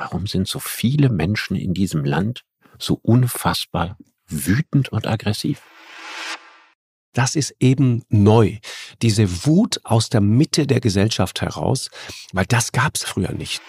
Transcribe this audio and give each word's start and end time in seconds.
warum 0.00 0.26
sind 0.26 0.48
so 0.48 0.58
viele 0.58 1.10
Menschen 1.10 1.56
in 1.56 1.74
diesem 1.74 2.04
Land 2.04 2.44
so 2.78 2.98
unfassbar 3.02 3.98
wütend 4.26 4.88
und 4.88 5.06
aggressiv? 5.06 5.60
Das 7.12 7.36
ist 7.36 7.54
eben 7.60 8.04
neu. 8.08 8.58
Diese 9.02 9.44
Wut 9.44 9.80
aus 9.84 10.08
der 10.08 10.20
Mitte 10.20 10.66
der 10.66 10.80
Gesellschaft 10.80 11.42
heraus, 11.42 11.90
weil 12.32 12.46
das 12.46 12.72
gab 12.72 12.94
es 12.94 13.04
früher 13.04 13.32
nicht. 13.32 13.60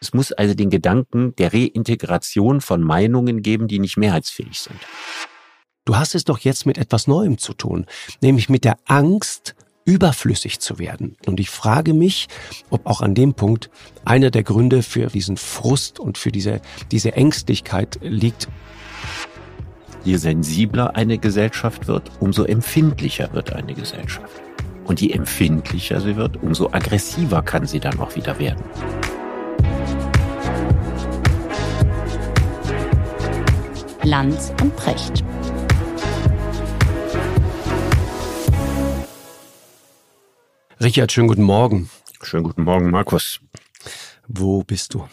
Es 0.00 0.12
muss 0.12 0.32
also 0.32 0.54
den 0.54 0.70
Gedanken 0.70 1.34
der 1.36 1.52
Reintegration 1.52 2.60
von 2.60 2.82
Meinungen 2.82 3.42
geben, 3.42 3.68
die 3.68 3.78
nicht 3.78 3.96
mehrheitsfähig 3.96 4.60
sind. 4.60 4.78
Du 5.86 5.96
hast 5.96 6.14
es 6.14 6.24
doch 6.24 6.38
jetzt 6.40 6.66
mit 6.66 6.76
etwas 6.76 7.06
Neuem 7.06 7.38
zu 7.38 7.54
tun, 7.54 7.86
nämlich 8.20 8.48
mit 8.48 8.64
der 8.64 8.78
Angst, 8.84 9.54
überflüssig 9.88 10.60
zu 10.60 10.78
werden. 10.78 11.16
Und 11.26 11.40
ich 11.40 11.48
frage 11.48 11.94
mich, 11.94 12.28
ob 12.68 12.86
auch 12.86 13.00
an 13.00 13.14
dem 13.14 13.32
Punkt 13.32 13.70
einer 14.04 14.30
der 14.30 14.42
Gründe 14.42 14.82
für 14.82 15.06
diesen 15.06 15.38
Frust 15.38 15.98
und 15.98 16.18
für 16.18 16.30
diese, 16.30 16.60
diese 16.90 17.14
Ängstlichkeit 17.14 17.98
liegt. 18.02 18.48
Je 20.04 20.16
sensibler 20.16 20.94
eine 20.94 21.16
Gesellschaft 21.16 21.88
wird, 21.88 22.10
umso 22.20 22.44
empfindlicher 22.44 23.32
wird 23.32 23.54
eine 23.54 23.72
Gesellschaft. 23.72 24.42
Und 24.84 25.00
je 25.00 25.10
empfindlicher 25.10 26.02
sie 26.02 26.16
wird, 26.16 26.36
umso 26.42 26.66
aggressiver 26.70 27.40
kann 27.40 27.66
sie 27.66 27.80
dann 27.80 27.98
auch 27.98 28.14
wieder 28.14 28.38
werden. 28.38 28.62
Lanz 34.04 34.52
und 34.60 34.76
Precht. 34.76 35.24
Richard, 40.80 41.10
schönen 41.10 41.26
guten 41.26 41.42
Morgen. 41.42 41.90
Schönen 42.22 42.44
guten 42.44 42.62
Morgen, 42.62 42.90
Markus. 42.90 43.40
Wo 44.28 44.62
bist 44.62 44.94
du? 44.94 45.08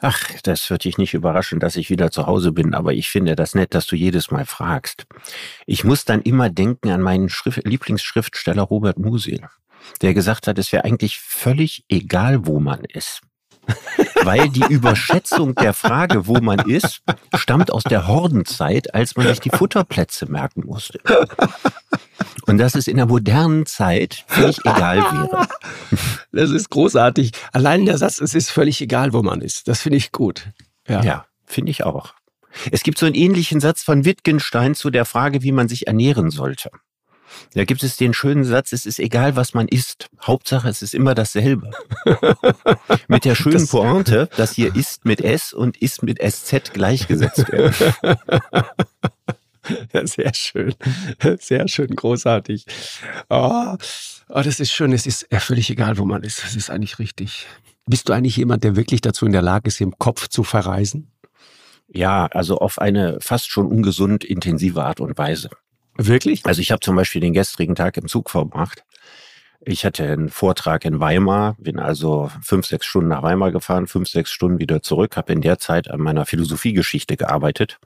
Ach, 0.00 0.20
das 0.44 0.70
wird 0.70 0.84
dich 0.84 0.98
nicht 0.98 1.14
überraschen, 1.14 1.58
dass 1.58 1.74
ich 1.74 1.90
wieder 1.90 2.12
zu 2.12 2.26
Hause 2.26 2.52
bin, 2.52 2.72
aber 2.72 2.92
ich 2.92 3.08
finde 3.08 3.34
das 3.34 3.56
nett, 3.56 3.74
dass 3.74 3.88
du 3.88 3.96
jedes 3.96 4.30
Mal 4.30 4.46
fragst. 4.46 5.06
Ich 5.66 5.82
muss 5.82 6.04
dann 6.04 6.22
immer 6.22 6.48
denken 6.48 6.90
an 6.90 7.02
meinen 7.02 7.28
Schrift 7.28 7.66
Lieblingsschriftsteller 7.66 8.62
Robert 8.62 9.00
Musil, 9.00 9.48
der 10.00 10.14
gesagt 10.14 10.46
hat, 10.46 10.58
es 10.60 10.70
wäre 10.70 10.84
eigentlich 10.84 11.18
völlig 11.18 11.84
egal, 11.88 12.46
wo 12.46 12.60
man 12.60 12.84
ist. 12.84 13.22
Weil 14.22 14.48
die 14.48 14.64
Überschätzung 14.68 15.56
der 15.56 15.72
Frage, 15.72 16.28
wo 16.28 16.34
man 16.34 16.70
ist, 16.70 17.02
stammt 17.34 17.72
aus 17.72 17.82
der 17.82 18.06
Hordenzeit, 18.06 18.94
als 18.94 19.16
man 19.16 19.26
sich 19.26 19.40
die 19.40 19.50
Futterplätze 19.50 20.30
merken 20.30 20.66
musste. 20.66 21.00
Und 22.46 22.58
dass 22.58 22.74
es 22.74 22.86
in 22.86 22.96
der 22.96 23.06
modernen 23.06 23.66
Zeit 23.66 24.24
völlig 24.28 24.58
egal 24.60 24.98
wäre. 24.98 25.48
Das 26.32 26.50
ist 26.50 26.68
großartig. 26.68 27.32
Allein 27.52 27.86
der 27.86 27.96
Satz, 27.96 28.20
es 28.20 28.34
ist 28.34 28.50
völlig 28.50 28.82
egal, 28.82 29.14
wo 29.14 29.22
man 29.22 29.40
ist. 29.40 29.68
Das 29.68 29.80
finde 29.80 29.96
ich 29.96 30.12
gut. 30.12 30.48
Ja, 30.86 31.02
ja 31.02 31.26
finde 31.46 31.70
ich 31.70 31.82
auch. 31.84 32.12
Es 32.70 32.82
gibt 32.82 32.98
so 32.98 33.06
einen 33.06 33.14
ähnlichen 33.14 33.60
Satz 33.60 33.82
von 33.82 34.04
Wittgenstein 34.04 34.74
zu 34.74 34.90
der 34.90 35.06
Frage, 35.06 35.42
wie 35.42 35.52
man 35.52 35.68
sich 35.68 35.86
ernähren 35.86 36.30
sollte. 36.30 36.70
Da 37.54 37.64
gibt 37.64 37.82
es 37.82 37.96
den 37.96 38.14
schönen 38.14 38.44
Satz, 38.44 38.72
es 38.72 38.86
ist 38.86 38.98
egal, 38.98 39.36
was 39.36 39.54
man 39.54 39.68
isst. 39.68 40.08
Hauptsache, 40.22 40.68
es 40.68 40.82
ist 40.82 40.94
immer 40.94 41.14
dasselbe. 41.14 41.70
mit 43.08 43.24
der 43.24 43.34
schönen 43.34 43.60
das 43.60 43.70
Pointe, 43.70 44.28
dass 44.36 44.52
hier 44.52 44.74
ist 44.74 45.04
mit 45.04 45.20
S 45.20 45.52
und 45.52 45.76
ist 45.76 46.02
mit 46.02 46.18
SZ 46.22 46.72
gleichgesetzt 46.72 47.50
werden. 47.50 47.74
Sehr 50.04 50.34
schön. 50.34 50.74
Sehr 51.38 51.68
schön, 51.68 51.94
großartig. 51.94 52.66
Oh, 53.28 53.76
oh, 54.28 54.42
das 54.42 54.60
ist 54.60 54.72
schön. 54.72 54.92
Es 54.92 55.06
ist 55.06 55.26
völlig 55.38 55.70
egal, 55.70 55.98
wo 55.98 56.04
man 56.04 56.22
ist. 56.22 56.42
Das 56.42 56.56
ist 56.56 56.70
eigentlich 56.70 56.98
richtig. 56.98 57.46
Bist 57.86 58.08
du 58.08 58.12
eigentlich 58.12 58.36
jemand, 58.36 58.64
der 58.64 58.76
wirklich 58.76 59.00
dazu 59.00 59.26
in 59.26 59.32
der 59.32 59.42
Lage 59.42 59.68
ist, 59.68 59.80
im 59.80 59.98
Kopf 59.98 60.28
zu 60.28 60.42
verreisen? 60.42 61.12
Ja, 61.88 62.26
also 62.26 62.58
auf 62.58 62.80
eine 62.80 63.18
fast 63.20 63.48
schon 63.48 63.66
ungesund 63.66 64.24
intensive 64.24 64.82
Art 64.82 65.00
und 65.00 65.16
Weise. 65.16 65.50
Wirklich? 65.96 66.44
Also 66.44 66.60
ich 66.60 66.72
habe 66.72 66.80
zum 66.80 66.96
Beispiel 66.96 67.20
den 67.20 67.32
gestrigen 67.32 67.74
Tag 67.74 67.96
im 67.96 68.08
Zug 68.08 68.28
verbracht. 68.30 68.84
Ich 69.60 69.84
hatte 69.84 70.04
einen 70.04 70.28
Vortrag 70.28 70.84
in 70.84 71.00
Weimar, 71.00 71.56
bin 71.58 71.78
also 71.78 72.30
fünf, 72.42 72.66
sechs 72.66 72.86
Stunden 72.86 73.08
nach 73.08 73.22
Weimar 73.22 73.50
gefahren, 73.50 73.86
fünf, 73.86 74.08
sechs 74.08 74.30
Stunden 74.30 74.58
wieder 74.58 74.82
zurück, 74.82 75.16
habe 75.16 75.32
in 75.32 75.40
der 75.40 75.58
Zeit 75.58 75.90
an 75.90 76.00
meiner 76.00 76.26
Philosophiegeschichte 76.26 77.16
gearbeitet. 77.16 77.78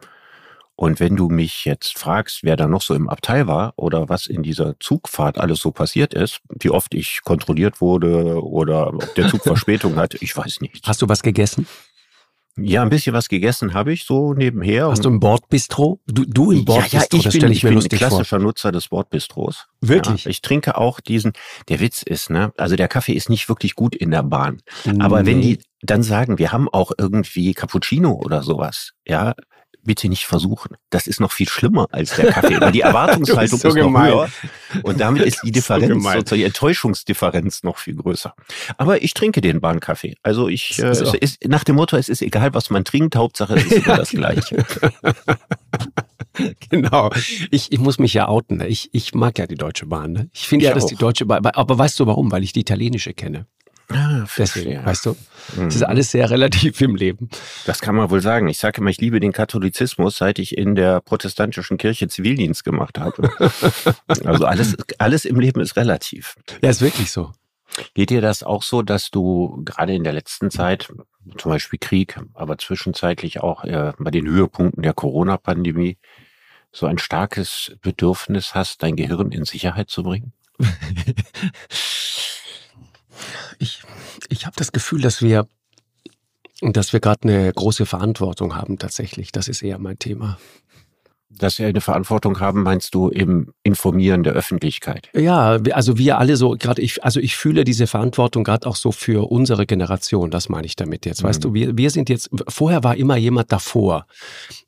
Und 0.81 0.99
wenn 0.99 1.15
du 1.15 1.29
mich 1.29 1.67
jetzt 1.67 1.99
fragst, 1.99 2.43
wer 2.43 2.57
da 2.57 2.67
noch 2.67 2.81
so 2.81 2.95
im 2.95 3.11
Abteil 3.11 3.47
war 3.47 3.75
oder 3.77 4.09
was 4.09 4.27
in 4.27 4.43
dieser 4.43 4.81
Zugfahrt 4.81 5.37
alles 5.37 5.61
so 5.61 5.73
passiert 5.73 6.15
ist, 6.15 6.41
wie 6.59 6.71
oft 6.71 6.95
ich 6.95 7.21
kontrolliert 7.23 7.83
wurde 7.83 8.43
oder 8.43 8.87
ob 8.87 9.15
der 9.15 9.29
Zug 9.29 9.43
Verspätung 9.45 9.97
hat, 9.97 10.15
ich 10.23 10.35
weiß 10.35 10.63
nicht. 10.63 10.87
Hast 10.87 11.03
du 11.03 11.09
was 11.11 11.23
gegessen? 11.23 11.67
Ja, 12.57 12.81
ein 12.81 12.89
bisschen 12.89 13.13
was 13.13 13.29
gegessen 13.29 13.75
habe 13.75 13.93
ich 13.93 14.05
so 14.05 14.33
nebenher. 14.33 14.89
Hast 14.89 15.05
du 15.05 15.11
ein 15.11 15.21
Bordbistro? 15.21 16.01
Du, 16.07 16.25
du 16.25 16.51
im 16.51 16.65
Bordbistro? 16.65 16.97
Ja, 16.97 17.03
ja, 17.03 17.09
ich 17.13 17.25
das 17.25 17.33
bin, 17.35 17.53
ich, 17.53 17.61
bin 17.61 17.77
ein 17.77 17.85
klassischer 17.87 18.25
vor. 18.25 18.39
Nutzer 18.39 18.73
des 18.73 18.89
Bordbistros. 18.89 19.67
Wirklich? 19.83 20.25
Ja, 20.25 20.31
ich 20.31 20.41
trinke 20.41 20.79
auch 20.79 21.01
diesen, 21.01 21.35
der 21.69 21.81
Witz 21.81 22.03
ist, 22.03 22.31
ne, 22.31 22.55
also 22.57 22.77
der 22.77 22.89
Kaffee 22.89 23.13
ist 23.13 23.29
nicht 23.29 23.51
wirklich 23.51 23.75
gut 23.75 23.95
in 23.95 24.11
der 24.11 24.23
Bahn. 24.23 24.63
Aber 24.99 25.27
wenn 25.27 25.43
die 25.43 25.59
dann 25.83 26.03
sagen, 26.03 26.39
wir 26.39 26.53
haben 26.53 26.71
auch 26.71 26.93
irgendwie 26.97 27.53
Cappuccino 27.53 28.13
oder 28.13 28.43
sowas, 28.43 28.93
ja, 29.07 29.35
bitte 29.85 30.09
nicht 30.09 30.27
versuchen. 30.27 30.77
Das 30.91 31.07
ist 31.07 31.21
noch 31.21 31.33
viel 31.33 31.49
schlimmer 31.49 31.87
als 31.91 32.17
der 32.17 32.33
Kaffee, 32.33 32.61
weil 32.61 32.73
die 32.73 32.81
Erwartungshaltung 32.83 33.59
so 33.59 33.69
ist 33.69 33.75
noch 33.75 33.83
gemein. 33.83 34.13
höher. 34.13 34.29
Und 34.83 35.01
damit 35.01 35.23
ist 35.23 35.41
die 35.45 35.53
Differenz, 35.53 36.05
so 36.29 36.37
die 36.37 36.45
Enttäuschungsdifferenz 36.45 37.63
noch 37.63 37.79
viel 37.79 37.97
größer. 37.97 38.35
Aber 38.79 39.03
ich 39.03 39.15
trinke 39.15 39.41
den 39.41 39.61
Bahnkaffee. 39.61 40.17
Also 40.23 40.49
ich, 40.49 40.79
äh, 40.79 40.87
es 40.87 41.01
ist, 41.15 41.49
nach 41.49 41.65
dem 41.65 41.77
Motto, 41.77 41.97
es 41.97 42.09
ist 42.09 42.23
egal, 42.23 42.55
was 42.55 42.71
man 42.71 42.85
trinkt, 42.85 43.17
Hauptsache 43.17 43.55
es 43.55 43.65
ist 43.65 43.87
immer 43.87 43.97
das 43.97 44.11
Gleiche. 44.21 44.65
genau. 46.69 47.11
Ich, 47.51 47.73
ich 47.73 47.79
muss 47.79 47.99
mich 47.99 48.15
ja 48.15 48.29
outen. 48.29 48.59
Ne? 48.59 48.69
Ich, 48.69 48.91
ich 48.93 49.15
mag 49.15 49.39
ja 49.39 49.47
die 49.47 49.57
Deutsche 49.57 49.87
Bahn. 49.87 50.13
Ne? 50.13 50.31
Ich 50.33 50.47
finde 50.47 50.67
ja, 50.67 50.75
dass 50.75 50.87
die 50.87 50.97
Deutsche 50.97 51.27
Bahn, 51.27 51.45
aber 51.45 51.79
weißt 51.79 51.99
du 52.01 52.07
warum? 52.07 52.31
Weil 52.31 52.43
ich 52.43 52.53
die 52.53 52.61
italienische 52.61 53.13
kenne. 53.13 53.47
Ah, 53.93 54.25
Deswegen, 54.39 54.85
weißt 54.85 55.07
du, 55.07 55.17
es 55.67 55.75
ist 55.75 55.81
mhm. 55.81 55.87
alles 55.87 56.11
sehr 56.13 56.31
relativ 56.31 56.81
im 56.81 56.95
Leben. 56.95 57.29
Das 57.67 57.81
kann 57.81 57.97
man 57.97 58.11
wohl 58.11 58.21
sagen. 58.21 58.49
Ich 58.49 58.59
sage 58.59 58.81
immer, 58.81 58.91
ich 58.91 59.01
liebe 59.01 59.19
den 59.19 59.33
Katholizismus, 59.33 60.17
seit 60.17 60.39
ich 60.39 60.57
in 60.57 60.77
der 60.77 61.01
protestantischen 61.01 61.77
Kirche 61.77 62.07
Zivildienst 62.09 62.65
gemacht 62.65 62.99
habe. 62.99 63.31
also 64.25 64.45
alles, 64.47 64.77
alles 64.99 65.25
im 65.25 65.41
Leben 65.41 65.61
ist 65.61 65.77
relativ. 65.77 66.37
Ja, 66.63 66.71
ist 66.71 66.83
wirklich 66.83 67.11
so. 67.11 67.33
Geht 67.95 68.11
dir 68.11 68.21
das 68.21 68.43
auch 68.43 68.63
so, 68.63 68.83
dass 68.83 69.11
du 69.11 69.63
gerade 69.65 69.95
in 69.95 70.05
der 70.05 70.13
letzten 70.13 70.51
Zeit, 70.51 70.93
zum 71.37 71.51
Beispiel 71.51 71.79
Krieg, 71.79 72.19
aber 72.35 72.59
zwischenzeitlich 72.59 73.41
auch 73.41 73.65
äh, 73.65 73.93
bei 73.99 74.11
den 74.11 74.29
Höhepunkten 74.29 74.83
der 74.83 74.93
Corona-Pandemie, 74.93 75.99
so 76.73 76.87
ein 76.87 76.99
starkes 76.99 77.77
Bedürfnis 77.83 78.55
hast, 78.55 78.83
dein 78.83 78.95
Gehirn 78.95 79.33
in 79.33 79.45
Sicherheit 79.45 79.91
zu 79.91 80.05
bringen? 80.05 80.33
ich, 83.59 83.83
ich 84.29 84.47
habe 84.47 84.57
das 84.57 84.73
Gefühl, 84.73 85.01
dass 85.01 85.23
wir, 85.23 85.47
dass 86.61 86.93
wir 86.93 87.01
gerade 87.01 87.29
eine 87.29 87.53
große 87.53 87.87
Verantwortung 87.87 88.57
haben 88.57 88.79
tatsächlich. 88.79 89.33
Das 89.33 89.49
ist 89.49 89.63
eher 89.63 89.79
mein 89.79 89.99
Thema 89.99 90.39
dass 91.31 91.59
wir 91.59 91.67
eine 91.67 91.81
Verantwortung 91.81 92.41
haben, 92.41 92.63
meinst 92.63 92.95
du 92.95 93.09
im 93.09 93.53
Informieren 93.63 94.23
der 94.25 94.33
Öffentlichkeit? 94.33 95.09
Ja, 95.15 95.59
also 95.73 95.97
wir 95.97 96.19
alle 96.19 96.37
so, 96.37 96.57
gerade 96.59 96.83
ich, 96.83 97.05
also 97.05 97.21
ich 97.21 97.37
fühle 97.37 97.65
diese 97.65 97.87
Verantwortung 97.87 98.43
gerade 98.43 98.67
auch 98.67 98.77
so 98.77 98.91
für 98.93 99.31
unsere 99.31 99.65
Generation, 99.65 100.31
das 100.31 100.49
meine 100.49 100.67
ich 100.67 100.77
damit 100.77 101.07
jetzt. 101.07 101.23
Mhm. 101.23 101.29
Weißt 101.29 101.45
du, 101.45 101.55
wir, 101.55 101.77
wir 101.77 101.91
sind 101.91 102.09
jetzt, 102.09 102.31
vorher 102.49 102.83
war 102.83 102.97
immer 102.97 103.17
jemand 103.17 103.53
davor. 103.53 104.07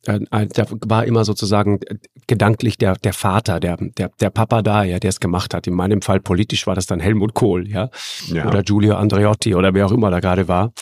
Äh, 0.07 0.21
äh 0.31 0.47
da 0.47 0.67
war 0.87 1.05
immer 1.05 1.25
sozusagen 1.25 1.81
gedanklich 2.27 2.79
der, 2.79 2.95
der 2.97 3.13
Vater, 3.13 3.59
der, 3.59 3.77
der, 3.79 4.11
der 4.21 4.31
Papa 4.31 4.63
da, 4.63 4.85
ja, 4.85 4.99
der 4.99 5.11
es 5.11 5.21
gemacht 5.21 5.55
hat. 5.55 5.67
In 5.67 5.75
meinem 5.75 6.01
Fall 6.01 6.21
politisch 6.21 6.67
war 6.67 6.75
das 6.75 6.87
dann 6.87 7.01
Helmut 7.01 7.35
Kohl, 7.35 7.69
ja. 7.69 7.91
ja. 8.29 8.47
Oder 8.47 8.63
Giulio 8.63 8.95
Andreotti 8.95 9.55
oder 9.55 9.75
wer 9.75 9.87
auch 9.87 9.93
immer 9.93 10.11
da 10.11 10.21
gerade 10.21 10.47
war. 10.49 10.73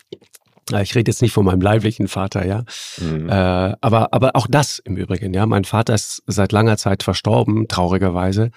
Ich 0.73 0.95
rede 0.95 1.11
jetzt 1.11 1.23
nicht 1.23 1.33
von 1.33 1.45
meinem 1.45 1.61
leiblichen 1.61 2.09
Vater, 2.09 2.47
ja. 2.47 2.65
Mhm. 2.99 3.29
Äh, 3.29 3.33
aber, 3.33 4.13
aber 4.13 4.37
auch 4.37 4.47
das 4.49 4.79
im 4.79 4.97
Übrigen, 4.97 5.35
ja. 5.35 5.47
Mein 5.47 5.65
Vater 5.65 5.95
ist 5.95 6.23
seit 6.27 6.53
langer 6.53 6.77
Zeit 6.77 7.03
verstorben, 7.03 7.69
traurigerweise. 7.69 8.51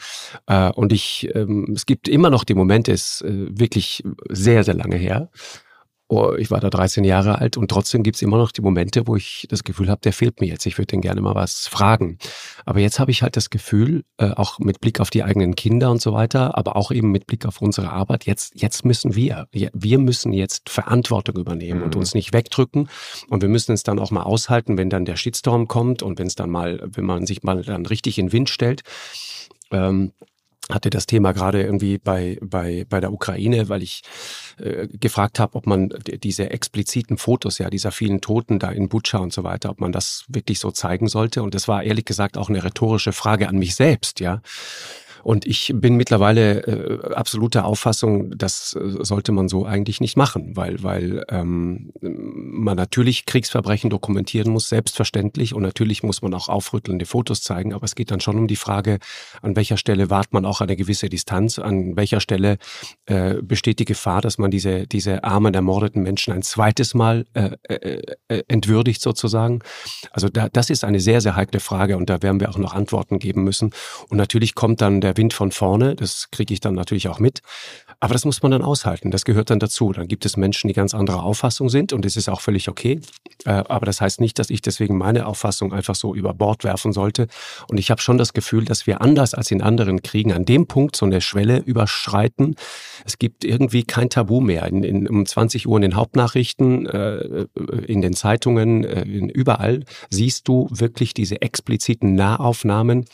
Äh, 0.47 0.69
und 0.71 0.93
ich, 0.93 1.29
ähm, 1.33 1.73
es 1.75 1.85
gibt 1.85 2.07
immer 2.07 2.29
noch 2.29 2.43
die 2.43 2.53
Momente, 2.53 2.91
ist 2.91 3.21
äh, 3.21 3.47
wirklich 3.59 4.03
sehr, 4.29 4.63
sehr 4.63 4.75
lange 4.75 4.97
her, 4.97 5.29
Oh, 6.15 6.35
ich 6.37 6.51
war 6.51 6.59
da 6.59 6.69
13 6.69 7.03
Jahre 7.05 7.39
alt 7.39 7.57
und 7.57 7.71
trotzdem 7.71 8.03
gibt 8.03 8.17
es 8.17 8.21
immer 8.21 8.37
noch 8.37 8.51
die 8.51 8.61
Momente, 8.61 9.07
wo 9.07 9.15
ich 9.15 9.47
das 9.49 9.63
Gefühl 9.63 9.89
habe, 9.89 10.01
der 10.01 10.13
fehlt 10.13 10.41
mir 10.41 10.45
jetzt. 10.45 10.63
Ich 10.67 10.77
würde 10.77 10.85
den 10.85 11.01
gerne 11.01 11.21
mal 11.21 11.33
was 11.33 11.67
fragen. 11.67 12.19
Aber 12.65 12.79
jetzt 12.79 12.99
habe 12.99 13.09
ich 13.09 13.23
halt 13.23 13.35
das 13.35 13.49
Gefühl, 13.49 14.03
äh, 14.17 14.29
auch 14.29 14.59
mit 14.59 14.79
Blick 14.79 14.99
auf 14.99 15.09
die 15.09 15.23
eigenen 15.23 15.55
Kinder 15.55 15.89
und 15.89 16.03
so 16.03 16.13
weiter, 16.13 16.55
aber 16.55 16.75
auch 16.75 16.91
eben 16.91 17.09
mit 17.09 17.25
Blick 17.25 17.47
auf 17.47 17.63
unsere 17.63 17.89
Arbeit, 17.89 18.27
jetzt, 18.27 18.61
jetzt 18.61 18.85
müssen 18.85 19.15
wir, 19.15 19.47
wir 19.51 19.97
müssen 19.97 20.33
jetzt 20.33 20.69
Verantwortung 20.69 21.35
übernehmen 21.37 21.79
mhm. 21.79 21.85
und 21.85 21.95
uns 21.95 22.13
nicht 22.13 22.31
wegdrücken. 22.31 22.89
Und 23.29 23.41
wir 23.41 23.49
müssen 23.49 23.71
es 23.71 23.81
dann 23.81 23.97
auch 23.97 24.11
mal 24.11 24.21
aushalten, 24.21 24.77
wenn 24.77 24.91
dann 24.91 25.05
der 25.05 25.15
Shitstorm 25.15 25.67
kommt 25.67 26.03
und 26.03 26.19
wenn 26.19 26.27
es 26.27 26.35
dann 26.35 26.51
mal, 26.51 26.79
wenn 26.85 27.05
man 27.05 27.25
sich 27.25 27.41
mal 27.41 27.63
dann 27.63 27.87
richtig 27.87 28.19
in 28.19 28.31
Wind 28.31 28.51
stellt. 28.51 28.83
Ähm, 29.71 30.11
hatte 30.69 30.89
das 30.89 31.05
Thema 31.05 31.33
gerade 31.33 31.61
irgendwie 31.61 31.97
bei, 31.97 32.37
bei, 32.41 32.85
bei 32.87 32.99
der 32.99 33.11
Ukraine, 33.11 33.67
weil 33.69 33.83
ich 33.83 34.01
äh, 34.57 34.87
gefragt 34.87 35.39
habe, 35.39 35.55
ob 35.55 35.67
man 35.67 35.89
diese 36.05 36.49
expliziten 36.51 37.17
Fotos, 37.17 37.57
ja, 37.57 37.69
dieser 37.69 37.91
vielen 37.91 38.21
Toten 38.21 38.59
da 38.59 38.71
in 38.71 38.87
Butscha 38.87 39.17
und 39.17 39.33
so 39.33 39.43
weiter, 39.43 39.69
ob 39.69 39.81
man 39.81 39.91
das 39.91 40.23
wirklich 40.29 40.59
so 40.59 40.71
zeigen 40.71 41.07
sollte. 41.07 41.43
Und 41.43 41.53
das 41.53 41.67
war 41.67 41.83
ehrlich 41.83 42.05
gesagt 42.05 42.37
auch 42.37 42.49
eine 42.49 42.63
rhetorische 42.63 43.11
Frage 43.11 43.49
an 43.49 43.57
mich 43.57 43.75
selbst, 43.75 44.19
ja. 44.19 44.41
Und 45.23 45.45
ich 45.45 45.71
bin 45.73 45.95
mittlerweile 45.95 46.67
äh, 46.67 47.13
absoluter 47.13 47.65
Auffassung, 47.65 48.37
das 48.37 48.75
äh, 48.75 49.03
sollte 49.03 49.31
man 49.31 49.47
so 49.47 49.65
eigentlich 49.65 50.01
nicht 50.01 50.17
machen, 50.17 50.55
weil, 50.55 50.83
weil 50.83 51.23
ähm, 51.29 51.93
man 52.01 52.75
natürlich 52.75 53.25
Kriegsverbrechen 53.25 53.89
dokumentieren 53.89 54.51
muss, 54.51 54.67
selbstverständlich. 54.67 55.53
Und 55.53 55.63
natürlich 55.63 56.03
muss 56.03 56.21
man 56.21 56.33
auch 56.33 56.49
aufrüttelnde 56.49 57.05
Fotos 57.05 57.41
zeigen. 57.41 57.73
Aber 57.73 57.85
es 57.85 57.95
geht 57.95 58.11
dann 58.11 58.19
schon 58.19 58.37
um 58.37 58.47
die 58.47 58.57
Frage, 58.57 58.99
an 59.41 59.55
welcher 59.55 59.77
Stelle 59.77 60.09
wahrt 60.09 60.33
man 60.33 60.45
auch 60.45 60.59
eine 60.59 60.75
gewisse 60.75 61.07
Distanz, 61.07 61.57
an 61.57 61.95
welcher 61.95 62.19
Stelle 62.19 62.57
äh, 63.05 63.35
besteht 63.41 63.79
die 63.79 63.85
Gefahr, 63.85 64.21
dass 64.21 64.37
man 64.37 64.51
diese, 64.51 64.87
diese 64.87 65.23
armen, 65.23 65.53
ermordeten 65.53 66.03
Menschen 66.03 66.33
ein 66.33 66.41
zweites 66.41 66.93
Mal 66.93 67.25
äh, 67.33 67.51
äh, 67.63 68.01
äh 68.27 68.43
entwürdigt 68.49 69.01
sozusagen. 69.01 69.59
Also 70.11 70.27
da, 70.27 70.49
das 70.49 70.69
ist 70.69 70.83
eine 70.83 70.99
sehr, 70.99 71.21
sehr 71.21 71.37
heikle 71.37 71.61
Frage 71.61 71.95
und 71.95 72.09
da 72.09 72.21
werden 72.21 72.41
wir 72.41 72.49
auch 72.49 72.57
noch 72.57 72.73
Antworten 72.73 73.19
geben 73.19 73.43
müssen. 73.43 73.71
Und 74.09 74.17
natürlich 74.17 74.53
kommt 74.53 74.81
dann 74.81 74.99
der 74.99 75.12
Wind 75.17 75.33
von 75.33 75.51
vorne, 75.51 75.95
das 75.95 76.29
kriege 76.31 76.53
ich 76.53 76.59
dann 76.59 76.73
natürlich 76.75 77.07
auch 77.07 77.19
mit. 77.19 77.41
Aber 77.99 78.13
das 78.13 78.25
muss 78.25 78.41
man 78.41 78.51
dann 78.51 78.63
aushalten, 78.63 79.11
das 79.11 79.25
gehört 79.25 79.49
dann 79.49 79.59
dazu. 79.59 79.93
Dann 79.93 80.07
gibt 80.07 80.25
es 80.25 80.35
Menschen, 80.35 80.67
die 80.67 80.73
ganz 80.73 80.93
anderer 80.93 81.23
Auffassung 81.23 81.69
sind 81.69 81.93
und 81.93 82.03
das 82.03 82.17
ist 82.17 82.29
auch 82.29 82.41
völlig 82.41 82.69
okay. 82.69 82.99
Äh, 83.45 83.51
aber 83.51 83.85
das 83.85 84.01
heißt 84.01 84.19
nicht, 84.19 84.39
dass 84.39 84.49
ich 84.49 84.61
deswegen 84.61 84.97
meine 84.97 85.25
Auffassung 85.25 85.73
einfach 85.73 85.95
so 85.95 86.13
über 86.13 86.33
Bord 86.33 86.63
werfen 86.63 86.93
sollte. 86.93 87.27
Und 87.69 87.77
ich 87.77 87.91
habe 87.91 88.01
schon 88.01 88.17
das 88.17 88.33
Gefühl, 88.33 88.65
dass 88.65 88.87
wir 88.87 89.01
anders 89.01 89.33
als 89.33 89.51
in 89.51 89.61
anderen 89.61 90.01
Kriegen 90.01 90.33
an 90.33 90.45
dem 90.45 90.67
Punkt 90.67 90.95
so 90.95 91.05
eine 91.05 91.21
Schwelle 91.21 91.59
überschreiten. 91.59 92.55
Es 93.05 93.17
gibt 93.17 93.43
irgendwie 93.45 93.83
kein 93.83 94.09
Tabu 94.09 94.41
mehr. 94.41 94.67
In, 94.67 94.83
in, 94.83 95.07
um 95.07 95.25
20 95.25 95.67
Uhr 95.67 95.77
in 95.77 95.83
den 95.83 95.95
Hauptnachrichten, 95.95 96.85
äh, 96.85 97.47
in 97.87 98.01
den 98.01 98.13
Zeitungen, 98.13 98.83
äh, 98.83 99.03
überall 99.03 99.83
siehst 100.09 100.47
du 100.47 100.67
wirklich 100.71 101.13
diese 101.13 101.41
expliziten 101.41 102.15
Nahaufnahmen 102.15 103.05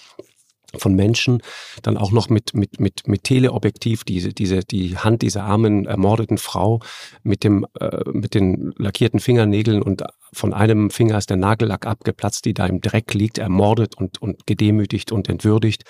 von 0.78 0.96
Menschen, 0.96 1.42
dann 1.82 1.98
auch 1.98 2.12
noch 2.12 2.30
mit, 2.30 2.54
mit, 2.54 2.80
mit, 2.80 3.08
mit 3.08 3.24
Teleobjektiv, 3.24 4.04
diese, 4.04 4.30
diese, 4.30 4.60
die 4.60 4.98
Hand 4.98 5.22
dieser 5.22 5.44
armen, 5.44 5.86
ermordeten 5.86 6.38
Frau 6.38 6.82
mit 7.24 7.44
dem, 7.44 7.66
äh, 7.80 8.02
mit 8.12 8.36
den 8.36 8.74
lackierten 8.78 9.20
Fingernägeln 9.20 9.82
und 9.82 10.04
von 10.32 10.54
einem 10.54 10.92
Finger 10.92 11.18
ist 11.18 11.30
der 11.30 11.38
Nagellack 11.38 11.88
abgeplatzt, 11.88 12.46
die 12.46 12.54
da 12.54 12.68
im 12.68 12.82
Dreck 12.82 13.14
liegt, 13.14 13.38
ermordet 13.40 13.96
und, 13.96 14.22
und 14.22 14.46
gedemütigt 14.46 15.12
und 15.12 15.28
entwürdigt. 15.28 15.84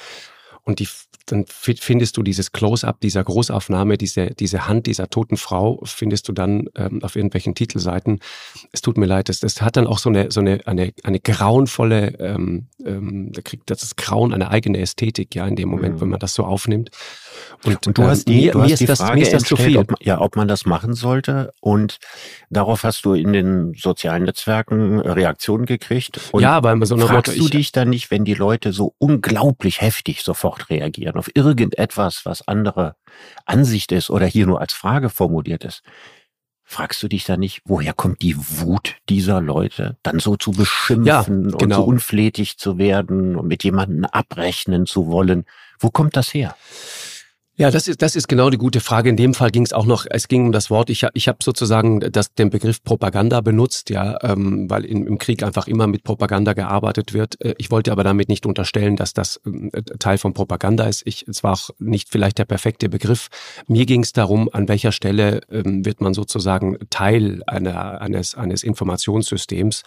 Und 0.69 0.77
die, 0.77 0.87
dann 1.25 1.45
findest 1.47 2.15
du 2.15 2.21
dieses 2.21 2.51
Close-up 2.51 3.01
dieser 3.01 3.23
Großaufnahme, 3.23 3.97
diese, 3.97 4.27
diese 4.35 4.67
Hand 4.67 4.85
dieser 4.85 5.09
toten 5.09 5.35
Frau, 5.35 5.81
findest 5.83 6.27
du 6.27 6.31
dann 6.31 6.69
ähm, 6.75 7.03
auf 7.03 7.15
irgendwelchen 7.15 7.55
Titelseiten. 7.55 8.19
Es 8.71 8.81
tut 8.81 8.95
mir 8.95 9.07
leid, 9.07 9.29
das, 9.29 9.39
das 9.39 9.63
hat 9.63 9.77
dann 9.77 9.87
auch 9.87 9.97
so 9.97 10.09
eine, 10.09 10.29
so 10.29 10.41
eine, 10.41 10.59
eine, 10.67 10.93
eine 11.03 11.19
grauenvolle, 11.19 12.19
ähm, 12.19 12.67
ähm, 12.85 13.31
da 13.31 13.41
kriegt 13.41 13.71
das 13.71 13.95
Grauen 13.95 14.31
eine 14.31 14.51
eigene 14.51 14.79
Ästhetik, 14.79 15.33
ja, 15.33 15.47
in 15.47 15.55
dem 15.55 15.69
Moment, 15.69 15.95
mhm. 15.95 16.01
wenn 16.01 16.09
man 16.09 16.19
das 16.19 16.35
so 16.35 16.43
aufnimmt. 16.43 16.91
Und, 17.65 17.87
und 17.87 17.97
du 17.97 18.03
hast 18.03 18.27
die, 18.27 18.45
mir, 18.45 18.51
du 18.51 18.61
hast 18.61 18.79
die 18.79 18.85
das, 18.85 18.99
Frage 18.99 19.21
ist 19.21 19.33
das 19.33 19.43
zu 19.43 19.55
viel. 19.55 19.77
Ob, 19.77 19.93
ja, 20.01 20.21
ob 20.21 20.35
man 20.35 20.47
das 20.47 20.67
machen 20.67 20.93
sollte. 20.93 21.51
Und 21.61 21.97
darauf 22.51 22.83
hast 22.83 23.05
du 23.05 23.13
in 23.13 23.33
den 23.33 23.73
sozialen 23.73 24.23
Netzwerken 24.23 24.99
Reaktionen 24.99 25.65
gekriegt. 25.65 26.19
Und 26.31 26.43
ja, 26.43 26.51
aber 26.51 26.85
so 26.85 26.93
eine 26.93 27.07
fragst 27.07 27.35
Motto, 27.35 27.49
du 27.49 27.57
dich 27.57 27.71
dann 27.71 27.89
nicht, 27.89 28.11
wenn 28.11 28.23
die 28.23 28.35
Leute 28.35 28.71
so 28.71 28.93
unglaublich 28.99 29.81
heftig 29.81 30.21
sofort 30.21 30.58
reagieren 30.67 31.15
auf 31.15 31.29
irgendetwas, 31.33 32.25
was 32.25 32.47
andere 32.47 32.95
Ansicht 33.45 33.91
ist 33.91 34.09
oder 34.09 34.25
hier 34.25 34.47
nur 34.47 34.59
als 34.59 34.73
Frage 34.73 35.09
formuliert 35.09 35.63
ist? 35.63 35.83
Fragst 36.63 37.01
du 37.01 37.07
dich 37.07 37.23
da 37.23 37.35
nicht, 37.35 37.61
woher 37.65 37.93
kommt 37.93 38.21
die 38.21 38.35
Wut 38.37 38.97
dieser 39.09 39.41
Leute, 39.41 39.97
dann 40.03 40.19
so 40.19 40.35
zu 40.35 40.51
beschimpfen 40.51 41.05
ja, 41.05 41.23
genau. 41.23 41.57
und 41.57 41.73
so 41.73 41.83
unflätig 41.83 42.59
zu 42.59 42.77
werden 42.77 43.35
und 43.35 43.47
mit 43.47 43.63
jemandem 43.63 44.05
abrechnen 44.05 44.85
zu 44.85 45.07
wollen? 45.07 45.45
Wo 45.79 45.89
kommt 45.89 46.15
das 46.15 46.31
her? 46.33 46.55
Ja, 47.59 47.71
das 47.71 47.89
ist, 47.89 48.01
das 48.01 48.15
ist 48.15 48.29
genau 48.29 48.49
die 48.49 48.57
gute 48.57 48.79
Frage. 48.79 49.09
In 49.09 49.17
dem 49.17 49.33
Fall 49.33 49.51
ging 49.51 49.63
es 49.65 49.73
auch 49.73 49.85
noch, 49.85 50.05
es 50.09 50.29
ging 50.29 50.45
um 50.45 50.51
das 50.53 50.69
Wort, 50.69 50.89
ich, 50.89 51.05
ich 51.13 51.27
habe 51.27 51.39
sozusagen 51.43 51.99
das, 51.99 52.33
den 52.33 52.49
Begriff 52.49 52.81
Propaganda 52.81 53.41
benutzt, 53.41 53.89
ja, 53.89 54.17
ähm, 54.23 54.69
weil 54.69 54.85
in, 54.85 55.05
im 55.05 55.17
Krieg 55.17 55.43
einfach 55.43 55.67
immer 55.67 55.85
mit 55.85 56.05
Propaganda 56.05 56.53
gearbeitet 56.53 57.13
wird. 57.13 57.35
Äh, 57.43 57.55
ich 57.57 57.69
wollte 57.69 57.91
aber 57.91 58.05
damit 58.05 58.29
nicht 58.29 58.45
unterstellen, 58.45 58.95
dass 58.95 59.13
das 59.13 59.41
ähm, 59.45 59.71
Teil 59.99 60.17
von 60.17 60.33
Propaganda 60.33 60.85
ist. 60.85 61.01
Ich, 61.05 61.27
es 61.27 61.43
war 61.43 61.51
auch 61.51 61.69
nicht 61.79 62.07
vielleicht 62.07 62.37
der 62.37 62.45
perfekte 62.45 62.87
Begriff. 62.87 63.27
Mir 63.67 63.85
ging 63.85 64.03
es 64.03 64.13
darum, 64.13 64.49
an 64.53 64.69
welcher 64.69 64.93
Stelle 64.93 65.41
ähm, 65.51 65.83
wird 65.83 65.99
man 65.99 66.13
sozusagen 66.13 66.77
Teil 66.89 67.43
einer, 67.45 67.99
eines, 67.99 68.35
eines 68.35 68.63
Informationssystems 68.63 69.83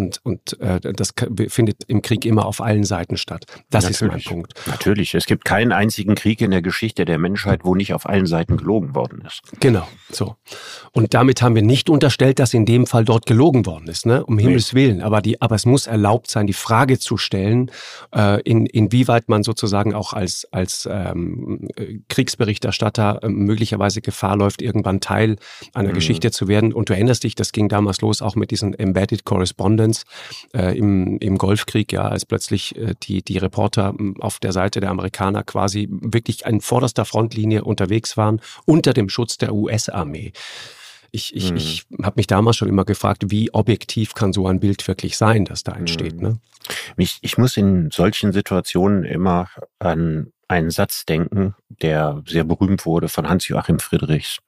und, 0.00 0.20
und 0.24 0.58
äh, 0.60 0.80
das 0.80 1.12
findet 1.48 1.84
im 1.86 2.00
Krieg 2.00 2.24
immer 2.24 2.46
auf 2.46 2.60
allen 2.60 2.84
Seiten 2.84 3.16
statt. 3.16 3.44
Das 3.68 3.84
Natürlich. 3.84 4.00
ist 4.00 4.30
mein 4.30 4.34
Punkt. 4.34 4.54
Natürlich. 4.66 5.14
Es 5.14 5.26
gibt 5.26 5.44
keinen 5.44 5.72
einzigen 5.72 6.14
Krieg 6.14 6.40
in 6.40 6.50
der 6.50 6.62
Geschichte 6.62 7.04
der 7.04 7.18
Menschheit, 7.18 7.60
wo 7.64 7.74
nicht 7.74 7.92
auf 7.92 8.08
allen 8.08 8.26
Seiten 8.26 8.56
gelogen 8.56 8.94
worden 8.94 9.22
ist. 9.26 9.42
Genau, 9.60 9.86
so. 10.10 10.36
Und 10.92 11.12
damit 11.12 11.42
haben 11.42 11.54
wir 11.54 11.62
nicht 11.62 11.90
unterstellt, 11.90 12.38
dass 12.38 12.54
in 12.54 12.64
dem 12.64 12.86
Fall 12.86 13.04
dort 13.04 13.26
gelogen 13.26 13.66
worden 13.66 13.88
ist, 13.88 14.06
ne? 14.06 14.24
Um 14.24 14.36
nee. 14.36 14.44
Himmels 14.44 14.74
Willen. 14.74 15.02
Aber, 15.02 15.20
die, 15.20 15.40
aber 15.42 15.54
es 15.54 15.66
muss 15.66 15.86
erlaubt 15.86 16.30
sein, 16.30 16.46
die 16.46 16.52
Frage 16.52 16.98
zu 16.98 17.16
stellen, 17.16 17.70
äh, 18.14 18.40
in, 18.42 18.66
inwieweit 18.66 19.28
man 19.28 19.42
sozusagen 19.42 19.94
auch 19.94 20.14
als, 20.14 20.46
als 20.50 20.88
ähm, 20.90 21.68
Kriegsberichterstatter 22.08 23.20
äh, 23.22 23.28
möglicherweise 23.28 24.00
Gefahr 24.00 24.36
läuft, 24.36 24.62
irgendwann 24.62 25.00
Teil 25.00 25.36
einer 25.74 25.90
mhm. 25.90 25.94
Geschichte 25.94 26.30
zu 26.30 26.48
werden. 26.48 26.72
Und 26.72 26.88
du 26.88 26.94
erinnerst 26.94 27.24
dich, 27.24 27.34
das 27.34 27.52
ging 27.52 27.68
damals 27.68 28.00
los 28.00 28.22
auch 28.22 28.34
mit 28.34 28.50
diesen 28.50 28.72
Embedded 28.74 29.24
Correspondents 29.24 29.89
Independence 29.90 30.04
äh, 30.54 30.76
im, 30.76 31.18
im 31.18 31.38
Golfkrieg, 31.38 31.92
ja, 31.92 32.08
als 32.08 32.24
plötzlich 32.24 32.76
äh, 32.76 32.94
die, 33.02 33.22
die 33.22 33.38
Reporter 33.38 33.94
hm, 33.96 34.20
auf 34.20 34.38
der 34.38 34.52
Seite 34.52 34.80
der 34.80 34.90
Amerikaner 34.90 35.42
quasi 35.42 35.88
wirklich 35.90 36.46
an 36.46 36.60
vorderster 36.60 37.04
Frontlinie 37.04 37.64
unterwegs 37.64 38.16
waren, 38.16 38.40
unter 38.66 38.92
dem 38.92 39.08
Schutz 39.08 39.38
der 39.38 39.54
US-Armee. 39.54 40.32
Ich, 41.12 41.34
ich, 41.34 41.50
mhm. 41.50 41.56
ich 41.56 41.86
habe 42.02 42.14
mich 42.16 42.28
damals 42.28 42.56
schon 42.56 42.68
immer 42.68 42.84
gefragt, 42.84 43.24
wie 43.30 43.52
objektiv 43.52 44.14
kann 44.14 44.32
so 44.32 44.46
ein 44.46 44.60
Bild 44.60 44.86
wirklich 44.86 45.16
sein, 45.16 45.44
das 45.44 45.64
da 45.64 45.72
entsteht. 45.72 46.16
Mhm. 46.16 46.22
Ne? 46.22 46.38
Ich, 46.96 47.18
ich 47.22 47.36
muss 47.36 47.56
in 47.56 47.90
solchen 47.90 48.32
Situationen 48.32 49.04
immer 49.04 49.48
an 49.80 50.32
einen 50.46 50.70
Satz 50.70 51.04
denken, 51.06 51.54
der 51.68 52.22
sehr 52.26 52.44
berühmt 52.44 52.86
wurde 52.86 53.08
von 53.08 53.28
Hans-Joachim 53.28 53.80
Friedrichs. 53.80 54.38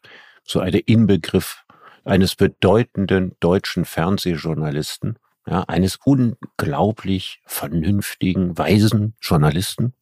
So 0.45 0.61
eine 0.61 0.79
Inbegriff 0.79 1.65
eines 2.05 2.35
bedeutenden 2.35 3.37
deutschen 3.41 3.85
Fernsehjournalisten, 3.85 5.16
ja, 5.46 5.62
eines 5.62 5.99
unglaublich 6.04 7.40
vernünftigen, 7.46 8.56
weisen 8.56 9.14
Journalisten, 9.20 9.94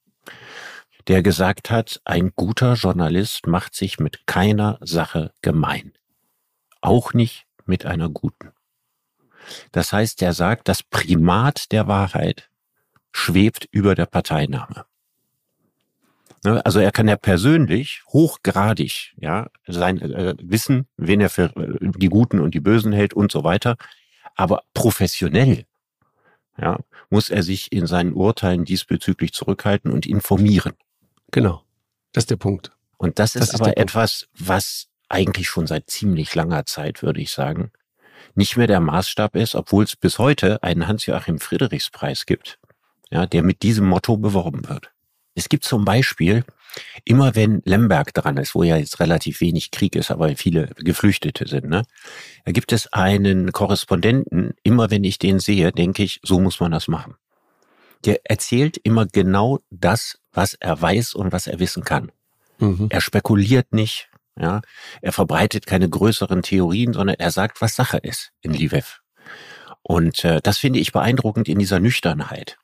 der 1.09 1.23
gesagt 1.23 1.70
hat, 1.70 2.00
ein 2.04 2.32
guter 2.37 2.75
Journalist 2.75 3.47
macht 3.47 3.75
sich 3.75 3.99
mit 3.99 4.26
keiner 4.26 4.78
Sache 4.82 5.32
gemein. 5.42 5.92
Auch 6.80 7.14
nicht 7.14 7.47
mit 7.64 7.87
einer 7.87 8.09
guten. 8.09 8.52
Das 9.73 9.92
heißt, 9.92 10.23
er 10.23 10.35
sagt, 10.35 10.68
das 10.68 10.82
Primat 10.82 11.73
der 11.73 11.88
Wahrheit 11.88 12.50
schwebt 13.12 13.66
über 13.73 13.94
der 13.94 14.06
Parteinahme. 14.06 14.85
Ne? 16.44 16.64
Also 16.64 16.80
er 16.80 16.92
kann 16.92 17.09
ja 17.09 17.16
persönlich 17.16 18.02
hochgradig 18.09 19.14
ja 19.16 19.49
sein 19.66 20.00
äh, 20.00 20.35
Wissen, 20.40 20.87
wen 20.97 21.20
er 21.20 21.30
für 21.30 21.54
äh, 21.56 21.90
die 21.97 22.09
Guten 22.09 22.40
und 22.40 22.54
die 22.54 22.61
Bösen 22.61 22.92
hält 22.92 23.14
und 23.14 23.30
so 23.30 23.44
weiter. 23.44 23.76
Aber 24.37 24.63
professionell 24.75 25.65
ja, 26.61 26.79
muss 27.09 27.31
er 27.31 27.43
sich 27.43 27.73
in 27.73 27.87
seinen 27.87 28.13
Urteilen 28.13 28.65
diesbezüglich 28.65 29.33
zurückhalten 29.33 29.91
und 29.91 30.07
informieren. 30.07 30.75
Genau, 31.31 31.63
das 32.13 32.23
ist 32.23 32.31
der 32.31 32.37
Punkt. 32.37 32.73
Und 32.97 33.19
das 33.19 33.35
ist, 33.35 33.41
das 33.41 33.55
ist 33.55 33.61
aber 33.61 33.77
etwas, 33.79 34.29
was 34.39 34.89
eigentlich 35.09 35.49
schon 35.49 35.67
seit 35.67 35.89
ziemlich 35.89 36.35
langer 36.35 36.67
Zeit, 36.67 37.03
würde 37.03 37.21
ich 37.21 37.33
sagen, 37.33 37.73
nicht 38.35 38.57
mehr 38.57 38.67
der 38.67 38.81
Maßstab 38.81 39.37
ist, 39.37 39.55
obwohl 39.55 39.85
es 39.85 39.97
bis 39.97 40.19
heute 40.19 40.63
einen 40.63 40.87
Hans-Joachim 40.87 41.39
Friedrichs 41.39 41.91
Preis 41.91 42.27
gibt, 42.27 42.59
ja, 43.11 43.27
der 43.27 43.43
mit 43.43 43.63
diesem 43.63 43.89
Motto 43.89 44.17
beworben 44.17 44.69
wird. 44.69 44.93
Es 45.35 45.49
gibt 45.49 45.65
zum 45.65 45.85
Beispiel, 45.85 46.45
immer 47.05 47.35
wenn 47.35 47.63
Lemberg 47.65 48.13
dran 48.15 48.37
ist, 48.37 48.55
wo 48.55 48.63
ja 48.63 48.77
jetzt 48.77 49.01
relativ 49.01 49.41
wenig 49.41 49.71
Krieg 49.71 49.97
ist, 49.97 50.11
aber 50.11 50.35
viele 50.37 50.69
Geflüchtete 50.77 51.47
sind, 51.47 51.69
ne, 51.69 51.83
da 52.45 52.53
gibt 52.53 52.73
es 52.73 52.93
einen 52.93 53.53
Korrespondenten, 53.53 54.55
immer 54.63 54.91
wenn 54.91 55.05
ich 55.05 55.19
den 55.19 55.39
sehe, 55.39 55.73
denke 55.73 56.03
ich, 56.03 56.21
so 56.23 56.41
muss 56.41 56.61
man 56.61 56.73
das 56.73 56.89
machen. 56.89 57.15
Der 58.05 58.21
erzählt 58.25 58.79
immer 58.79 59.07
genau 59.07 59.59
das, 59.71 60.19
was 60.33 60.55
er 60.55 60.81
weiß 60.81 61.15
und 61.15 61.33
was 61.33 61.47
er 61.47 61.59
wissen 61.59 61.85
kann. 61.85 62.11
Mhm. 62.59 62.87
Er 62.91 63.01
spekuliert 63.01 63.73
nicht, 63.73 64.09
ja, 64.39 64.63
er 65.03 65.13
verbreitet 65.13 65.67
keine 65.67 65.89
größeren 65.89 66.43
Theorien, 66.43 66.93
sondern 66.93 67.17
er 67.19 67.31
sagt, 67.31 67.61
was 67.61 67.75
Sache 67.75 67.99
ist 67.99 68.33
in 68.41 68.55
Lviv. 68.55 69.01
Und 69.83 70.25
äh, 70.25 70.41
das 70.43 70.59
finde 70.59 70.79
ich 70.79 70.93
beeindruckend 70.93 71.49
in 71.49 71.59
dieser 71.59 71.81
Nüchternheit. 71.81 72.59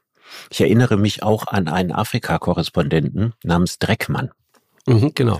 Ich 0.50 0.60
erinnere 0.60 0.96
mich 0.96 1.22
auch 1.22 1.46
an 1.46 1.68
einen 1.68 1.92
Afrika-Korrespondenten 1.92 3.34
namens 3.42 3.78
Dreckmann. 3.78 4.30
Mhm, 4.86 5.12
genau. 5.14 5.38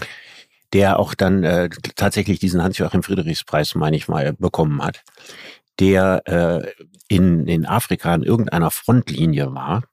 Der 0.73 0.99
auch 0.99 1.15
dann 1.15 1.45
äh, 1.45 1.69
tatsächlich 1.95 2.39
diesen 2.39 2.63
Hans-Joachim 2.63 3.03
Friedrichs-Preis, 3.03 3.75
meine 3.75 3.97
ich 3.97 4.09
mal, 4.09 4.33
bekommen 4.33 4.83
hat. 4.83 5.03
Der 5.79 6.23
äh, 6.27 6.85
in, 7.09 7.47
in 7.47 7.67
Afrika 7.67 8.15
in 8.15 8.23
irgendeiner 8.23 8.71
Frontlinie 8.71 9.55
war, 9.55 9.85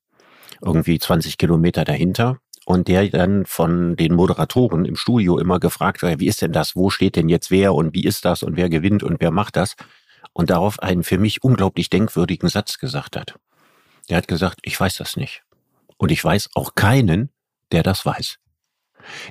irgendwie 0.61 0.97
20 0.97 1.37
Kilometer 1.37 1.83
dahinter 1.83 2.37
und 2.65 2.87
der 2.87 3.07
dann 3.09 3.45
von 3.45 3.95
den 3.95 4.15
Moderatoren 4.15 4.85
im 4.85 4.95
Studio 4.95 5.37
immer 5.37 5.59
gefragt 5.59 6.01
wird, 6.01 6.19
wie 6.19 6.27
ist 6.27 6.41
denn 6.41 6.53
das, 6.53 6.75
wo 6.75 6.89
steht 6.89 7.15
denn 7.15 7.29
jetzt 7.29 7.51
wer 7.51 7.73
und 7.73 7.93
wie 7.93 8.05
ist 8.05 8.25
das 8.25 8.43
und 8.43 8.55
wer 8.55 8.69
gewinnt 8.69 9.03
und 9.03 9.19
wer 9.19 9.31
macht 9.31 9.57
das 9.57 9.75
und 10.31 10.49
darauf 10.49 10.79
einen 10.79 11.03
für 11.03 11.17
mich 11.17 11.43
unglaublich 11.43 11.89
denkwürdigen 11.89 12.49
Satz 12.49 12.77
gesagt 12.77 13.15
hat. 13.15 13.35
Der 14.09 14.17
hat 14.17 14.27
gesagt, 14.27 14.59
ich 14.63 14.79
weiß 14.79 14.97
das 14.97 15.15
nicht 15.15 15.43
und 15.97 16.11
ich 16.11 16.23
weiß 16.23 16.49
auch 16.55 16.75
keinen, 16.75 17.29
der 17.71 17.83
das 17.83 18.05
weiß. 18.05 18.37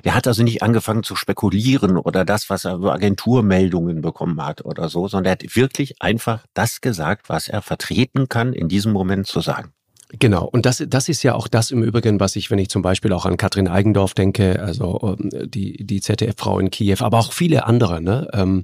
Der 0.03 0.13
hat 0.13 0.27
also 0.27 0.43
nicht 0.43 0.61
angefangen 0.61 1.03
zu 1.03 1.15
spekulieren 1.15 1.97
oder 1.97 2.25
das, 2.25 2.49
was 2.49 2.65
er 2.65 2.75
über 2.75 2.93
Agenturmeldungen 2.93 4.01
bekommen 4.01 4.43
hat 4.43 4.63
oder 4.65 4.89
so, 4.89 5.07
sondern 5.07 5.25
er 5.25 5.31
hat 5.31 5.55
wirklich 5.55 6.01
einfach 6.01 6.45
das 6.53 6.81
gesagt, 6.81 7.29
was 7.29 7.47
er 7.47 7.61
vertreten 7.61 8.29
kann, 8.29 8.53
in 8.53 8.69
diesem 8.69 8.91
Moment 8.91 9.27
zu 9.27 9.41
sagen. 9.41 9.73
Genau, 10.19 10.45
und 10.45 10.67
das, 10.67 10.83
das 10.87 11.09
ist 11.09 11.23
ja 11.23 11.33
auch 11.33 11.47
das 11.47 11.71
im 11.71 11.81
Übrigen, 11.81 12.19
was 12.19 12.35
ich, 12.35 12.51
wenn 12.51 12.59
ich 12.59 12.69
zum 12.69 12.83
Beispiel 12.83 13.11
auch 13.13 13.25
an 13.25 13.35
Katrin 13.35 13.67
Eigendorf 13.67 14.13
denke, 14.13 14.61
also 14.61 15.17
ähm, 15.19 15.29
die, 15.49 15.83
die 15.85 16.01
ZDF-Frau 16.01 16.59
in 16.59 16.69
Kiew, 16.69 16.97
aber 16.99 17.17
auch 17.17 17.33
viele 17.33 17.65
andere, 17.65 17.99
ne, 17.99 18.27
ähm, 18.31 18.63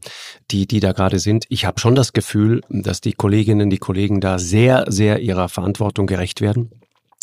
die, 0.52 0.68
die 0.68 0.80
da 0.80 0.92
gerade 0.92 1.18
sind. 1.18 1.46
Ich 1.50 1.66
habe 1.66 1.80
schon 1.80 1.96
das 1.96 2.14
Gefühl, 2.14 2.62
dass 2.70 3.02
die 3.02 3.14
Kolleginnen, 3.14 3.72
die 3.72 3.80
Kollegen 3.80 4.22
da 4.22 4.38
sehr, 4.38 4.86
sehr 4.90 5.22
ihrer 5.22 5.50
Verantwortung 5.50 6.06
gerecht 6.06 6.42
werden 6.42 6.70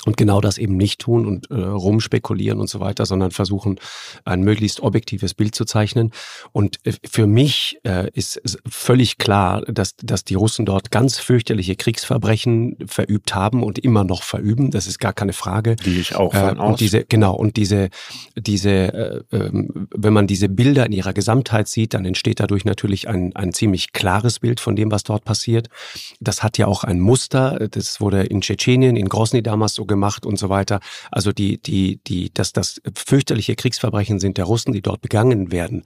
und 0.07 0.17
genau 0.17 0.41
das 0.41 0.57
eben 0.57 0.77
nicht 0.77 1.01
tun 1.01 1.27
und 1.27 1.51
äh, 1.51 1.55
rumspekulieren 1.55 2.61
und 2.61 2.69
so 2.69 2.79
weiter, 2.79 3.07
sondern 3.07 3.33
versuchen, 3.33 3.81
ein 4.25 4.43
möglichst 4.43 4.81
objektives 4.81 5.35
Bild 5.35 5.55
zu 5.55 5.65
zeichnen. 5.65 6.13
Und 6.53 6.79
äh, 6.85 6.93
für 7.05 7.27
mich 7.27 7.81
äh, 7.85 8.09
ist 8.13 8.41
völlig 8.69 9.19
klar, 9.19 9.63
dass, 9.63 9.97
dass 9.97 10.25
die 10.25 10.35
Russen 10.35 10.65
dort 10.65 10.93
ganz 10.93 11.19
fürchterliche 11.19 11.75
Kriegsverbrechen 11.75 12.77
verübt 12.87 13.35
haben 13.35 13.65
und 13.65 13.81
immer 13.81 14.05
noch 14.05 14.23
verüben. 14.23 14.71
Das 14.71 14.87
ist 14.87 15.01
gar 15.01 15.13
keine 15.13 15.33
Frage. 15.33 15.75
Die 15.77 15.99
ich 16.01 16.15
auch 16.15 16.33
von 16.33 16.57
äh, 16.57 16.61
und 16.61 16.79
diese 16.81 17.05
genau 17.05 17.35
und 17.35 17.57
diese 17.57 17.89
diese 18.37 18.71
äh, 18.71 19.37
äh, 19.37 19.51
wenn 19.91 20.13
man 20.13 20.29
diese 20.29 20.49
Bilder 20.49 20.87
in 20.87 20.93
ihrer 20.93 21.15
Gesamtheit 21.15 21.67
sieht, 21.67 21.95
dann 21.95 22.05
entsteht 22.05 22.39
dadurch 22.39 22.65
natürlich 22.65 23.09
ein 23.09 23.35
ein 23.35 23.53
ziemlich 23.53 23.93
klares 23.93 24.39
Bild 24.39 24.61
von 24.61 24.77
dem, 24.77 24.93
was 24.93 25.03
dort 25.03 25.25
passiert. 25.25 25.69
Das 26.21 26.45
hat 26.45 26.59
ja 26.59 26.67
auch 26.69 26.85
ein 26.85 27.01
Muster. 27.01 27.69
Das 27.71 28.01
wurde 28.01 28.23
in 28.23 28.41
Tschetschenien, 28.41 28.95
in 28.95 29.09
Grosny 29.09 29.43
damals 29.43 29.75
so 29.75 29.85
gemacht 29.85 29.96
gemacht 29.97 30.27
und 30.27 30.39
so 30.39 30.49
weiter. 30.49 30.81
Also 31.11 31.33
die, 31.33 31.59
die, 31.59 32.01
die, 32.07 32.33
dass 32.33 32.53
das 32.53 32.81
fürchterliche 32.95 33.57
Kriegsverbrechen 33.57 34.21
sind 34.21 34.37
der 34.37 34.45
Russen, 34.45 34.73
die 34.73 34.83
dort 34.83 35.01
begangen 35.01 35.51
werden, 35.51 35.85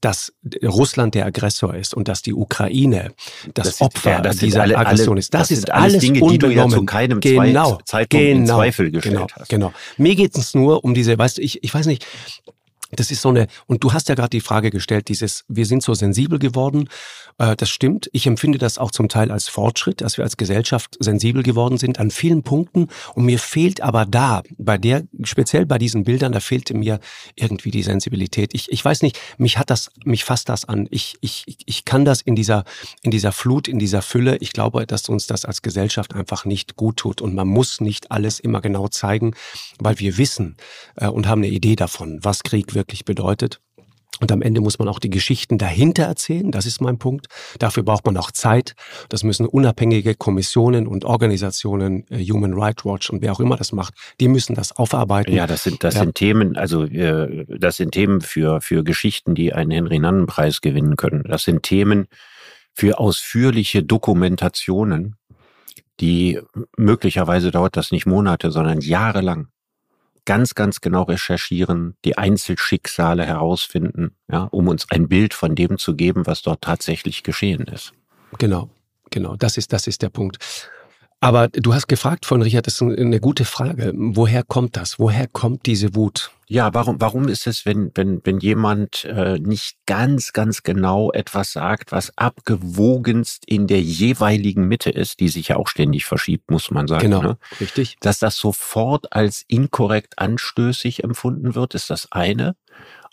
dass 0.00 0.32
Russland 0.64 1.14
der 1.14 1.26
Aggressor 1.26 1.74
ist 1.74 1.94
und 1.94 2.08
dass 2.08 2.22
die 2.22 2.32
Ukraine 2.32 3.12
das, 3.54 3.66
das 3.68 3.80
Opfer 3.80 4.10
ja, 4.10 4.20
das 4.20 4.38
dieser 4.38 4.62
alle, 4.62 4.78
Aggression 4.78 5.16
ist. 5.18 5.34
Das, 5.34 5.48
das 5.48 5.58
ist 5.58 5.70
alles 5.70 6.00
Dinge, 6.00 6.20
die 6.26 6.38
du 6.38 6.48
ja 6.48 6.68
zu 6.68 6.84
keinem 6.84 7.20
genau, 7.20 7.78
Zeitpunkt 7.84 8.24
genau, 8.24 8.40
in 8.40 8.46
Zweifel 8.46 8.90
gestellt 8.90 9.14
genau, 9.14 9.26
hast. 9.34 9.48
Genau. 9.48 9.72
Mir 9.98 10.16
geht 10.16 10.36
es 10.36 10.54
nur 10.54 10.84
um 10.84 10.94
diese, 10.94 11.18
weißt 11.18 11.38
du, 11.38 11.42
ich, 11.42 11.62
ich 11.62 11.72
weiß 11.72 11.86
nicht, 11.86 12.06
das 12.96 13.10
ist 13.10 13.22
so 13.22 13.28
eine, 13.28 13.46
und 13.66 13.84
du 13.84 13.92
hast 13.92 14.08
ja 14.08 14.14
gerade 14.14 14.30
die 14.30 14.40
Frage 14.40 14.70
gestellt, 14.70 15.08
dieses, 15.08 15.44
wir 15.48 15.66
sind 15.66 15.82
so 15.82 15.94
sensibel 15.94 16.38
geworden. 16.38 16.88
Äh, 17.38 17.56
das 17.56 17.70
stimmt. 17.70 18.10
Ich 18.12 18.26
empfinde 18.26 18.58
das 18.58 18.78
auch 18.78 18.90
zum 18.90 19.08
Teil 19.08 19.30
als 19.30 19.48
Fortschritt, 19.48 20.00
dass 20.00 20.16
wir 20.16 20.24
als 20.24 20.36
Gesellschaft 20.36 20.96
sensibel 21.00 21.42
geworden 21.42 21.78
sind 21.78 21.98
an 21.98 22.10
vielen 22.10 22.42
Punkten. 22.42 22.88
Und 23.14 23.24
mir 23.24 23.38
fehlt 23.38 23.80
aber 23.80 24.06
da, 24.06 24.42
bei 24.58 24.78
der, 24.78 25.04
speziell 25.22 25.66
bei 25.66 25.78
diesen 25.78 26.04
Bildern, 26.04 26.32
da 26.32 26.40
fehlte 26.40 26.74
mir 26.74 27.00
irgendwie 27.36 27.70
die 27.70 27.82
Sensibilität. 27.82 28.54
Ich, 28.54 28.70
ich 28.70 28.84
weiß 28.84 29.02
nicht, 29.02 29.18
mich 29.38 29.58
hat 29.58 29.70
das, 29.70 29.90
mich 30.04 30.24
fasst 30.24 30.48
das 30.48 30.64
an. 30.66 30.86
Ich, 30.90 31.16
ich, 31.20 31.44
ich 31.64 31.84
kann 31.84 32.04
das 32.04 32.20
in 32.20 32.36
dieser, 32.36 32.64
in 33.02 33.10
dieser 33.10 33.32
Flut, 33.32 33.68
in 33.68 33.78
dieser 33.78 34.02
Fülle. 34.02 34.36
Ich 34.38 34.52
glaube, 34.52 34.86
dass 34.86 35.08
uns 35.08 35.26
das 35.26 35.44
als 35.44 35.62
Gesellschaft 35.62 36.14
einfach 36.14 36.44
nicht 36.44 36.76
gut 36.76 36.98
tut. 36.98 37.20
Und 37.20 37.34
man 37.34 37.48
muss 37.48 37.80
nicht 37.80 38.10
alles 38.10 38.40
immer 38.40 38.60
genau 38.60 38.88
zeigen, 38.88 39.34
weil 39.78 39.98
wir 39.98 40.18
wissen 40.18 40.56
äh, 40.96 41.06
und 41.06 41.26
haben 41.26 41.40
eine 41.40 41.48
Idee 41.52 41.76
davon, 41.76 42.18
was 42.22 42.42
Krieg 42.42 42.74
wirklich 42.80 43.04
bedeutet. 43.04 43.60
Und 44.20 44.30
am 44.32 44.42
Ende 44.42 44.60
muss 44.60 44.78
man 44.78 44.88
auch 44.88 44.98
die 44.98 45.08
Geschichten 45.08 45.56
dahinter 45.56 46.04
erzählen. 46.04 46.50
Das 46.50 46.66
ist 46.66 46.80
mein 46.82 46.98
Punkt. 46.98 47.28
Dafür 47.58 47.82
braucht 47.82 48.04
man 48.04 48.16
auch 48.18 48.30
Zeit. 48.30 48.74
Das 49.08 49.22
müssen 49.22 49.46
unabhängige 49.46 50.14
Kommissionen 50.14 50.86
und 50.86 51.04
Organisationen, 51.04 52.04
äh, 52.10 52.22
Human 52.24 52.52
Rights 52.52 52.84
Watch 52.84 53.08
und 53.08 53.22
wer 53.22 53.32
auch 53.32 53.40
immer 53.40 53.56
das 53.56 53.72
macht, 53.72 53.94
die 54.20 54.28
müssen 54.28 54.54
das 54.54 54.72
aufarbeiten. 54.76 55.32
Ja, 55.32 55.46
das 55.46 55.64
sind, 55.64 55.82
das 55.82 55.94
ja. 55.94 56.00
sind 56.00 56.16
Themen, 56.16 56.56
also 56.56 56.84
äh, 56.84 57.46
das 57.48 57.76
sind 57.76 57.92
Themen 57.92 58.20
für, 58.20 58.60
für 58.60 58.84
Geschichten, 58.84 59.34
die 59.34 59.54
einen 59.54 59.70
Henry-Nannen-Preis 59.70 60.60
gewinnen 60.60 60.96
können. 60.96 61.24
Das 61.26 61.44
sind 61.44 61.62
Themen 61.62 62.06
für 62.74 62.98
ausführliche 62.98 63.82
Dokumentationen, 63.82 65.16
die 66.00 66.40
möglicherweise 66.76 67.50
dauert 67.50 67.76
das 67.76 67.90
nicht 67.90 68.06
Monate, 68.06 68.50
sondern 68.50 68.80
jahrelang 68.80 69.48
ganz, 70.24 70.54
ganz 70.54 70.80
genau 70.80 71.02
recherchieren, 71.02 71.96
die 72.04 72.18
Einzelschicksale 72.18 73.24
herausfinden, 73.24 74.16
ja, 74.30 74.44
um 74.44 74.68
uns 74.68 74.86
ein 74.90 75.08
Bild 75.08 75.34
von 75.34 75.54
dem 75.54 75.78
zu 75.78 75.94
geben, 75.94 76.26
was 76.26 76.42
dort 76.42 76.62
tatsächlich 76.62 77.22
geschehen 77.22 77.62
ist. 77.62 77.92
Genau, 78.38 78.70
genau. 79.10 79.36
Das 79.36 79.56
ist, 79.56 79.72
das 79.72 79.86
ist 79.86 80.02
der 80.02 80.10
Punkt. 80.10 80.38
Aber 81.22 81.48
du 81.48 81.74
hast 81.74 81.86
gefragt 81.86 82.24
von 82.24 82.40
Richard, 82.40 82.66
das 82.66 82.80
ist 82.80 82.82
eine 82.82 83.20
gute 83.20 83.44
Frage. 83.44 83.92
Woher 83.94 84.42
kommt 84.42 84.76
das? 84.76 84.98
Woher 84.98 85.26
kommt 85.26 85.66
diese 85.66 85.94
Wut? 85.94 86.30
Ja, 86.48 86.72
warum, 86.72 86.98
warum 86.98 87.28
ist 87.28 87.46
es, 87.46 87.66
wenn, 87.66 87.92
wenn, 87.94 88.22
wenn 88.24 88.40
jemand 88.40 89.04
äh, 89.04 89.38
nicht 89.38 89.76
ganz, 89.86 90.32
ganz 90.32 90.62
genau 90.62 91.12
etwas 91.12 91.52
sagt, 91.52 91.92
was 91.92 92.16
abgewogenst 92.16 93.44
in 93.46 93.66
der 93.66 93.82
jeweiligen 93.82 94.66
Mitte 94.66 94.90
ist, 94.90 95.20
die 95.20 95.28
sich 95.28 95.48
ja 95.48 95.56
auch 95.56 95.68
ständig 95.68 96.06
verschiebt, 96.06 96.50
muss 96.50 96.70
man 96.70 96.88
sagen. 96.88 97.02
Genau, 97.02 97.22
ne? 97.22 97.38
richtig. 97.60 97.98
Dass 98.00 98.18
das 98.18 98.36
sofort 98.36 99.12
als 99.12 99.44
inkorrekt 99.46 100.18
anstößig 100.18 101.04
empfunden 101.04 101.54
wird, 101.54 101.74
ist 101.74 101.90
das 101.90 102.10
eine. 102.10 102.56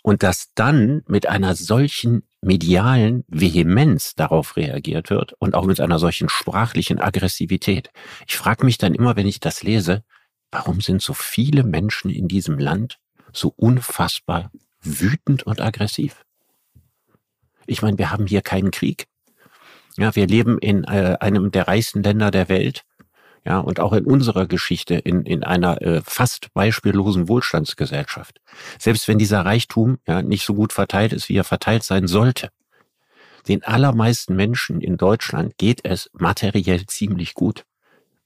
Und 0.02 0.22
dass 0.22 0.52
dann 0.54 1.02
mit 1.06 1.28
einer 1.28 1.54
solchen 1.54 2.22
medialen 2.40 3.24
Vehemenz 3.28 4.14
darauf 4.14 4.56
reagiert 4.56 5.10
wird 5.10 5.34
und 5.38 5.54
auch 5.54 5.66
mit 5.66 5.80
einer 5.80 5.98
solchen 5.98 6.28
sprachlichen 6.28 7.00
Aggressivität. 7.00 7.90
Ich 8.26 8.36
frage 8.36 8.64
mich 8.64 8.78
dann 8.78 8.94
immer, 8.94 9.16
wenn 9.16 9.26
ich 9.26 9.40
das 9.40 9.62
lese, 9.62 10.04
warum 10.50 10.80
sind 10.80 11.02
so 11.02 11.14
viele 11.14 11.64
Menschen 11.64 12.10
in 12.10 12.28
diesem 12.28 12.58
Land 12.58 12.98
so 13.32 13.52
unfassbar 13.56 14.50
wütend 14.80 15.42
und 15.42 15.60
aggressiv? 15.60 16.24
Ich 17.66 17.82
meine, 17.82 17.98
wir 17.98 18.10
haben 18.10 18.26
hier 18.26 18.40
keinen 18.40 18.70
Krieg. 18.70 19.06
Ja, 19.96 20.14
wir 20.14 20.26
leben 20.26 20.58
in 20.58 20.84
äh, 20.84 21.16
einem 21.20 21.50
der 21.50 21.66
reichsten 21.68 22.02
Länder 22.02 22.30
der 22.30 22.48
Welt. 22.48 22.84
Ja, 23.48 23.60
und 23.60 23.80
auch 23.80 23.94
in 23.94 24.04
unserer 24.04 24.46
Geschichte 24.46 24.96
in, 24.96 25.22
in 25.22 25.42
einer 25.42 25.80
äh, 25.80 26.02
fast 26.04 26.52
beispiellosen 26.52 27.28
Wohlstandsgesellschaft. 27.28 28.42
Selbst 28.78 29.08
wenn 29.08 29.16
dieser 29.16 29.40
Reichtum 29.40 29.96
ja 30.06 30.20
nicht 30.20 30.44
so 30.44 30.52
gut 30.52 30.74
verteilt 30.74 31.14
ist, 31.14 31.30
wie 31.30 31.36
er 31.36 31.44
verteilt 31.44 31.82
sein 31.82 32.08
sollte. 32.08 32.50
Den 33.48 33.64
allermeisten 33.64 34.36
Menschen 34.36 34.82
in 34.82 34.98
Deutschland 34.98 35.56
geht 35.56 35.80
es 35.82 36.10
materiell 36.12 36.84
ziemlich 36.84 37.32
gut. 37.32 37.64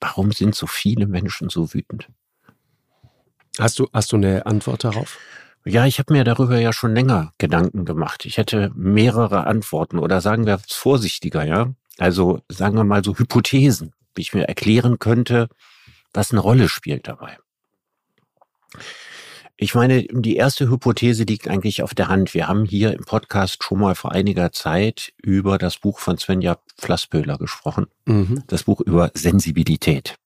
Warum 0.00 0.32
sind 0.32 0.56
so 0.56 0.66
viele 0.66 1.06
Menschen 1.06 1.50
so 1.50 1.72
wütend? 1.72 2.08
Hast 3.60 3.78
du, 3.78 3.86
hast 3.92 4.10
du 4.10 4.16
eine 4.16 4.44
Antwort 4.44 4.82
darauf? 4.82 5.20
Ja, 5.64 5.86
ich 5.86 6.00
habe 6.00 6.14
mir 6.14 6.24
darüber 6.24 6.58
ja 6.58 6.72
schon 6.72 6.96
länger 6.96 7.32
Gedanken 7.38 7.84
gemacht. 7.84 8.26
Ich 8.26 8.38
hätte 8.38 8.72
mehrere 8.74 9.46
Antworten 9.46 10.00
oder 10.00 10.20
sagen 10.20 10.46
wir 10.46 10.54
es 10.66 10.74
vorsichtiger, 10.74 11.44
ja. 11.44 11.72
Also 11.98 12.40
sagen 12.48 12.76
wir 12.76 12.82
mal 12.82 13.04
so 13.04 13.16
Hypothesen 13.16 13.92
ich 14.18 14.34
mir 14.34 14.48
erklären 14.48 14.98
könnte, 14.98 15.48
was 16.12 16.30
eine 16.30 16.40
Rolle 16.40 16.68
spielt 16.68 17.08
dabei. 17.08 17.38
Ich 19.56 19.74
meine, 19.74 20.02
die 20.02 20.36
erste 20.36 20.68
Hypothese 20.68 21.24
liegt 21.24 21.46
eigentlich 21.46 21.82
auf 21.82 21.94
der 21.94 22.08
Hand. 22.08 22.34
Wir 22.34 22.48
haben 22.48 22.64
hier 22.64 22.94
im 22.94 23.04
Podcast 23.04 23.62
schon 23.62 23.78
mal 23.78 23.94
vor 23.94 24.12
einiger 24.12 24.50
Zeit 24.50 25.12
über 25.22 25.56
das 25.56 25.78
Buch 25.78 26.00
von 26.00 26.18
Svenja 26.18 26.58
Flasspöhler 26.78 27.38
gesprochen. 27.38 27.86
Mhm. 28.06 28.42
Das 28.48 28.64
Buch 28.64 28.80
über 28.80 29.12
Sensibilität. 29.14 30.16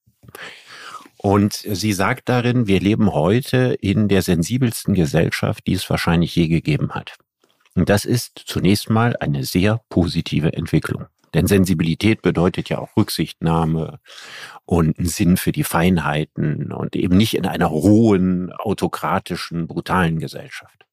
Und 1.18 1.54
sie 1.54 1.92
sagt 1.92 2.28
darin, 2.28 2.66
wir 2.66 2.80
leben 2.80 3.12
heute 3.12 3.76
in 3.80 4.08
der 4.08 4.22
sensibelsten 4.22 4.94
Gesellschaft, 4.94 5.66
die 5.66 5.74
es 5.74 5.88
wahrscheinlich 5.90 6.34
je 6.34 6.48
gegeben 6.48 6.92
hat. 6.92 7.16
Und 7.74 7.90
das 7.90 8.04
ist 8.04 8.42
zunächst 8.46 8.88
mal 8.88 9.16
eine 9.16 9.44
sehr 9.44 9.82
positive 9.90 10.54
Entwicklung. 10.54 11.06
Denn 11.34 11.46
Sensibilität 11.46 12.22
bedeutet 12.22 12.68
ja 12.68 12.78
auch 12.78 12.96
Rücksichtnahme 12.96 14.00
und 14.64 14.98
einen 14.98 15.08
Sinn 15.08 15.36
für 15.36 15.52
die 15.52 15.64
Feinheiten 15.64 16.72
und 16.72 16.96
eben 16.96 17.16
nicht 17.16 17.34
in 17.34 17.46
einer 17.46 17.66
rohen, 17.66 18.52
autokratischen, 18.52 19.66
brutalen 19.66 20.18
Gesellschaft. 20.18 20.86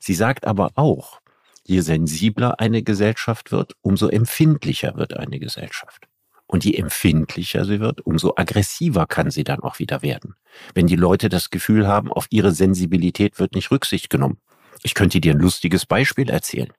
Sie 0.00 0.14
sagt 0.14 0.46
aber 0.46 0.70
auch, 0.74 1.20
je 1.64 1.80
sensibler 1.80 2.60
eine 2.60 2.82
Gesellschaft 2.82 3.52
wird, 3.52 3.74
umso 3.82 4.08
empfindlicher 4.08 4.96
wird 4.96 5.16
eine 5.16 5.38
Gesellschaft. 5.38 6.08
Und 6.46 6.64
je 6.64 6.74
empfindlicher 6.74 7.66
sie 7.66 7.78
wird, 7.78 8.00
umso 8.00 8.32
aggressiver 8.34 9.06
kann 9.06 9.30
sie 9.30 9.44
dann 9.44 9.60
auch 9.60 9.78
wieder 9.78 10.00
werden. 10.00 10.34
Wenn 10.74 10.86
die 10.86 10.96
Leute 10.96 11.28
das 11.28 11.50
Gefühl 11.50 11.86
haben, 11.86 12.10
auf 12.10 12.26
ihre 12.30 12.52
Sensibilität 12.52 13.38
wird 13.38 13.54
nicht 13.54 13.70
Rücksicht 13.70 14.08
genommen. 14.08 14.38
Ich 14.82 14.94
könnte 14.94 15.20
dir 15.20 15.34
ein 15.34 15.40
lustiges 15.40 15.84
Beispiel 15.84 16.30
erzählen. 16.30 16.72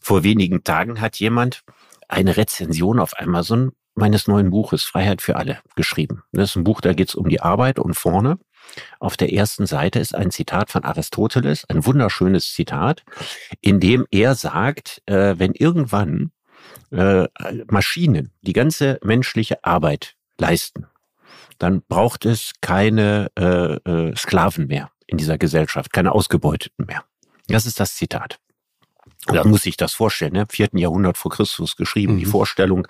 Vor 0.00 0.22
wenigen 0.22 0.64
Tagen 0.64 1.02
hat 1.02 1.16
jemand 1.16 1.62
eine 2.10 2.36
Rezension 2.36 2.98
auf 2.98 3.18
Amazon 3.18 3.72
meines 3.94 4.26
neuen 4.28 4.50
Buches 4.50 4.84
Freiheit 4.84 5.20
für 5.22 5.36
alle 5.36 5.58
geschrieben. 5.76 6.22
Das 6.32 6.50
ist 6.50 6.56
ein 6.56 6.64
Buch, 6.64 6.80
da 6.80 6.92
geht 6.92 7.08
es 7.08 7.14
um 7.14 7.28
die 7.28 7.40
Arbeit 7.40 7.78
und 7.78 7.94
vorne 7.94 8.38
auf 8.98 9.16
der 9.16 9.32
ersten 9.32 9.66
Seite 9.66 9.98
ist 9.98 10.14
ein 10.14 10.30
Zitat 10.30 10.70
von 10.70 10.84
Aristoteles, 10.84 11.64
ein 11.68 11.84
wunderschönes 11.84 12.52
Zitat, 12.52 13.04
in 13.60 13.80
dem 13.80 14.06
er 14.10 14.34
sagt, 14.34 15.02
äh, 15.06 15.34
wenn 15.38 15.52
irgendwann 15.52 16.32
äh, 16.90 17.26
Maschinen 17.68 18.32
die 18.42 18.52
ganze 18.52 18.98
menschliche 19.02 19.64
Arbeit 19.64 20.14
leisten, 20.38 20.86
dann 21.58 21.82
braucht 21.82 22.24
es 22.24 22.52
keine 22.60 23.30
äh, 23.38 23.74
äh, 23.74 24.16
Sklaven 24.16 24.66
mehr 24.66 24.90
in 25.06 25.18
dieser 25.18 25.38
Gesellschaft, 25.38 25.92
keine 25.92 26.12
Ausgebeuteten 26.12 26.86
mehr. 26.86 27.04
Das 27.48 27.66
ist 27.66 27.80
das 27.80 27.96
Zitat. 27.96 28.38
Da 29.32 29.44
muss 29.44 29.66
ich 29.66 29.76
das 29.76 29.92
vorstellen, 29.92 30.32
ne? 30.32 30.46
vierten 30.48 30.78
Jahrhundert 30.78 31.18
vor 31.18 31.30
Christus 31.30 31.76
geschrieben, 31.76 32.14
mhm. 32.14 32.18
die 32.18 32.26
Vorstellung 32.26 32.86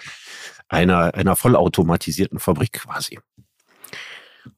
einer, 0.68 1.14
einer 1.14 1.37
vollautomatisierten 1.37 2.38
Fabrik 2.38 2.73
quasi. 2.73 3.18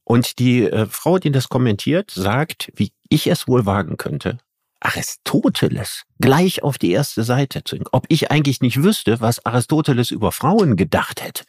Und 0.04 0.38
die 0.38 0.64
äh, 0.64 0.86
Frau, 0.86 1.18
die 1.18 1.32
das 1.32 1.48
kommentiert, 1.48 2.10
sagt, 2.10 2.70
wie 2.74 2.92
ich 3.08 3.26
es 3.26 3.48
wohl 3.48 3.66
wagen 3.66 3.96
könnte, 3.96 4.38
Aristoteles 4.80 6.04
gleich 6.20 6.62
auf 6.62 6.78
die 6.78 6.90
erste 6.90 7.22
Seite 7.22 7.64
zu, 7.64 7.78
ob 7.92 8.06
ich 8.08 8.30
eigentlich 8.30 8.60
nicht 8.60 8.82
wüsste, 8.82 9.20
was 9.20 9.44
Aristoteles 9.46 10.10
über 10.10 10.32
Frauen 10.32 10.76
gedacht 10.76 11.22
hätte. 11.22 11.44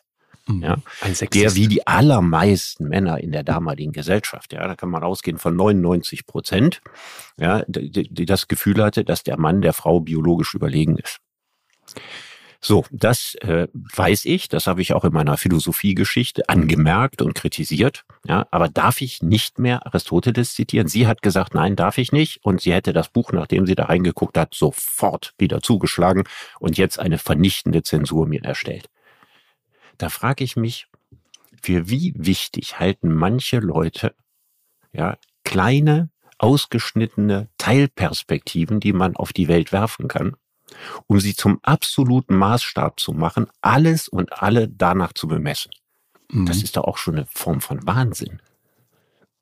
Mhm. 0.48 0.62
Ja, 0.62 0.78
der 1.32 1.56
wie 1.56 1.68
die 1.68 1.88
allermeisten 1.88 2.88
Männer 2.90 3.20
in 3.20 3.32
der 3.32 3.44
damaligen 3.44 3.94
Gesellschaft, 3.94 4.52
ja, 4.54 4.68
da 4.68 4.76
kann 4.76 4.90
man 4.90 5.04
ausgehen 5.04 5.38
von 5.38 5.56
99 5.56 6.26
Prozent, 6.26 6.82
ja, 7.38 7.64
die, 7.68 8.10
die 8.10 8.26
das 8.26 8.48
Gefühl 8.48 8.84
hatte, 8.84 9.06
dass 9.06 9.24
der 9.24 9.40
Mann 9.40 9.62
der 9.62 9.74
Frau 9.74 10.02
biologisch 10.02 10.54
überlegen 10.54 10.98
ist. 10.98 11.20
So, 12.66 12.86
das 12.92 13.36
äh, 13.42 13.68
weiß 13.74 14.24
ich, 14.24 14.48
das 14.48 14.68
habe 14.68 14.82
ich 14.82 14.94
auch 14.94 15.04
in 15.04 15.12
meiner 15.12 15.36
Philosophiegeschichte 15.36 16.48
angemerkt 16.48 17.22
und 17.22 17.36
kritisiert. 17.36 18.06
Ja, 18.26 18.48
aber 18.52 18.70
darf 18.70 19.02
ich 19.02 19.22
nicht 19.22 19.60
mehr 19.60 19.86
Aristoteles 19.86 20.54
zitieren? 20.54 20.88
Sie 20.88 21.06
hat 21.06 21.22
gesagt, 21.22 21.56
nein, 21.56 21.76
darf 21.76 21.98
ich 21.98 22.14
nicht. 22.14 22.40
Und 22.42 22.62
sie 22.62 22.72
hätte 22.72 22.94
das 22.94 23.10
Buch, 23.10 23.34
nachdem 23.34 23.66
sie 23.66 23.76
da 23.76 23.86
reingeguckt 23.86 24.38
hat, 24.38 24.54
sofort 24.56 25.34
wieder 25.38 25.62
zugeschlagen 25.62 26.24
und 26.58 26.78
jetzt 26.78 27.00
eine 27.00 27.18
vernichtende 27.18 27.84
Zensur 27.84 28.28
mir 28.28 28.46
erstellt. 28.46 28.90
Da 29.98 30.10
frage 30.10 30.44
ich 30.44 30.56
mich, 30.56 30.88
für 31.62 31.90
wie 31.90 32.14
wichtig 32.16 32.80
halten 32.80 33.14
manche 33.14 33.60
Leute 33.60 34.16
ja 34.92 35.18
kleine 35.44 36.10
ausgeschnittene 36.38 37.50
Teilperspektiven, 37.58 38.80
die 38.80 38.94
man 38.94 39.16
auf 39.16 39.34
die 39.34 39.48
Welt 39.48 39.72
werfen 39.72 40.08
kann, 40.08 40.36
um 41.08 41.20
sie 41.20 41.36
zum 41.36 41.60
absoluten 41.64 42.36
Maßstab 42.36 43.00
zu 43.00 43.14
machen, 43.14 43.48
alles 43.62 44.08
und 44.10 44.34
alle 44.42 44.68
danach 44.68 45.14
zu 45.14 45.28
bemessen. 45.28 45.72
Mhm. 46.30 46.46
Das 46.46 46.64
ist 46.64 46.76
doch 46.76 46.84
auch 46.84 46.98
schon 46.98 47.16
eine 47.16 47.28
Form 47.28 47.62
von 47.62 47.86
Wahnsinn. 47.88 48.42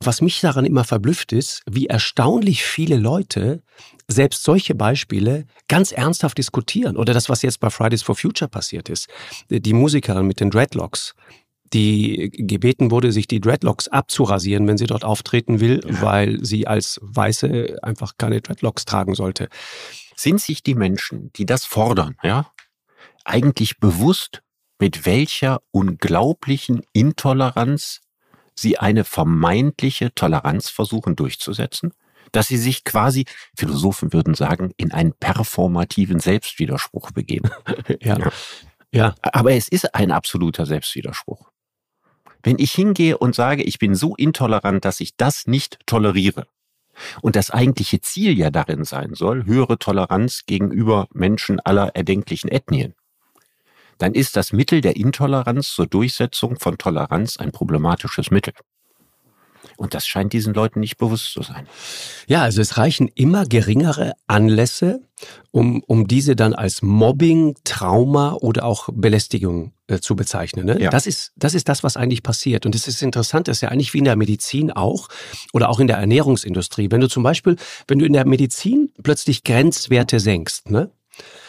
Was 0.03 0.21
mich 0.21 0.41
daran 0.41 0.65
immer 0.65 0.83
verblüfft 0.83 1.31
ist, 1.31 1.61
wie 1.69 1.85
erstaunlich 1.85 2.63
viele 2.63 2.97
Leute 2.97 3.61
selbst 4.07 4.43
solche 4.43 4.73
Beispiele 4.73 5.45
ganz 5.67 5.91
ernsthaft 5.91 6.37
diskutieren. 6.37 6.97
Oder 6.97 7.13
das, 7.13 7.29
was 7.29 7.43
jetzt 7.43 7.59
bei 7.59 7.69
Fridays 7.69 8.01
for 8.01 8.15
Future 8.15 8.49
passiert 8.49 8.89
ist. 8.89 9.07
Die 9.49 9.73
Musikerin 9.73 10.25
mit 10.25 10.39
den 10.39 10.49
Dreadlocks, 10.49 11.13
die 11.71 12.31
gebeten 12.31 12.89
wurde, 12.89 13.11
sich 13.11 13.27
die 13.27 13.39
Dreadlocks 13.39 13.87
abzurasieren, 13.87 14.67
wenn 14.67 14.77
sie 14.77 14.87
dort 14.87 15.05
auftreten 15.05 15.59
will, 15.59 15.81
ja. 15.85 16.01
weil 16.01 16.43
sie 16.43 16.67
als 16.67 16.99
Weiße 17.03 17.77
einfach 17.83 18.13
keine 18.17 18.41
Dreadlocks 18.41 18.85
tragen 18.85 19.13
sollte. 19.13 19.49
Sind 20.15 20.41
sich 20.41 20.63
die 20.63 20.75
Menschen, 20.75 21.31
die 21.35 21.45
das 21.45 21.65
fordern, 21.65 22.15
ja, 22.23 22.51
eigentlich 23.23 23.79
bewusst, 23.79 24.41
mit 24.79 25.05
welcher 25.05 25.61
unglaublichen 25.69 26.81
Intoleranz 26.91 28.01
sie 28.61 28.77
eine 28.77 29.03
vermeintliche 29.03 30.13
Toleranz 30.13 30.69
versuchen 30.69 31.15
durchzusetzen? 31.15 31.93
Dass 32.31 32.47
sie 32.47 32.57
sich 32.57 32.85
quasi, 32.85 33.25
Philosophen 33.57 34.13
würden 34.13 34.35
sagen, 34.35 34.71
in 34.77 34.93
einen 34.93 35.13
performativen 35.13 36.19
Selbstwiderspruch 36.19 37.11
begeben. 37.11 37.49
ja. 37.99 38.17
ja. 38.19 38.31
Ja. 38.93 39.15
Aber 39.21 39.53
es 39.53 39.67
ist 39.67 39.95
ein 39.95 40.11
absoluter 40.11 40.65
Selbstwiderspruch. 40.65 41.49
Wenn 42.43 42.59
ich 42.59 42.71
hingehe 42.71 43.17
und 43.17 43.35
sage, 43.35 43.63
ich 43.63 43.79
bin 43.79 43.95
so 43.95 44.15
intolerant, 44.15 44.83
dass 44.83 44.99
ich 44.99 45.15
das 45.15 45.47
nicht 45.47 45.79
toleriere, 45.85 46.47
und 47.21 47.35
das 47.35 47.51
eigentliche 47.51 48.01
Ziel 48.01 48.37
ja 48.37 48.49
darin 48.49 48.83
sein 48.83 49.13
soll, 49.13 49.45
höhere 49.45 49.79
Toleranz 49.79 50.43
gegenüber 50.45 51.07
Menschen 51.13 51.59
aller 51.59 51.95
erdenklichen 51.95 52.49
Ethnien, 52.49 52.93
dann 54.01 54.13
ist 54.13 54.35
das 54.35 54.51
Mittel 54.53 54.81
der 54.81 54.95
Intoleranz 54.95 55.69
zur 55.73 55.87
Durchsetzung 55.87 56.59
von 56.59 56.77
Toleranz 56.77 57.37
ein 57.37 57.51
problematisches 57.51 58.31
Mittel. 58.31 58.53
Und 59.77 59.93
das 59.95 60.05
scheint 60.05 60.33
diesen 60.33 60.53
Leuten 60.53 60.79
nicht 60.79 60.97
bewusst 60.97 61.33
zu 61.33 61.41
sein. 61.41 61.67
Ja, 62.27 62.43
also 62.43 62.61
es 62.61 62.77
reichen 62.77 63.07
immer 63.15 63.45
geringere 63.45 64.13
Anlässe, 64.27 65.01
um, 65.49 65.81
um 65.87 66.07
diese 66.07 66.35
dann 66.35 66.53
als 66.53 66.81
Mobbing, 66.81 67.55
Trauma 67.63 68.33
oder 68.33 68.65
auch 68.65 68.89
Belästigung 68.91 69.73
äh, 69.87 69.99
zu 69.99 70.15
bezeichnen. 70.15 70.65
Ne? 70.65 70.81
Ja. 70.81 70.89
Das, 70.91 71.07
ist, 71.07 71.31
das 71.35 71.53
ist 71.55 71.67
das, 71.67 71.83
was 71.83 71.97
eigentlich 71.97 72.21
passiert. 72.21 72.65
Und 72.65 72.75
es 72.75 72.87
ist 72.87 73.01
interessant, 73.01 73.47
das 73.47 73.57
ist 73.57 73.61
ja 73.61 73.69
eigentlich 73.69 73.93
wie 73.93 73.99
in 73.99 74.05
der 74.05 74.15
Medizin 74.15 74.71
auch 74.71 75.07
oder 75.53 75.69
auch 75.69 75.79
in 75.79 75.87
der 75.87 75.97
Ernährungsindustrie. 75.97 76.89
Wenn 76.91 77.01
du 77.01 77.09
zum 77.09 77.23
Beispiel, 77.23 77.55
wenn 77.87 77.99
du 77.99 78.05
in 78.05 78.13
der 78.13 78.27
Medizin 78.27 78.91
plötzlich 79.01 79.43
Grenzwerte 79.43 80.19
senkst, 80.19 80.69
ne? 80.69 80.91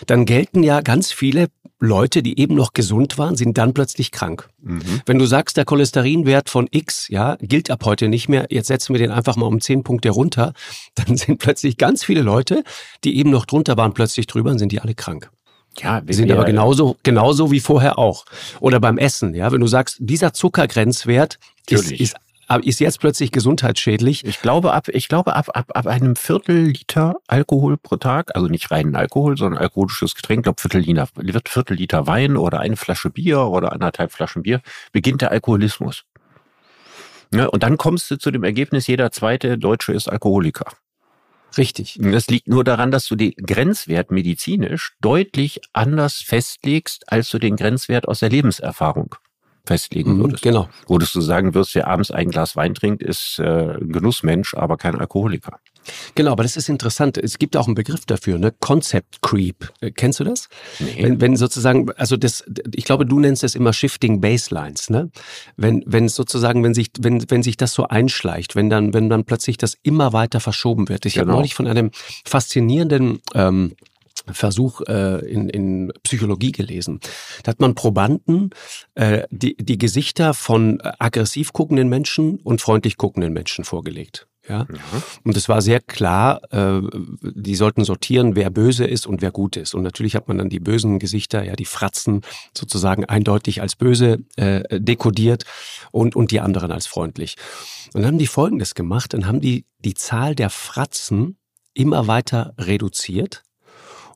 Dann 0.06 0.24
gelten 0.24 0.62
ja 0.62 0.80
ganz 0.80 1.12
viele 1.12 1.48
Leute, 1.82 2.22
die 2.22 2.38
eben 2.38 2.54
noch 2.54 2.74
gesund 2.74 3.18
waren, 3.18 3.36
sind 3.36 3.58
dann 3.58 3.74
plötzlich 3.74 4.12
krank. 4.12 4.48
Mhm. 4.60 5.02
Wenn 5.04 5.18
du 5.18 5.26
sagst, 5.26 5.56
der 5.56 5.64
Cholesterinwert 5.64 6.48
von 6.48 6.68
X, 6.70 7.08
ja, 7.08 7.36
gilt 7.40 7.70
ab 7.70 7.84
heute 7.84 8.08
nicht 8.08 8.28
mehr, 8.28 8.46
jetzt 8.50 8.68
setzen 8.68 8.94
wir 8.94 9.00
den 9.00 9.10
einfach 9.10 9.34
mal 9.34 9.46
um 9.46 9.60
zehn 9.60 9.82
Punkte 9.82 10.10
runter, 10.10 10.52
dann 10.94 11.16
sind 11.16 11.38
plötzlich 11.38 11.78
ganz 11.78 12.04
viele 12.04 12.22
Leute, 12.22 12.62
die 13.02 13.16
eben 13.16 13.30
noch 13.30 13.46
drunter 13.46 13.76
waren, 13.76 13.94
plötzlich 13.94 14.28
drüber 14.28 14.52
und 14.52 14.58
sind 14.58 14.72
die 14.72 14.80
alle 14.80 14.94
krank. 14.94 15.30
Ja, 15.78 16.02
wir 16.04 16.14
sind 16.14 16.30
aber 16.30 16.44
genauso, 16.44 16.96
genauso 17.02 17.50
wie 17.50 17.60
vorher 17.60 17.98
auch. 17.98 18.26
Oder 18.60 18.78
beim 18.78 18.98
Essen, 18.98 19.34
ja, 19.34 19.50
wenn 19.52 19.60
du 19.60 19.66
sagst, 19.66 19.96
dieser 20.00 20.34
Zuckergrenzwert 20.34 21.38
ist, 21.66 21.90
ist 21.90 22.14
ist 22.60 22.80
jetzt 22.80 23.00
plötzlich 23.00 23.32
gesundheitsschädlich. 23.32 24.24
Ich 24.24 24.40
glaube, 24.40 24.72
ab, 24.72 24.88
ich 24.88 25.08
glaube, 25.08 25.34
ab, 25.36 25.50
ab, 25.54 25.70
ab 25.74 25.86
einem 25.86 26.16
Viertel 26.16 26.66
Liter 26.66 27.16
Alkohol 27.26 27.76
pro 27.76 27.96
Tag, 27.96 28.34
also 28.34 28.48
nicht 28.48 28.70
reinen 28.70 28.96
Alkohol, 28.96 29.36
sondern 29.36 29.62
alkoholisches 29.62 30.14
Getränk, 30.14 30.44
glaube 30.44 30.60
Viertel 30.60 30.80
Liter, 30.80 31.08
Viertel 31.46 31.76
Liter 31.76 32.06
Wein 32.06 32.36
oder 32.36 32.60
eine 32.60 32.76
Flasche 32.76 33.10
Bier 33.10 33.40
oder 33.42 33.72
anderthalb 33.72 34.12
Flaschen 34.12 34.42
Bier, 34.42 34.60
beginnt 34.92 35.22
der 35.22 35.30
Alkoholismus. 35.30 36.04
Ja, 37.34 37.46
und 37.46 37.62
dann 37.62 37.78
kommst 37.78 38.10
du 38.10 38.18
zu 38.18 38.30
dem 38.30 38.44
Ergebnis, 38.44 38.86
jeder 38.86 39.10
zweite 39.10 39.56
Deutsche 39.56 39.92
ist 39.92 40.08
Alkoholiker. 40.08 40.66
Richtig. 41.56 41.98
Das 42.00 42.28
liegt 42.28 42.48
nur 42.48 42.64
daran, 42.64 42.90
dass 42.90 43.06
du 43.06 43.16
den 43.16 43.32
Grenzwert 43.36 44.10
medizinisch 44.10 44.94
deutlich 45.00 45.60
anders 45.72 46.16
festlegst, 46.16 47.10
als 47.12 47.30
du 47.30 47.38
den 47.38 47.56
Grenzwert 47.56 48.08
aus 48.08 48.20
der 48.20 48.30
Lebenserfahrung 48.30 49.16
festlegen 49.64 50.14
mhm, 50.14 50.22
würdest. 50.22 50.42
Genau. 50.42 50.68
Würdest 50.88 51.14
du 51.14 51.20
sagen 51.20 51.54
wirst, 51.54 51.74
wer 51.74 51.88
abends 51.88 52.10
ein 52.10 52.30
Glas 52.30 52.56
Wein 52.56 52.74
trinkt, 52.74 53.02
ist 53.02 53.38
äh, 53.38 53.74
ein 53.74 53.92
Genussmensch, 53.92 54.54
aber 54.54 54.76
kein 54.76 54.96
Alkoholiker. 54.96 55.58
Genau, 56.14 56.32
aber 56.32 56.42
das 56.42 56.56
ist 56.56 56.68
interessant. 56.68 57.18
Es 57.18 57.38
gibt 57.38 57.56
auch 57.56 57.66
einen 57.66 57.74
Begriff 57.74 58.06
dafür, 58.06 58.38
ne? 58.38 58.52
Concept 58.60 59.20
Creep. 59.22 59.72
Äh, 59.80 59.90
kennst 59.90 60.20
du 60.20 60.24
das? 60.24 60.48
Nee. 60.78 61.02
Wenn, 61.02 61.20
wenn 61.20 61.36
sozusagen, 61.36 61.90
also 61.92 62.16
das, 62.16 62.44
ich 62.74 62.84
glaube, 62.84 63.06
du 63.06 63.18
nennst 63.18 63.44
es 63.44 63.54
immer 63.54 63.72
Shifting 63.72 64.20
Baselines, 64.20 64.90
ne? 64.90 65.10
Wenn, 65.56 65.82
wenn 65.86 66.08
sozusagen, 66.08 66.62
wenn 66.62 66.74
sich, 66.74 66.90
wenn, 67.00 67.28
wenn 67.30 67.42
sich 67.42 67.56
das 67.56 67.74
so 67.74 67.88
einschleicht, 67.88 68.54
wenn 68.54 68.70
dann, 68.70 68.94
wenn 68.94 69.08
dann 69.08 69.24
plötzlich 69.24 69.58
das 69.58 69.76
immer 69.82 70.12
weiter 70.12 70.40
verschoben 70.40 70.88
wird. 70.88 71.06
Ich 71.06 71.14
genau. 71.14 71.28
habe 71.28 71.36
neulich 71.38 71.54
von 71.54 71.66
einem 71.66 71.90
faszinierenden 72.24 73.20
ähm, 73.34 73.74
Versuch 74.30 74.80
äh, 74.82 75.24
in, 75.26 75.48
in 75.48 75.92
Psychologie 76.02 76.52
gelesen. 76.52 77.00
Da 77.42 77.50
hat 77.50 77.60
man 77.60 77.74
Probanden 77.74 78.50
äh, 78.94 79.24
die, 79.30 79.56
die 79.56 79.78
Gesichter 79.78 80.34
von 80.34 80.80
aggressiv 80.80 81.52
guckenden 81.52 81.88
Menschen 81.88 82.36
und 82.36 82.60
freundlich 82.60 82.96
guckenden 82.96 83.32
Menschen 83.32 83.64
vorgelegt. 83.64 84.26
Ja? 84.48 84.66
ja. 84.72 85.02
Und 85.24 85.36
es 85.36 85.48
war 85.48 85.62
sehr 85.62 85.80
klar, 85.80 86.40
äh, 86.52 86.80
die 87.22 87.54
sollten 87.54 87.84
sortieren, 87.84 88.34
wer 88.34 88.50
böse 88.50 88.84
ist 88.84 89.06
und 89.06 89.22
wer 89.22 89.30
gut 89.30 89.56
ist. 89.56 89.74
Und 89.74 89.82
natürlich 89.82 90.16
hat 90.16 90.28
man 90.28 90.38
dann 90.38 90.48
die 90.48 90.60
bösen 90.60 90.98
Gesichter, 90.98 91.44
ja, 91.44 91.54
die 91.54 91.64
Fratzen 91.64 92.22
sozusagen 92.56 93.04
eindeutig 93.04 93.60
als 93.60 93.76
böse 93.76 94.18
äh, 94.36 94.80
dekodiert 94.80 95.44
und, 95.92 96.16
und 96.16 96.30
die 96.30 96.40
anderen 96.40 96.72
als 96.72 96.86
freundlich. 96.86 97.36
Und 97.94 98.02
dann 98.02 98.12
haben 98.12 98.18
die 98.18 98.26
Folgendes 98.26 98.74
gemacht, 98.74 99.14
dann 99.14 99.26
haben 99.26 99.40
die 99.40 99.66
die 99.78 99.94
Zahl 99.94 100.34
der 100.34 100.50
Fratzen 100.50 101.36
immer 101.74 102.06
weiter 102.06 102.54
reduziert 102.58 103.42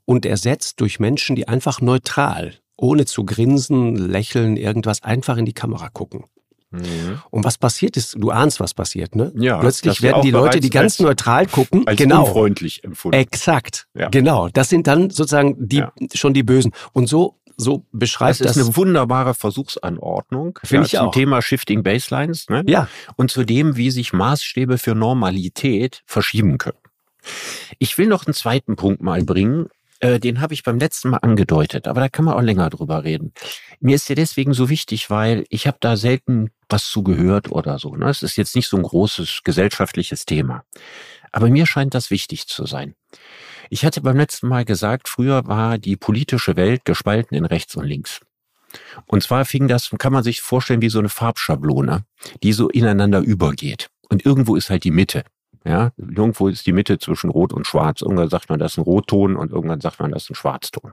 und 0.06 0.24
ersetzt 0.24 0.80
durch 0.80 0.98
Menschen, 0.98 1.36
die 1.36 1.46
einfach 1.46 1.82
neutral 1.82 2.54
ohne 2.76 3.06
zu 3.06 3.24
grinsen, 3.24 3.96
lächeln, 3.96 4.56
irgendwas, 4.56 5.02
einfach 5.02 5.36
in 5.36 5.46
die 5.46 5.54
Kamera 5.54 5.88
gucken. 5.88 6.24
Mhm. 6.70 7.20
Und 7.30 7.44
was 7.44 7.58
passiert 7.58 7.96
ist, 7.96 8.16
du 8.18 8.30
ahnst, 8.30 8.60
was 8.60 8.74
passiert, 8.74 9.14
ne? 9.14 9.32
Ja, 9.36 9.58
Plötzlich 9.58 10.02
werden 10.02 10.22
die 10.22 10.30
Leute, 10.30 10.60
die 10.60 10.70
ganz 10.70 10.94
als, 10.94 11.00
neutral 11.00 11.46
gucken, 11.46 11.86
als 11.86 11.96
genau. 11.96 12.24
unfreundlich 12.24 12.84
empfunden. 12.84 13.16
Exakt. 13.16 13.86
Ja. 13.94 14.08
Genau. 14.08 14.48
Das 14.48 14.68
sind 14.68 14.86
dann 14.86 15.10
sozusagen 15.10 15.54
die, 15.58 15.78
ja. 15.78 15.92
schon 16.14 16.34
die 16.34 16.42
Bösen. 16.42 16.72
Und 16.92 17.08
so, 17.08 17.38
so 17.56 17.86
beschreibt 17.92 18.40
das. 18.40 18.48
Das 18.48 18.56
ist 18.56 18.66
eine 18.66 18.76
wunderbare 18.76 19.34
Versuchsanordnung. 19.34 20.58
Finde 20.64 20.82
ja, 20.82 20.84
ich 20.84 20.90
zum 20.90 21.08
auch. 21.08 21.12
Thema 21.12 21.40
Shifting 21.40 21.82
Baselines, 21.82 22.48
ne? 22.50 22.62
Ja. 22.66 22.88
Und 23.16 23.30
zu 23.30 23.44
dem, 23.44 23.76
wie 23.76 23.90
sich 23.90 24.12
Maßstäbe 24.12 24.76
für 24.76 24.94
Normalität 24.94 26.02
verschieben 26.04 26.58
können. 26.58 26.78
Ich 27.78 27.96
will 27.96 28.06
noch 28.06 28.26
einen 28.26 28.34
zweiten 28.34 28.76
Punkt 28.76 29.02
mal 29.02 29.24
bringen, 29.24 29.68
äh, 30.00 30.20
den 30.20 30.40
habe 30.40 30.54
ich 30.54 30.62
beim 30.62 30.78
letzten 30.78 31.10
Mal 31.10 31.18
angedeutet, 31.18 31.88
aber 31.88 32.00
da 32.00 32.08
kann 32.08 32.24
man 32.24 32.34
auch 32.34 32.42
länger 32.42 32.70
drüber 32.70 33.04
reden. 33.04 33.32
Mir 33.80 33.96
ist 33.96 34.08
der 34.08 34.16
deswegen 34.16 34.52
so 34.54 34.68
wichtig, 34.68 35.10
weil 35.10 35.44
ich 35.48 35.66
habe 35.66 35.78
da 35.80 35.96
selten 35.96 36.50
was 36.68 36.88
zugehört 36.88 37.50
oder 37.50 37.78
so. 37.78 37.94
Ne? 37.94 38.08
Es 38.08 38.22
ist 38.22 38.36
jetzt 38.36 38.56
nicht 38.56 38.68
so 38.68 38.76
ein 38.76 38.82
großes 38.82 39.40
gesellschaftliches 39.44 40.26
Thema. 40.26 40.64
Aber 41.32 41.48
mir 41.48 41.66
scheint 41.66 41.94
das 41.94 42.10
wichtig 42.10 42.46
zu 42.46 42.66
sein. 42.66 42.94
Ich 43.70 43.84
hatte 43.84 44.00
beim 44.00 44.16
letzten 44.16 44.48
Mal 44.48 44.64
gesagt, 44.64 45.08
früher 45.08 45.46
war 45.46 45.78
die 45.78 45.96
politische 45.96 46.56
Welt 46.56 46.84
gespalten 46.84 47.36
in 47.36 47.44
rechts 47.44 47.74
und 47.76 47.84
links. 47.84 48.20
Und 49.06 49.22
zwar 49.22 49.44
fing 49.44 49.68
das, 49.68 49.90
kann 49.98 50.12
man 50.12 50.22
sich 50.22 50.40
vorstellen, 50.40 50.82
wie 50.82 50.88
so 50.88 50.98
eine 50.98 51.08
Farbschablone, 51.08 52.04
die 52.42 52.52
so 52.52 52.68
ineinander 52.68 53.20
übergeht. 53.20 53.88
Und 54.08 54.24
irgendwo 54.24 54.56
ist 54.56 54.70
halt 54.70 54.84
die 54.84 54.90
Mitte. 54.90 55.24
Ja, 55.66 55.90
irgendwo 55.96 56.46
ist 56.46 56.64
die 56.66 56.72
Mitte 56.72 56.98
zwischen 56.98 57.28
Rot 57.28 57.52
und 57.52 57.66
Schwarz. 57.66 58.00
Irgendwann 58.00 58.28
sagt 58.28 58.48
man, 58.48 58.60
das 58.60 58.72
ist 58.72 58.78
ein 58.78 58.84
Rotton 58.84 59.34
und 59.34 59.50
irgendwann 59.50 59.80
sagt 59.80 59.98
man, 59.98 60.12
das 60.12 60.24
ist 60.24 60.30
ein 60.30 60.34
Schwarzton. 60.36 60.92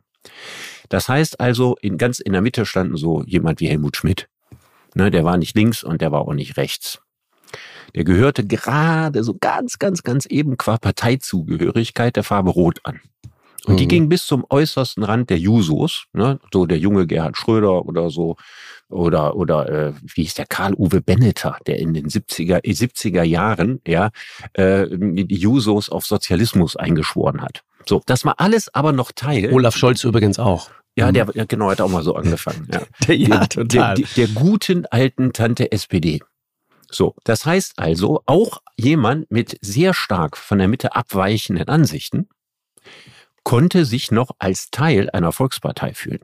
Das 0.89 1.07
heißt 1.07 1.39
also, 1.39 1.75
in, 1.81 1.99
ganz 1.99 2.19
in 2.19 2.33
der 2.33 2.41
Mitte 2.41 2.65
standen 2.65 2.97
so 2.97 3.21
jemand 3.23 3.59
wie 3.59 3.67
Helmut 3.67 3.95
Schmidt. 3.95 4.29
Ne, 4.95 5.11
der 5.11 5.25
war 5.25 5.37
nicht 5.37 5.55
links 5.55 5.83
und 5.83 6.01
der 6.01 6.11
war 6.11 6.21
auch 6.21 6.33
nicht 6.33 6.57
rechts. 6.57 7.03
Der 7.93 8.03
gehörte 8.03 8.47
gerade 8.47 9.23
so 9.23 9.35
ganz, 9.39 9.77
ganz, 9.77 10.01
ganz 10.01 10.25
eben 10.25 10.57
qua 10.57 10.79
Parteizugehörigkeit 10.79 12.15
der 12.15 12.23
Farbe 12.23 12.49
Rot 12.49 12.79
an. 12.83 12.99
Und 13.65 13.75
mhm. 13.75 13.77
die 13.77 13.87
ging 13.87 14.09
bis 14.09 14.25
zum 14.25 14.45
äußersten 14.49 15.03
Rand 15.03 15.29
der 15.29 15.39
Jusos, 15.39 16.05
ne? 16.13 16.39
so 16.51 16.65
der 16.65 16.79
junge 16.79 17.07
Gerhard 17.07 17.37
Schröder 17.37 17.85
oder 17.85 18.09
so, 18.09 18.35
oder, 18.89 19.35
oder 19.35 19.69
äh, 19.69 19.93
wie 20.01 20.23
hieß 20.23 20.35
der 20.35 20.45
Karl-Uwe 20.45 21.01
Benneter, 21.01 21.57
der 21.65 21.79
in 21.79 21.93
den 21.93 22.07
70er, 22.07 22.61
70er 22.63 23.23
Jahren 23.23 23.81
ja, 23.87 24.11
äh, 24.53 24.87
die 24.89 25.35
Jusos 25.35 25.89
auf 25.89 26.05
Sozialismus 26.05 26.75
eingeschworen 26.75 27.41
hat. 27.41 27.63
So, 27.87 28.01
das 28.05 28.25
war 28.25 28.39
alles 28.39 28.73
aber 28.73 28.91
noch 28.91 29.11
Teil. 29.11 29.51
Olaf 29.53 29.75
Scholz 29.75 30.03
übrigens 30.03 30.39
auch. 30.39 30.69
Ja, 30.95 31.11
der, 31.11 31.27
ja, 31.33 31.45
genau, 31.45 31.71
hat 31.71 31.81
auch 31.81 31.89
mal 31.89 32.03
so 32.03 32.15
angefangen. 32.15 32.67
Ja, 32.71 32.81
der, 33.07 33.17
ja 33.17 33.45
total. 33.47 33.95
Der, 33.95 34.05
der, 34.05 34.27
der 34.27 34.27
guten 34.35 34.85
alten 34.85 35.33
Tante 35.33 35.71
SPD. 35.71 36.21
So, 36.91 37.15
das 37.23 37.45
heißt 37.45 37.79
also, 37.79 38.21
auch 38.27 38.61
jemand 38.77 39.31
mit 39.31 39.57
sehr 39.61 39.93
stark 39.95 40.37
von 40.37 40.59
der 40.59 40.67
Mitte 40.67 40.95
abweichenden 40.95 41.67
Ansichten 41.67 42.27
konnte 43.43 43.85
sich 43.85 44.11
noch 44.11 44.31
als 44.39 44.69
Teil 44.71 45.09
einer 45.09 45.31
Volkspartei 45.31 45.93
fühlen. 45.93 46.23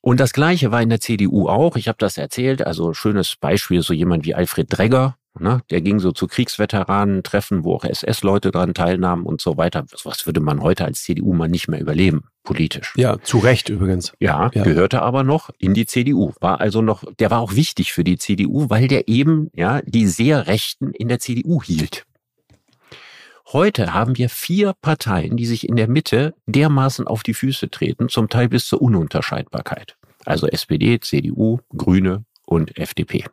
Und 0.00 0.20
das 0.20 0.32
Gleiche 0.32 0.70
war 0.70 0.80
in 0.80 0.88
der 0.88 1.00
CDU 1.00 1.48
auch. 1.48 1.76
Ich 1.76 1.88
habe 1.88 1.98
das 1.98 2.16
erzählt. 2.16 2.64
Also 2.64 2.94
schönes 2.94 3.34
Beispiel, 3.34 3.82
so 3.82 3.92
jemand 3.92 4.24
wie 4.24 4.36
Alfred 4.36 4.68
Dregger, 4.70 5.16
ne? 5.36 5.62
der 5.70 5.80
ging 5.80 5.98
so 5.98 6.12
zu 6.12 6.28
Kriegsveteranen-Treffen, 6.28 7.64
wo 7.64 7.74
auch 7.74 7.84
SS-Leute 7.84 8.52
dran 8.52 8.72
teilnahmen 8.72 9.26
und 9.26 9.40
so 9.40 9.56
weiter. 9.56 9.84
Was 10.04 10.24
würde 10.24 10.40
man 10.40 10.62
heute 10.62 10.84
als 10.84 11.02
CDU 11.02 11.32
mal 11.32 11.48
nicht 11.48 11.66
mehr 11.66 11.80
überleben, 11.80 12.28
politisch. 12.44 12.94
Ja, 12.96 13.20
zu 13.20 13.38
Recht 13.38 13.68
übrigens. 13.68 14.12
Ja, 14.20 14.50
ja, 14.54 14.62
gehörte 14.62 15.02
aber 15.02 15.24
noch 15.24 15.50
in 15.58 15.74
die 15.74 15.86
CDU. 15.86 16.32
War 16.40 16.60
also 16.60 16.82
noch, 16.82 17.02
der 17.18 17.32
war 17.32 17.40
auch 17.40 17.56
wichtig 17.56 17.92
für 17.92 18.04
die 18.04 18.16
CDU, 18.16 18.70
weil 18.70 18.86
der 18.86 19.08
eben 19.08 19.50
ja 19.54 19.82
die 19.82 20.06
sehr 20.06 20.46
Rechten 20.46 20.92
in 20.92 21.08
der 21.08 21.18
CDU 21.18 21.62
hielt. 21.62 22.06
Heute 23.52 23.94
haben 23.94 24.18
wir 24.18 24.28
vier 24.28 24.72
Parteien, 24.72 25.36
die 25.36 25.46
sich 25.46 25.68
in 25.68 25.76
der 25.76 25.86
Mitte 25.86 26.34
dermaßen 26.46 27.06
auf 27.06 27.22
die 27.22 27.34
Füße 27.34 27.70
treten, 27.70 28.08
zum 28.08 28.28
Teil 28.28 28.48
bis 28.48 28.66
zur 28.66 28.82
Ununterscheidbarkeit. 28.82 29.96
Also 30.24 30.48
SPD, 30.48 30.98
CDU, 30.98 31.60
Grüne 31.76 32.24
und 32.44 32.76
FDP. 32.76 33.24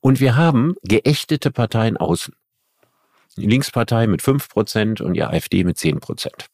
Und 0.00 0.20
wir 0.20 0.36
haben 0.36 0.76
geächtete 0.84 1.50
Parteien 1.50 1.96
außen. 1.96 2.32
Die 3.36 3.46
Linkspartei 3.46 4.06
mit 4.06 4.22
fünf 4.22 4.48
Prozent 4.48 5.00
und 5.00 5.14
die 5.14 5.24
AfD 5.24 5.64
mit 5.64 5.78
zehn 5.78 5.98
Prozent. 5.98 6.46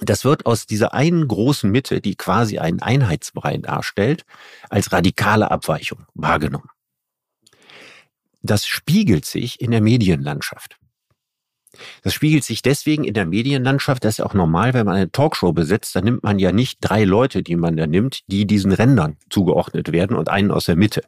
Das 0.00 0.24
wird 0.24 0.46
aus 0.46 0.64
dieser 0.64 0.94
einen 0.94 1.28
großen 1.28 1.70
Mitte, 1.70 2.00
die 2.00 2.16
quasi 2.16 2.58
einen 2.58 2.80
Einheitsbrei 2.80 3.58
darstellt, 3.58 4.24
als 4.70 4.92
radikale 4.92 5.50
Abweichung 5.50 6.06
wahrgenommen. 6.14 6.70
Das 8.40 8.66
spiegelt 8.66 9.26
sich 9.26 9.60
in 9.60 9.72
der 9.72 9.82
Medienlandschaft. 9.82 10.78
Das 12.02 12.14
spiegelt 12.14 12.44
sich 12.44 12.62
deswegen 12.62 13.04
in 13.04 13.14
der 13.14 13.26
Medienlandschaft, 13.26 14.04
das 14.04 14.14
ist 14.14 14.18
ja 14.18 14.26
auch 14.26 14.34
normal, 14.34 14.74
wenn 14.74 14.86
man 14.86 14.96
eine 14.96 15.10
Talkshow 15.10 15.52
besetzt, 15.52 15.96
dann 15.96 16.04
nimmt 16.04 16.22
man 16.22 16.38
ja 16.38 16.52
nicht 16.52 16.78
drei 16.80 17.04
Leute, 17.04 17.42
die 17.42 17.56
man 17.56 17.76
da 17.76 17.86
nimmt, 17.86 18.20
die 18.28 18.46
diesen 18.46 18.72
Rändern 18.72 19.16
zugeordnet 19.30 19.92
werden 19.92 20.16
und 20.16 20.28
einen 20.28 20.50
aus 20.50 20.66
der 20.66 20.76
Mitte. 20.76 21.02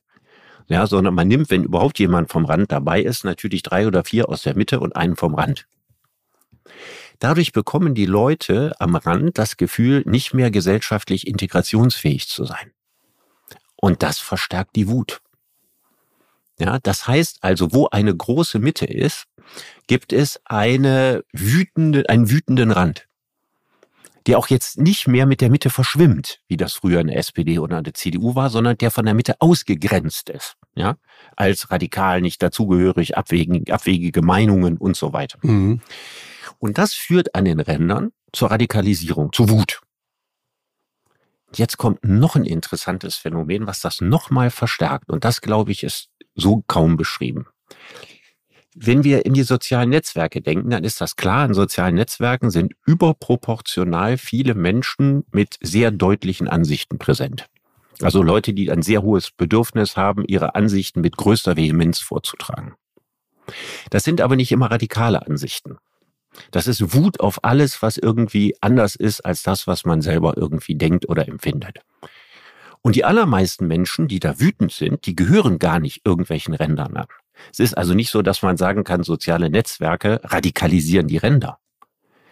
Ja, 0.69 0.87
sondern 0.87 1.15
man 1.15 1.29
nimmt, 1.29 1.51
wenn 1.51 1.65
überhaupt 1.65 1.99
jemand 1.99 2.31
vom 2.31 2.45
Rand 2.45 2.71
dabei 2.71 3.01
ist, 3.01 3.25
natürlich 3.25 3.63
drei 3.63 3.87
oder 3.87 4.05
vier 4.05 4.29
aus 4.29 4.43
der 4.43 4.55
Mitte 4.55 4.81
und 4.81 4.97
einen 4.97 5.17
vom 5.17 5.35
Rand. 5.35 5.67
Dadurch 7.19 7.53
bekommen 7.53 7.95
die 7.95 8.07
Leute 8.07 8.75
am 8.79 8.95
Rand 8.95 9.39
das 9.39 9.57
Gefühl, 9.57 10.03
nicht 10.07 10.35
mehr 10.35 10.51
gesellschaftlich 10.51 11.27
integrationsfähig 11.27 12.29
zu 12.29 12.45
sein. 12.45 12.71
Und 13.77 14.03
das 14.03 14.19
verstärkt 14.19 14.77
die 14.77 14.89
Wut. 14.89 15.21
Ja, 16.59 16.79
das 16.83 17.07
heißt 17.07 17.39
also, 17.43 17.73
wo 17.73 17.89
eine 17.89 18.15
große 18.15 18.59
Mitte 18.59 18.85
ist, 18.85 19.25
gibt 19.87 20.13
es 20.13 20.41
eine 20.45 21.25
wütende, 21.33 22.09
einen 22.09 22.31
wütenden 22.31 22.71
Rand, 22.71 23.07
der 24.27 24.39
auch 24.39 24.49
jetzt 24.49 24.79
nicht 24.79 25.09
mehr 25.09 25.27
mit 25.27 25.41
der 25.41 25.51
Mitte 25.51 25.71
verschwimmt, 25.71 26.41
wie 26.49 26.57
das 26.57 26.75
früher 26.75 27.01
in 27.01 27.07
der 27.07 27.17
SPD 27.17 27.59
oder 27.59 27.79
in 27.79 27.85
der 27.85 27.95
CDU 27.95 28.35
war, 28.35 28.51
sondern 28.51 28.77
der 28.77 28.91
von 28.91 29.05
der 29.05 29.15
Mitte 29.15 29.37
ausgegrenzt 29.41 30.29
ist, 30.31 30.57
ja, 30.75 30.97
als 31.37 31.71
radikal 31.71 32.21
nicht 32.21 32.43
dazugehörig, 32.43 33.17
abwegige, 33.17 33.73
abwegige 33.73 34.23
Meinungen 34.23 34.77
und 34.77 34.97
so 34.97 35.13
weiter. 35.13 35.39
Mhm. 35.43 35.81
Und 36.59 36.79
das 36.79 36.93
führt 36.93 37.35
an 37.35 37.45
den 37.45 37.61
Rändern 37.61 38.13
zur 38.33 38.51
Radikalisierung, 38.51 39.33
zu 39.33 39.49
Wut. 39.49 39.81
Jetzt 41.55 41.79
kommt 41.79 42.05
noch 42.05 42.37
ein 42.37 42.45
interessantes 42.45 43.17
Phänomen, 43.17 43.67
was 43.67 43.81
das 43.81 44.01
nochmal 44.01 44.51
verstärkt. 44.51 45.09
Und 45.09 45.25
das, 45.25 45.41
glaube 45.41 45.73
ich, 45.73 45.83
ist 45.83 46.11
so 46.35 46.63
kaum 46.67 46.97
beschrieben. 46.97 47.47
Wenn 48.81 49.03
wir 49.03 49.27
in 49.27 49.35
die 49.35 49.43
sozialen 49.43 49.91
Netzwerke 49.91 50.41
denken, 50.41 50.71
dann 50.71 50.85
ist 50.85 51.01
das 51.01 51.17
klar, 51.17 51.45
in 51.45 51.53
sozialen 51.53 51.97
Netzwerken 51.97 52.51
sind 52.51 52.75
überproportional 52.87 54.19
viele 54.19 54.55
Menschen 54.55 55.25
mit 55.33 55.57
sehr 55.61 55.91
deutlichen 55.91 56.47
Ansichten 56.47 56.97
präsent. 56.97 57.47
Also 58.01 58.23
Leute, 58.23 58.55
die 58.55 58.71
ein 58.71 58.83
sehr 58.83 59.03
hohes 59.03 59.33
Bedürfnis 59.33 59.97
haben, 59.97 60.25
ihre 60.29 60.55
Ansichten 60.55 61.01
mit 61.01 61.17
größter 61.17 61.57
Vehemenz 61.57 61.99
vorzutragen. 61.99 62.75
Das 63.91 64.05
sind 64.05 64.21
aber 64.21 64.37
nicht 64.37 64.53
immer 64.53 64.71
radikale 64.71 65.27
Ansichten. 65.27 65.79
Das 66.53 66.69
ist 66.69 66.95
Wut 66.95 67.19
auf 67.19 67.43
alles, 67.43 67.83
was 67.83 67.97
irgendwie 67.97 68.55
anders 68.61 68.95
ist 68.95 69.23
als 69.23 69.43
das, 69.43 69.67
was 69.67 69.87
man 69.87 70.03
selber 70.03 70.37
irgendwie 70.37 70.77
denkt 70.77 71.09
oder 71.09 71.27
empfindet. 71.27 71.81
Und 72.83 72.95
die 72.95 73.05
allermeisten 73.05 73.67
Menschen, 73.67 74.07
die 74.07 74.21
da 74.21 74.39
wütend 74.39 74.71
sind, 74.71 75.05
die 75.07 75.17
gehören 75.17 75.59
gar 75.59 75.81
nicht 75.81 76.03
irgendwelchen 76.07 76.55
Rändern 76.55 76.97
an. 76.97 77.07
Es 77.53 77.61
ist 77.61 77.77
also 77.77 77.95
nicht 77.95 78.11
so, 78.11 78.23
dass 78.23 78.43
man 78.43 78.57
sagen 78.57 78.85
kann, 78.85 79.03
soziale 79.03 79.51
Netzwerke 79.51 80.21
radikalisieren 80.25 81.09
die 81.09 81.19
Ränder. 81.19 81.59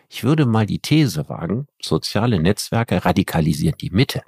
Ich 0.09 0.25
würde 0.25 0.47
mal 0.47 0.67
die 0.67 0.79
These 0.79 1.29
wagen, 1.29 1.67
soziale 1.83 2.41
Netzwerke 2.41 3.05
radikalisieren 3.05 3.77
die 3.79 3.91
Mitte. 3.91 4.23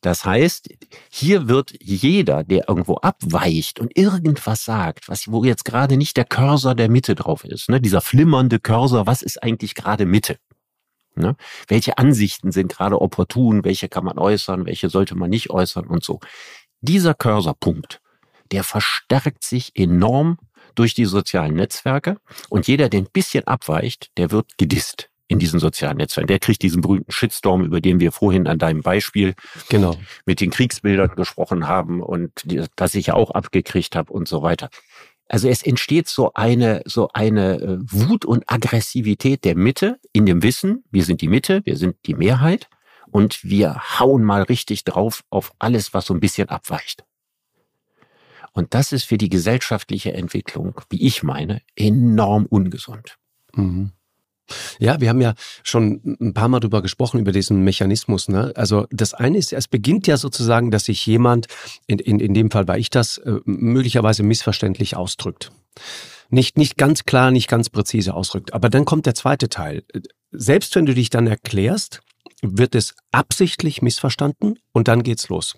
Das 0.00 0.24
heißt, 0.24 0.68
hier 1.08 1.48
wird 1.48 1.72
jeder, 1.80 2.44
der 2.44 2.68
irgendwo 2.68 2.96
abweicht 2.96 3.80
und 3.80 3.96
irgendwas 3.96 4.64
sagt, 4.64 5.08
was, 5.08 5.30
wo 5.32 5.44
jetzt 5.44 5.64
gerade 5.64 5.96
nicht 5.96 6.16
der 6.18 6.26
Cursor 6.26 6.74
der 6.74 6.90
Mitte 6.90 7.14
drauf 7.14 7.44
ist, 7.44 7.70
ne, 7.70 7.80
dieser 7.80 8.02
flimmernde 8.02 8.60
Cursor, 8.60 9.06
was 9.06 9.22
ist 9.22 9.42
eigentlich 9.42 9.74
gerade 9.74 10.04
Mitte? 10.04 10.38
Ne? 11.16 11.36
Welche 11.68 11.96
Ansichten 11.96 12.52
sind 12.52 12.72
gerade 12.72 13.00
opportun, 13.00 13.64
welche 13.64 13.88
kann 13.88 14.04
man 14.04 14.18
äußern, 14.18 14.66
welche 14.66 14.90
sollte 14.90 15.14
man 15.14 15.30
nicht 15.30 15.50
äußern 15.50 15.86
und 15.86 16.04
so. 16.04 16.20
Dieser 16.80 17.14
Cursorpunkt, 17.14 18.00
der 18.52 18.64
verstärkt 18.64 19.44
sich 19.44 19.72
enorm 19.74 20.38
durch 20.74 20.94
die 20.94 21.04
sozialen 21.04 21.54
Netzwerke 21.54 22.16
und 22.48 22.66
jeder, 22.66 22.88
der 22.88 23.00
ein 23.00 23.08
bisschen 23.12 23.46
abweicht, 23.46 24.10
der 24.16 24.30
wird 24.30 24.58
gedisst 24.58 25.10
in 25.28 25.38
diesen 25.38 25.58
sozialen 25.58 25.96
Netzwerken. 25.96 26.28
Der 26.28 26.38
kriegt 26.38 26.62
diesen 26.62 26.82
berühmten 26.82 27.10
Shitstorm, 27.10 27.64
über 27.64 27.80
den 27.80 28.00
wir 28.00 28.12
vorhin 28.12 28.46
an 28.46 28.58
deinem 28.58 28.82
Beispiel 28.82 29.34
genau. 29.68 29.96
mit 30.26 30.40
den 30.40 30.50
Kriegsbildern 30.50 31.16
gesprochen 31.16 31.66
haben 31.66 32.02
und 32.02 32.30
das 32.76 32.94
ich 32.94 33.06
ja 33.06 33.14
auch 33.14 33.30
abgekriegt 33.30 33.96
habe 33.96 34.12
und 34.12 34.28
so 34.28 34.42
weiter. 34.42 34.68
Also 35.28 35.48
es 35.48 35.62
entsteht 35.62 36.08
so 36.08 36.34
eine, 36.34 36.82
so 36.84 37.08
eine 37.14 37.60
äh, 37.60 37.78
Wut 37.80 38.26
und 38.26 38.44
Aggressivität 38.46 39.44
der 39.44 39.56
Mitte 39.56 39.98
in 40.12 40.26
dem 40.26 40.42
Wissen, 40.42 40.84
wir 40.90 41.04
sind 41.04 41.22
die 41.22 41.28
Mitte, 41.28 41.62
wir 41.64 41.76
sind 41.76 41.96
die 42.04 42.14
Mehrheit 42.14 42.68
und 43.10 43.42
wir 43.42 43.80
hauen 43.98 44.22
mal 44.22 44.42
richtig 44.42 44.84
drauf 44.84 45.24
auf 45.30 45.52
alles, 45.58 45.94
was 45.94 46.06
so 46.06 46.14
ein 46.14 46.20
bisschen 46.20 46.50
abweicht. 46.50 47.04
Und 48.54 48.72
das 48.72 48.92
ist 48.92 49.04
für 49.04 49.18
die 49.18 49.28
gesellschaftliche 49.28 50.14
Entwicklung, 50.14 50.80
wie 50.88 51.02
ich 51.04 51.22
meine, 51.22 51.60
enorm 51.76 52.46
ungesund. 52.46 53.18
Mhm. 53.54 53.92
Ja, 54.78 55.00
wir 55.00 55.08
haben 55.08 55.20
ja 55.20 55.34
schon 55.62 56.16
ein 56.20 56.34
paar 56.34 56.48
Mal 56.48 56.60
drüber 56.60 56.82
gesprochen, 56.82 57.18
über 57.18 57.32
diesen 57.32 57.64
Mechanismus. 57.64 58.28
Ne? 58.28 58.52
Also 58.56 58.86
das 58.90 59.14
eine 59.14 59.38
ist, 59.38 59.52
es 59.52 59.68
beginnt 59.68 60.06
ja 60.06 60.16
sozusagen, 60.16 60.70
dass 60.70 60.84
sich 60.84 61.04
jemand, 61.06 61.46
in, 61.86 61.98
in, 61.98 62.20
in 62.20 62.34
dem 62.34 62.50
Fall 62.50 62.68
war 62.68 62.78
ich 62.78 62.90
das, 62.90 63.18
äh, 63.18 63.38
möglicherweise 63.44 64.22
missverständlich 64.22 64.96
ausdrückt. 64.96 65.50
Nicht, 66.28 66.58
nicht 66.58 66.76
ganz 66.76 67.04
klar, 67.04 67.30
nicht 67.30 67.48
ganz 67.48 67.70
präzise 67.70 68.14
ausdrückt. 68.14 68.52
Aber 68.52 68.68
dann 68.68 68.84
kommt 68.84 69.06
der 69.06 69.14
zweite 69.14 69.48
Teil. 69.48 69.82
Selbst 70.30 70.74
wenn 70.76 70.86
du 70.86 70.94
dich 70.94 71.10
dann 71.10 71.26
erklärst, 71.26 72.02
wird 72.44 72.74
es 72.74 72.94
absichtlich 73.12 73.82
missverstanden 73.82 74.58
und 74.72 74.88
dann 74.88 75.02
geht's 75.02 75.28
los. 75.28 75.56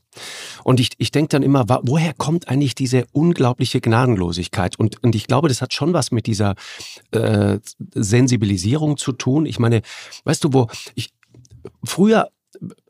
Und 0.65 0.81
ich, 0.81 0.91
ich 0.99 1.11
denke 1.11 1.29
dann 1.29 1.43
immer, 1.43 1.67
woher 1.83 2.15
kommt 2.15 2.49
eigentlich 2.49 2.75
diese 2.75 3.07
unglaubliche 3.13 3.81
Gnadenlosigkeit? 3.81 4.79
Und, 4.79 5.03
und 5.03 5.15
ich 5.15 5.27
glaube, 5.27 5.49
das 5.49 5.63
hat 5.63 5.75
schon 5.75 5.93
was 5.93 6.11
mit 6.11 6.27
dieser 6.27 6.55
äh, 7.11 7.59
Sensibilisierung 7.95 8.97
zu 8.97 9.13
tun. 9.13 9.47
Ich 9.47 9.59
meine, 9.59 9.83
weißt 10.25 10.45
du, 10.45 10.53
wo 10.53 10.69
ich 10.95 11.13
früher 11.85 12.29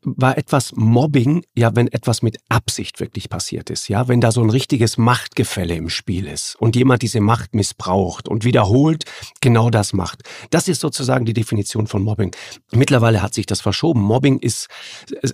war 0.07 0.39
etwas 0.39 0.73
Mobbing, 0.77 1.45
ja, 1.57 1.75
wenn 1.75 1.89
etwas 1.89 2.23
mit 2.23 2.39
Absicht 2.49 3.01
wirklich 3.01 3.29
passiert 3.29 3.71
ist, 3.71 3.89
ja, 3.89 4.07
wenn 4.07 4.21
da 4.21 4.31
so 4.31 4.41
ein 4.41 4.51
richtiges 4.51 4.99
Machtgefälle 4.99 5.75
im 5.75 5.89
Spiel 5.89 6.29
ist 6.29 6.57
und 6.61 6.77
jemand 6.77 7.03
diese 7.03 7.21
Macht 7.21 7.55
missbraucht 7.55 8.29
und 8.29 8.45
wiederholt 8.45 9.05
genau 9.41 9.69
das 9.69 9.93
macht. 9.93 10.23
Das 10.51 10.69
ist 10.69 10.81
sozusagen 10.81 11.25
die 11.25 11.33
Definition 11.33 11.89
von 11.89 12.03
Mobbing. 12.03 12.35
Mittlerweile 12.73 13.21
hat 13.21 13.35
sich 13.35 13.47
das 13.47 13.61
verschoben. 13.61 14.01
Mobbing 14.01 14.39
ist, 14.39 14.69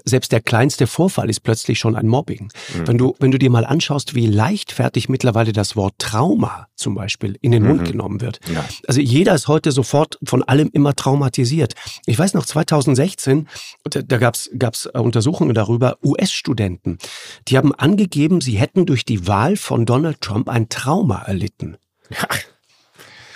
selbst 0.04 0.32
der 0.32 0.40
kleinste 0.40 0.86
Vorfall 0.86 1.28
ist 1.28 1.40
plötzlich 1.40 1.78
schon 1.78 1.94
ein 1.94 2.08
Mobbing. 2.08 2.50
Mhm. 2.74 2.88
Wenn 2.88 2.98
du, 2.98 3.14
wenn 3.18 3.30
du 3.30 3.38
dir 3.38 3.50
mal 3.50 3.66
anschaust, 3.66 4.14
wie 4.14 4.26
leichtfertig 4.26 5.10
mittlerweile 5.10 5.52
das 5.52 5.76
Wort 5.76 5.94
Trauma 5.98 6.66
zum 6.76 6.94
Beispiel 6.94 7.36
in 7.42 7.52
den 7.52 7.62
mhm. 7.62 7.68
Mund 7.68 7.84
genommen 7.84 8.20
wird. 8.22 8.40
Ja. 8.52 8.64
Also 8.88 9.00
jeder 9.00 9.34
ist 9.34 9.48
heute 9.48 9.70
sofort 9.70 10.18
von 10.24 10.42
allem 10.42 10.70
immer 10.72 10.94
traumatisiert. 10.94 11.74
Ich 12.06 12.18
weiß 12.18 12.32
noch, 12.34 12.46
2016, 12.46 13.48
da, 13.84 14.00
da 14.02 14.16
gab's 14.16 14.48
gab 14.62 14.74
es 14.74 14.86
äh, 14.86 14.98
Untersuchungen 14.98 15.54
darüber, 15.54 15.98
US-Studenten, 16.04 16.98
die 17.48 17.58
haben 17.58 17.74
angegeben, 17.74 18.40
sie 18.40 18.58
hätten 18.58 18.86
durch 18.86 19.04
die 19.04 19.26
Wahl 19.26 19.56
von 19.56 19.86
Donald 19.86 20.20
Trump 20.20 20.48
ein 20.48 20.68
Trauma 20.68 21.22
erlitten. 21.22 21.76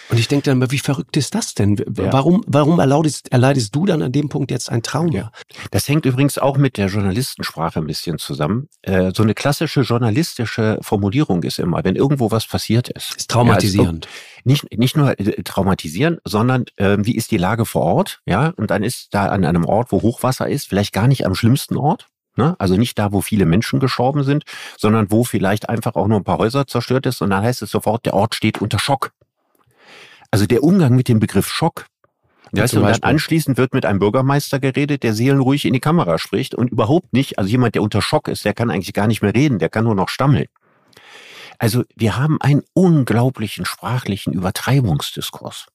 Und 0.08 0.18
ich 0.18 0.28
denke 0.28 0.44
dann 0.44 0.58
immer, 0.58 0.70
wie 0.70 0.78
verrückt 0.78 1.16
ist 1.16 1.34
das 1.34 1.54
denn? 1.54 1.82
Warum, 1.86 2.44
warum 2.46 2.78
erleidest, 2.78 3.32
erleidest 3.32 3.74
du 3.74 3.86
dann 3.86 4.02
an 4.02 4.12
dem 4.12 4.28
Punkt 4.28 4.50
jetzt 4.50 4.70
ein 4.70 4.82
Trauma? 4.82 5.12
Ja. 5.12 5.32
Das 5.70 5.88
hängt 5.88 6.06
übrigens 6.06 6.38
auch 6.38 6.56
mit 6.56 6.76
der 6.76 6.86
Journalistensprache 6.86 7.80
ein 7.80 7.86
bisschen 7.86 8.18
zusammen. 8.18 8.68
Äh, 8.82 9.12
so 9.14 9.22
eine 9.22 9.34
klassische 9.34 9.82
journalistische 9.82 10.78
Formulierung 10.82 11.42
ist 11.42 11.58
immer, 11.58 11.82
wenn 11.84 11.96
irgendwo 11.96 12.30
was 12.30 12.46
passiert 12.46 12.88
ist. 12.88 13.14
Ist 13.16 13.30
traumatisierend. 13.30 14.06
Also 14.06 14.42
nicht, 14.44 14.78
nicht 14.78 14.96
nur 14.96 15.18
äh, 15.18 15.42
traumatisieren, 15.42 16.18
sondern 16.24 16.66
äh, 16.76 16.98
wie 17.00 17.16
ist 17.16 17.30
die 17.30 17.36
Lage 17.36 17.66
vor 17.66 17.82
Ort? 17.82 18.20
Ja, 18.26 18.52
und 18.56 18.70
dann 18.70 18.84
ist 18.84 19.12
da 19.12 19.26
an 19.26 19.44
einem 19.44 19.64
Ort, 19.64 19.90
wo 19.90 20.02
Hochwasser 20.02 20.48
ist, 20.48 20.68
vielleicht 20.68 20.92
gar 20.92 21.08
nicht 21.08 21.26
am 21.26 21.34
schlimmsten 21.34 21.76
Ort. 21.76 22.06
Ne? 22.36 22.54
Also 22.58 22.76
nicht 22.76 22.98
da, 22.98 23.12
wo 23.12 23.22
viele 23.22 23.46
Menschen 23.46 23.80
gestorben 23.80 24.22
sind, 24.22 24.44
sondern 24.76 25.10
wo 25.10 25.24
vielleicht 25.24 25.68
einfach 25.68 25.94
auch 25.96 26.06
nur 26.06 26.18
ein 26.18 26.24
paar 26.24 26.38
Häuser 26.38 26.66
zerstört 26.66 27.06
ist. 27.06 27.22
Und 27.22 27.30
dann 27.30 27.42
heißt 27.42 27.62
es 27.62 27.70
sofort, 27.70 28.04
der 28.06 28.14
Ort 28.14 28.34
steht 28.34 28.60
unter 28.60 28.78
Schock. 28.78 29.12
Also 30.30 30.46
der 30.46 30.62
Umgang 30.62 30.94
mit 30.96 31.08
dem 31.08 31.18
Begriff 31.18 31.48
Schock. 31.48 31.86
Ja, 32.52 32.62
weißt 32.62 32.74
du, 32.74 32.80
und 32.80 32.84
dann 32.84 33.02
anschließend 33.02 33.58
wird 33.58 33.74
mit 33.74 33.84
einem 33.84 33.98
Bürgermeister 33.98 34.60
geredet, 34.60 35.02
der 35.02 35.14
seelenruhig 35.14 35.64
in 35.64 35.72
die 35.72 35.80
Kamera 35.80 36.18
spricht 36.18 36.54
und 36.54 36.70
überhaupt 36.70 37.12
nicht, 37.12 37.38
also 37.38 37.50
jemand, 37.50 37.74
der 37.74 37.82
unter 37.82 38.02
Schock 38.02 38.28
ist, 38.28 38.44
der 38.44 38.54
kann 38.54 38.70
eigentlich 38.70 38.92
gar 38.92 39.08
nicht 39.08 39.20
mehr 39.20 39.34
reden, 39.34 39.58
der 39.58 39.68
kann 39.68 39.84
nur 39.84 39.96
noch 39.96 40.08
stammeln. 40.08 40.46
Also 41.58 41.82
wir 41.96 42.16
haben 42.16 42.40
einen 42.40 42.62
unglaublichen 42.72 43.64
sprachlichen 43.64 44.32
Übertreibungsdiskurs. 44.32 45.66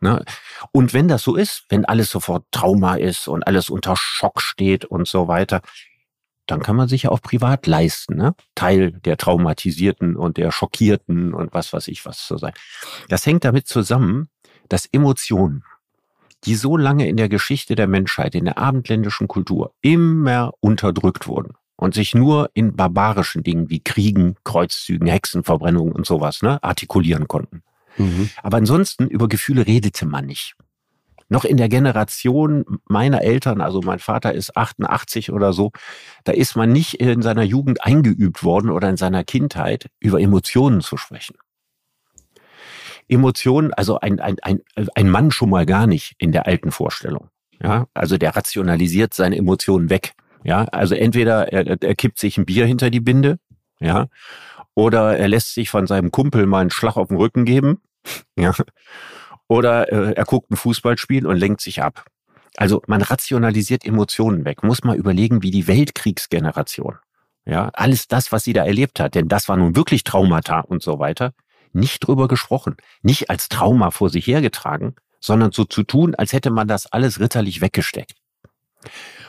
Ne? 0.00 0.24
Und 0.72 0.94
wenn 0.94 1.08
das 1.08 1.22
so 1.22 1.36
ist, 1.36 1.64
wenn 1.68 1.84
alles 1.84 2.10
sofort 2.10 2.44
Trauma 2.52 2.96
ist 2.96 3.28
und 3.28 3.46
alles 3.46 3.70
unter 3.70 3.96
Schock 3.96 4.40
steht 4.40 4.84
und 4.84 5.08
so 5.08 5.28
weiter, 5.28 5.60
dann 6.46 6.60
kann 6.60 6.76
man 6.76 6.88
sich 6.88 7.04
ja 7.04 7.10
auch 7.10 7.20
privat 7.20 7.66
leisten, 7.66 8.16
ne? 8.16 8.34
Teil 8.54 8.92
der 8.92 9.16
Traumatisierten 9.16 10.16
und 10.16 10.36
der 10.36 10.52
Schockierten 10.52 11.34
und 11.34 11.52
was 11.54 11.72
weiß 11.72 11.88
ich 11.88 12.04
was 12.06 12.26
zu 12.26 12.38
sein. 12.38 12.52
Das 13.08 13.26
hängt 13.26 13.44
damit 13.44 13.66
zusammen, 13.66 14.28
dass 14.68 14.86
Emotionen, 14.86 15.64
die 16.44 16.54
so 16.54 16.76
lange 16.76 17.08
in 17.08 17.16
der 17.16 17.28
Geschichte 17.28 17.74
der 17.74 17.86
Menschheit, 17.86 18.34
in 18.34 18.44
der 18.44 18.58
abendländischen 18.58 19.28
Kultur 19.28 19.74
immer 19.80 20.52
unterdrückt 20.60 21.26
wurden, 21.26 21.54
und 21.76 21.94
sich 21.94 22.14
nur 22.14 22.50
in 22.54 22.74
barbarischen 22.74 23.42
Dingen 23.42 23.68
wie 23.70 23.80
Kriegen, 23.80 24.36
Kreuzzügen, 24.44 25.06
Hexenverbrennungen 25.06 25.92
und 25.92 26.06
sowas 26.06 26.42
ne, 26.42 26.62
artikulieren 26.62 27.28
konnten. 27.28 27.62
Mhm. 27.98 28.30
Aber 28.42 28.56
ansonsten 28.56 29.06
über 29.08 29.28
Gefühle 29.28 29.66
redete 29.66 30.06
man 30.06 30.26
nicht. 30.26 30.56
Noch 31.28 31.44
in 31.44 31.56
der 31.56 31.68
Generation 31.68 32.64
meiner 32.88 33.22
Eltern, 33.22 33.60
also 33.60 33.80
mein 33.82 33.98
Vater 33.98 34.32
ist 34.32 34.56
88 34.56 35.32
oder 35.32 35.52
so, 35.52 35.72
da 36.24 36.32
ist 36.32 36.54
man 36.56 36.72
nicht 36.72 36.94
in 37.00 37.22
seiner 37.22 37.42
Jugend 37.42 37.84
eingeübt 37.84 38.44
worden 38.44 38.70
oder 38.70 38.88
in 38.88 38.96
seiner 38.96 39.24
Kindheit 39.24 39.86
über 39.98 40.20
Emotionen 40.20 40.80
zu 40.80 40.96
sprechen. 40.96 41.36
Emotionen, 43.08 43.72
also 43.74 44.00
ein, 44.00 44.20
ein, 44.20 44.36
ein, 44.42 44.60
ein 44.94 45.10
Mann 45.10 45.30
schon 45.30 45.50
mal 45.50 45.66
gar 45.66 45.86
nicht 45.86 46.14
in 46.18 46.32
der 46.32 46.46
alten 46.46 46.70
Vorstellung. 46.70 47.28
Ja, 47.62 47.86
also 47.94 48.18
der 48.18 48.36
rationalisiert 48.36 49.14
seine 49.14 49.36
Emotionen 49.36 49.90
weg. 49.90 50.12
Ja, 50.44 50.64
also 50.64 50.94
entweder 50.94 51.52
er, 51.52 51.82
er 51.82 51.94
kippt 51.94 52.18
sich 52.18 52.38
ein 52.38 52.46
Bier 52.46 52.66
hinter 52.66 52.90
die 52.90 53.00
Binde, 53.00 53.38
ja, 53.80 54.08
oder 54.74 55.16
er 55.16 55.28
lässt 55.28 55.54
sich 55.54 55.70
von 55.70 55.86
seinem 55.86 56.10
Kumpel 56.10 56.46
mal 56.46 56.60
einen 56.60 56.70
Schlag 56.70 56.96
auf 56.96 57.08
den 57.08 57.16
Rücken 57.16 57.44
geben, 57.44 57.80
ja, 58.36 58.52
oder 59.48 59.92
äh, 59.92 60.12
er 60.12 60.24
guckt 60.24 60.50
ein 60.50 60.56
Fußballspiel 60.56 61.26
und 61.26 61.36
lenkt 61.36 61.60
sich 61.60 61.82
ab. 61.82 62.06
Also 62.56 62.82
man 62.86 63.02
rationalisiert 63.02 63.84
Emotionen 63.84 64.44
weg. 64.44 64.62
Muss 64.62 64.82
mal 64.82 64.96
überlegen, 64.96 65.42
wie 65.42 65.50
die 65.50 65.66
Weltkriegsgeneration, 65.66 66.96
ja, 67.44 67.70
alles 67.74 68.08
das, 68.08 68.32
was 68.32 68.44
sie 68.44 68.54
da 68.54 68.64
erlebt 68.64 68.98
hat, 68.98 69.14
denn 69.14 69.28
das 69.28 69.48
war 69.48 69.56
nun 69.56 69.76
wirklich 69.76 70.04
Traumata 70.04 70.60
und 70.60 70.82
so 70.82 70.98
weiter, 70.98 71.32
nicht 71.72 72.06
drüber 72.06 72.28
gesprochen, 72.28 72.76
nicht 73.02 73.30
als 73.30 73.48
Trauma 73.48 73.90
vor 73.90 74.10
sich 74.10 74.26
hergetragen, 74.26 74.96
sondern 75.20 75.52
so 75.52 75.64
zu 75.64 75.82
tun, 75.82 76.14
als 76.14 76.32
hätte 76.32 76.50
man 76.50 76.66
das 76.66 76.86
alles 76.86 77.20
ritterlich 77.20 77.60
weggesteckt. 77.60 78.14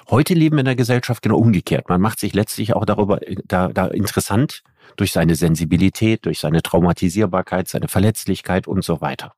Heute 0.09 0.33
leben 0.33 0.55
wir 0.55 0.61
in 0.61 0.65
der 0.65 0.75
Gesellschaft 0.75 1.21
genau 1.21 1.37
umgekehrt. 1.37 1.89
Man 1.89 1.99
macht 1.99 2.19
sich 2.19 2.33
letztlich 2.33 2.73
auch 2.73 2.85
darüber 2.85 3.19
da, 3.45 3.67
da 3.67 3.87
interessant 3.87 4.63
durch 4.95 5.11
seine 5.11 5.35
Sensibilität, 5.35 6.25
durch 6.25 6.39
seine 6.39 6.61
Traumatisierbarkeit, 6.61 7.67
seine 7.67 7.89
Verletzlichkeit 7.89 8.67
und 8.67 8.85
so 8.85 9.01
weiter. 9.01 9.33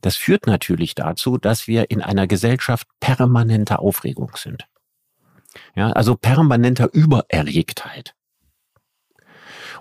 Das 0.00 0.16
führt 0.16 0.46
natürlich 0.46 0.94
dazu, 0.94 1.38
dass 1.38 1.66
wir 1.66 1.90
in 1.90 2.02
einer 2.02 2.26
Gesellschaft 2.26 2.86
permanenter 3.00 3.80
Aufregung 3.80 4.32
sind. 4.36 4.66
Ja, 5.74 5.90
also 5.92 6.14
permanenter 6.14 6.88
Übererregtheit. 6.92 8.14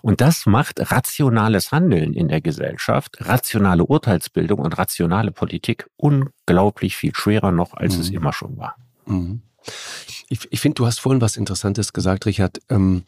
Und 0.01 0.21
das 0.21 0.45
macht 0.45 0.91
rationales 0.91 1.71
Handeln 1.71 2.13
in 2.13 2.27
der 2.27 2.41
Gesellschaft, 2.41 3.17
rationale 3.21 3.83
Urteilsbildung 3.83 4.59
und 4.59 4.77
rationale 4.77 5.31
Politik 5.31 5.89
unglaublich 5.97 6.95
viel 6.95 7.15
schwerer 7.15 7.51
noch, 7.51 7.73
als 7.73 7.95
mhm. 7.95 8.01
es 8.01 8.09
immer 8.09 8.33
schon 8.33 8.57
war. 8.57 8.75
Mhm. 9.05 9.41
Ich, 10.29 10.39
ich 10.51 10.59
finde, 10.59 10.75
du 10.75 10.85
hast 10.85 10.99
vorhin 10.99 11.21
was 11.21 11.37
Interessantes 11.37 11.93
gesagt, 11.93 12.25
Richard. 12.25 12.59
Ähm, 12.69 13.03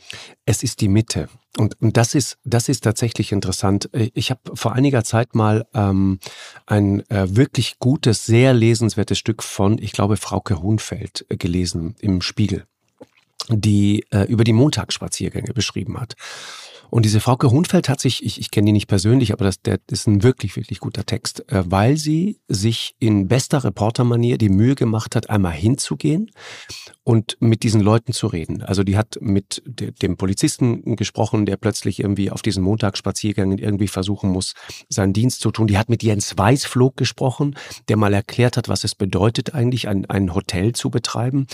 es 0.46 0.64
ist 0.64 0.82
die 0.82 0.88
Mitte. 0.88 1.30
Und, 1.58 1.82
und 1.82 1.98
das 1.98 2.16
ist 2.16 2.38
das 2.44 2.70
ist 2.70 2.84
tatsächlich 2.84 3.32
interessant. 3.32 3.90
Äh, 3.94 4.12
ich 4.14 4.32
habe 4.32 4.42
vor 4.54 4.74
einiger 4.74 5.04
Zeit 5.04 5.36
mal 5.36 5.66
ähm, 5.74 6.20
ein 6.66 7.08
äh, 7.10 7.36
wirklich 7.36 7.80
gutes, 7.80 8.26
sehr 8.26 8.54
lesenswertes 8.54 9.18
Stück 9.18 9.44
von, 9.44 9.78
ich 9.80 9.92
glaube, 9.92 10.18
Frauke 10.18 10.62
Hohnfeld 10.62 11.26
äh, 11.30 11.38
gelesen 11.38 11.96
im 12.00 12.22
Spiegel, 12.22 12.66
die 13.50 14.06
äh, 14.12 14.24
über 14.24 14.44
die 14.44 14.54
Montagsspaziergänge 14.54 15.54
beschrieben 15.54 16.00
hat. 16.00 16.16
Und 16.90 17.06
diese 17.06 17.20
Frauke 17.20 17.52
Hohnfeld 17.52 17.90
hat 17.90 18.00
sich, 18.00 18.26
ich, 18.26 18.40
ich 18.40 18.52
kenne 18.52 18.68
die 18.68 18.72
nicht 18.74 18.88
persönlich, 18.88 19.34
aber 19.34 19.46
das, 19.46 19.62
der, 19.62 19.80
ist 19.90 20.08
ein 20.08 20.24
wirklich, 20.24 20.56
wirklich 20.56 20.80
guter 20.80 21.06
Text, 21.06 21.50
äh, 21.52 21.64
weil 21.66 21.98
sie 21.98 22.40
sich 22.48 22.96
in 23.00 23.28
bester 23.28 23.64
Reportermanier 23.64 24.38
die 24.38 24.50
Mühe 24.50 24.76
gemacht 24.76 25.16
hat, 25.16 25.30
einmal 25.30 25.54
hinzugehen 25.54 26.32
und 27.04 27.38
mit 27.40 27.64
diesen 27.64 27.82
Leuten 27.82 28.14
zu 28.14 28.28
reden. 28.28 28.62
Also 28.62 28.84
die 28.84 28.98
hat 28.98 29.18
mit 29.22 29.62
de, 29.66 29.92
dem 29.92 30.18
Polizisten 30.18 30.96
gesprochen, 30.96 31.46
der 31.46 31.58
plötzlich 31.58 32.00
irgendwie 32.00 32.32
auf 32.32 32.42
diesen 32.42 32.64
Montagsspaziergängen 32.64 33.58
irgendwie 33.58 33.88
versuchen 33.88 34.30
muss, 34.30 34.54
seinen 34.90 35.14
Dienst 35.14 35.42
zu 35.42 35.52
tun. 35.52 35.68
Die 35.68 35.78
hat 35.78 35.90
mit 35.90 36.04
Jens 36.04 36.38
Weißflog 36.38 36.98
gesprochen, 36.98 37.56
der 37.88 37.98
mal 37.98 38.14
erklärt 38.14 38.58
hat, 38.58 38.70
was 38.70 38.84
es 38.84 38.96
bedeutet 38.96 39.54
eigentlich, 39.54 39.88
ein, 39.88 40.06
ein 40.06 40.34
Hotel 40.34 40.74
zu 40.74 40.90
betreiben. 40.90 41.48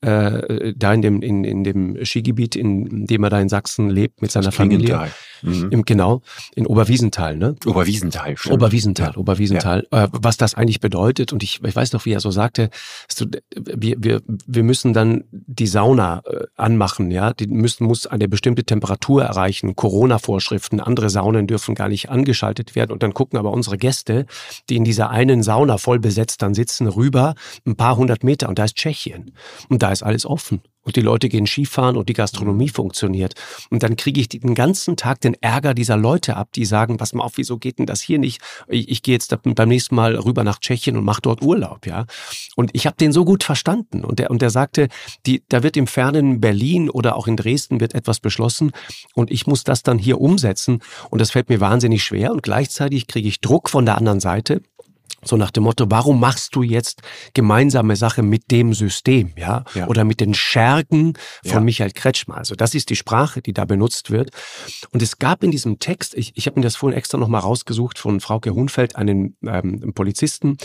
Äh, 0.00 0.72
da 0.76 0.92
in 0.92 1.02
dem, 1.02 1.22
in, 1.22 1.44
in 1.44 1.64
dem 1.64 2.04
Skigebiet, 2.04 2.56
in 2.56 3.06
dem 3.06 3.24
er 3.24 3.30
da 3.30 3.40
in 3.40 3.48
Sachsen 3.48 3.90
lebt, 3.90 4.22
mit 4.22 4.30
seiner 4.30 4.52
Familie. 4.52 4.81
Geil. 4.88 5.10
Mhm. 5.42 5.68
Im, 5.70 5.84
genau, 5.84 6.22
in 6.54 6.66
Oberwiesenthal, 6.66 7.36
ne? 7.36 7.56
Oberwiesenthal, 7.66 8.36
stimmt. 8.36 8.54
Oberwiesenthal, 8.54 9.12
ja. 9.12 9.16
Oberwiesenthal. 9.16 9.86
Ja. 9.92 10.04
Äh, 10.04 10.08
was 10.12 10.36
das 10.36 10.54
eigentlich 10.54 10.80
bedeutet, 10.80 11.32
und 11.32 11.42
ich, 11.42 11.62
ich 11.62 11.76
weiß 11.76 11.92
noch, 11.92 12.04
wie 12.04 12.12
er 12.12 12.20
so 12.20 12.30
sagte, 12.30 12.70
so, 13.08 13.26
wir, 13.56 13.96
wir, 13.98 14.22
wir 14.26 14.62
müssen 14.62 14.92
dann 14.92 15.24
die 15.30 15.66
Sauna 15.66 16.22
äh, 16.26 16.44
anmachen, 16.56 17.10
ja, 17.10 17.32
die 17.32 17.48
müssen, 17.48 17.86
muss 17.86 18.06
eine 18.06 18.28
bestimmte 18.28 18.64
Temperatur 18.64 19.24
erreichen, 19.24 19.74
Corona-Vorschriften, 19.74 20.80
andere 20.80 21.10
Saunen 21.10 21.46
dürfen 21.46 21.74
gar 21.74 21.88
nicht 21.88 22.08
angeschaltet 22.10 22.76
werden 22.76 22.92
und 22.92 23.02
dann 23.02 23.14
gucken 23.14 23.38
aber 23.38 23.50
unsere 23.50 23.78
Gäste, 23.78 24.26
die 24.68 24.76
in 24.76 24.84
dieser 24.84 25.10
einen 25.10 25.42
Sauna 25.42 25.78
voll 25.78 25.98
besetzt 25.98 26.42
dann 26.42 26.54
sitzen, 26.54 26.86
rüber 26.86 27.34
ein 27.66 27.76
paar 27.76 27.96
hundert 27.96 28.22
Meter 28.22 28.48
und 28.48 28.58
da 28.58 28.64
ist 28.64 28.76
Tschechien 28.76 29.32
und 29.68 29.82
da 29.82 29.90
ist 29.90 30.02
alles 30.02 30.24
offen 30.24 30.62
und 30.82 30.96
die 30.96 31.00
Leute 31.00 31.28
gehen 31.28 31.46
Skifahren 31.46 31.96
und 31.96 32.08
die 32.08 32.12
Gastronomie 32.12 32.66
mhm. 32.66 32.74
funktioniert. 32.74 33.34
Und 33.70 33.82
dann 33.82 33.96
kriege 33.96 34.20
ich 34.20 34.28
den 34.28 34.54
ganzen 34.54 34.96
Tag 34.96 35.20
den 35.20 35.34
Ärger 35.40 35.74
dieser 35.74 35.96
Leute 35.96 36.36
ab, 36.36 36.48
die 36.52 36.64
sagen, 36.64 36.96
pass 36.96 37.14
mal 37.14 37.24
auf, 37.24 37.36
wieso 37.36 37.58
geht 37.58 37.78
denn 37.78 37.86
das 37.86 38.00
hier 38.00 38.18
nicht? 38.18 38.40
Ich, 38.68 38.88
ich 38.88 39.02
gehe 39.02 39.14
jetzt 39.14 39.36
beim 39.42 39.68
nächsten 39.68 39.94
Mal 39.94 40.14
rüber 40.16 40.44
nach 40.44 40.58
Tschechien 40.58 40.96
und 40.96 41.04
mache 41.04 41.22
dort 41.22 41.42
Urlaub, 41.42 41.86
ja. 41.86 42.06
Und 42.56 42.70
ich 42.72 42.86
habe 42.86 42.96
den 42.96 43.12
so 43.12 43.24
gut 43.24 43.44
verstanden. 43.44 44.04
Und 44.04 44.18
der, 44.18 44.30
und 44.30 44.42
der 44.42 44.50
sagte, 44.50 44.88
die, 45.26 45.42
da 45.48 45.62
wird 45.62 45.76
im 45.76 45.86
fernen 45.86 46.40
Berlin 46.40 46.90
oder 46.90 47.16
auch 47.16 47.26
in 47.26 47.36
Dresden 47.36 47.80
wird 47.80 47.94
etwas 47.94 48.20
beschlossen 48.20 48.72
und 49.14 49.30
ich 49.30 49.46
muss 49.46 49.64
das 49.64 49.82
dann 49.82 49.98
hier 49.98 50.20
umsetzen. 50.20 50.80
Und 51.10 51.20
das 51.20 51.30
fällt 51.30 51.48
mir 51.48 51.60
wahnsinnig 51.60 52.02
schwer. 52.02 52.32
Und 52.32 52.42
gleichzeitig 52.42 53.06
kriege 53.06 53.28
ich 53.28 53.40
Druck 53.40 53.70
von 53.70 53.84
der 53.84 53.96
anderen 53.96 54.20
Seite. 54.20 54.62
So 55.24 55.36
nach 55.36 55.50
dem 55.50 55.62
Motto, 55.64 55.86
warum 55.88 56.18
machst 56.18 56.54
du 56.56 56.62
jetzt 56.62 57.02
gemeinsame 57.32 57.96
Sache 57.96 58.22
mit 58.22 58.50
dem 58.50 58.74
System, 58.74 59.32
ja? 59.36 59.64
ja. 59.74 59.86
Oder 59.86 60.04
mit 60.04 60.20
den 60.20 60.34
Schergen 60.34 61.14
von 61.44 61.52
ja. 61.52 61.60
Michael 61.60 61.92
Kretschmer. 61.92 62.36
Also 62.38 62.54
das 62.56 62.74
ist 62.74 62.90
die 62.90 62.96
Sprache, 62.96 63.40
die 63.40 63.52
da 63.52 63.64
benutzt 63.64 64.10
wird. 64.10 64.30
Und 64.90 65.00
es 65.00 65.18
gab 65.18 65.44
in 65.44 65.52
diesem 65.52 65.78
Text, 65.78 66.14
ich, 66.14 66.32
ich 66.36 66.46
habe 66.46 66.58
mir 66.58 66.64
das 66.64 66.76
vorhin 66.76 66.98
extra 66.98 67.18
nochmal 67.18 67.40
rausgesucht 67.40 67.98
von 67.98 68.20
Frauke 68.20 68.50
Hunfeld, 68.50 68.96
einen 68.96 69.36
ähm, 69.46 69.92
Polizisten, 69.94 70.58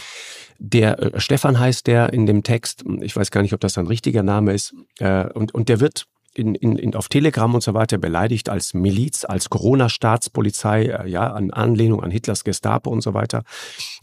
der 0.58 1.00
äh, 1.00 1.20
Stefan 1.20 1.60
heißt 1.60 1.86
der 1.86 2.12
in 2.14 2.26
dem 2.26 2.44
Text, 2.44 2.84
ich 3.02 3.16
weiß 3.16 3.30
gar 3.32 3.42
nicht, 3.42 3.54
ob 3.54 3.60
das 3.60 3.78
ein 3.78 3.88
richtiger 3.88 4.24
Name 4.24 4.54
ist, 4.54 4.74
äh, 5.00 5.26
und, 5.34 5.54
und 5.54 5.70
der 5.70 5.80
wird 5.80 6.08
in, 6.38 6.54
in, 6.56 6.78
in, 6.78 6.96
auf 6.96 7.10
Telegram 7.10 7.54
und 7.54 7.62
so 7.62 7.74
weiter 7.74 7.98
beleidigt 7.98 8.50
als 8.50 8.74
Miliz, 8.74 9.26
als 9.26 9.50
Corona-Staatspolizei, 9.50 10.86
äh, 10.86 11.10
ja, 11.10 11.34
an 11.34 11.52
Anlehnung 11.52 12.04
an 12.04 12.12
Hitlers 12.12 12.44
Gestapo 12.44 12.90
und 12.92 13.02
so 13.02 13.14
weiter. 13.14 13.44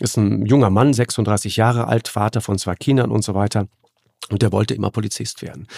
Ist 0.01 0.17
ein 0.17 0.45
junger 0.45 0.71
Mann, 0.71 0.93
36 0.93 1.57
Jahre 1.57 1.87
alt, 1.87 2.09
Vater 2.09 2.41
von 2.41 2.59
zwei 2.59 2.75
Kindern 2.75 3.11
und 3.11 3.23
so 3.23 3.35
weiter. 3.35 3.69
Und 4.31 4.43
der 4.43 4.53
wollte 4.53 4.75
immer 4.75 4.91
Polizist 4.91 5.43
werden. 5.43 5.69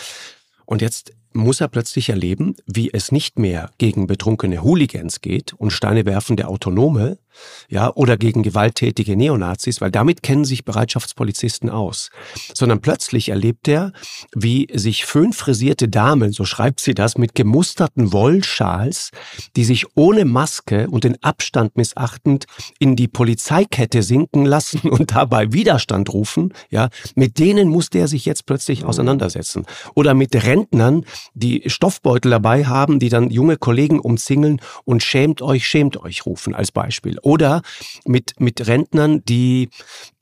Und 0.65 0.81
jetzt 0.81 1.13
muss 1.33 1.61
er 1.61 1.69
plötzlich 1.69 2.09
erleben, 2.09 2.57
wie 2.67 2.91
es 2.93 3.13
nicht 3.13 3.39
mehr 3.39 3.71
gegen 3.79 4.07
betrunkene 4.07 4.63
Hooligans 4.63 5.21
geht 5.21 5.53
und 5.53 5.71
Steine 5.71 6.07
werfende 6.07 6.49
Autonome, 6.49 7.19
ja, 7.69 7.93
oder 7.95 8.17
gegen 8.17 8.43
gewalttätige 8.43 9.17
Neonazis, 9.17 9.81
weil 9.81 9.91
damit 9.91 10.23
kennen 10.23 10.45
sich 10.45 10.65
Bereitschaftspolizisten 10.65 11.71
aus, 11.71 12.11
sondern 12.55 12.81
plötzlich 12.81 13.29
erlebt 13.29 13.69
er, 13.69 13.93
wie 14.35 14.69
sich 14.73 15.05
föhnfrisierte 15.05 15.89
Damen, 15.89 16.33
so 16.33 16.45
schreibt 16.45 16.81
sie 16.81 16.95
das, 16.95 17.19
mit 17.19 17.35
gemusterten 17.35 18.13
Wollschals, 18.13 19.11
die 19.57 19.65
sich 19.65 19.87
ohne 19.95 20.25
Maske 20.25 20.89
und 20.89 21.05
den 21.05 21.23
Abstand 21.23 21.77
missachtend 21.77 22.47
in 22.79 22.97
die 22.97 23.09
Polizeikette 23.09 24.03
sinken 24.03 24.45
lassen 24.45 24.81
und 24.91 25.13
dabei 25.13 25.53
Widerstand 25.53 26.13
rufen, 26.13 26.53
ja, 26.71 26.89
mit 27.15 27.39
denen 27.39 27.69
musste 27.69 27.99
er 27.99 28.09
sich 28.09 28.25
jetzt 28.25 28.47
plötzlich 28.47 28.83
mhm. 28.83 28.89
auseinandersetzen. 28.89 29.67
Oder 29.95 30.15
mit 30.15 30.35
Rentnern, 30.35 31.05
die 31.35 31.63
Stoffbeutel 31.67 32.31
dabei 32.31 32.67
haben, 32.67 32.99
die 32.99 33.09
dann 33.09 33.31
junge 33.31 33.57
Kollegen 33.57 34.01
umzingeln 34.01 34.61
und 34.85 35.03
schämt 35.03 35.43
euch, 35.43 35.67
schämt 35.67 35.97
euch 35.97 36.27
rufen 36.27 36.55
als 36.55 36.73
Beispiel. 36.73 37.19
Oder 37.27 37.63
mit, 38.05 38.39
mit 38.39 38.69
Rentnern, 38.69 39.25
die 39.25 39.71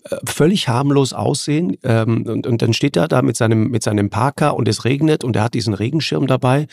äh, 0.04 0.16
völlig 0.24 0.68
harmlos 0.68 1.12
aussehen 1.12 1.76
ähm, 1.82 2.24
und, 2.26 2.46
und 2.46 2.62
dann 2.62 2.72
steht 2.72 2.96
er 2.96 3.08
da 3.08 3.20
mit 3.20 3.36
seinem, 3.36 3.68
mit 3.68 3.82
seinem 3.82 4.08
Parker 4.08 4.56
und 4.56 4.68
es 4.68 4.86
regnet 4.86 5.22
und 5.22 5.36
er 5.36 5.42
hat 5.42 5.52
diesen 5.52 5.74
Regenschirm 5.74 6.26
dabei 6.26 6.66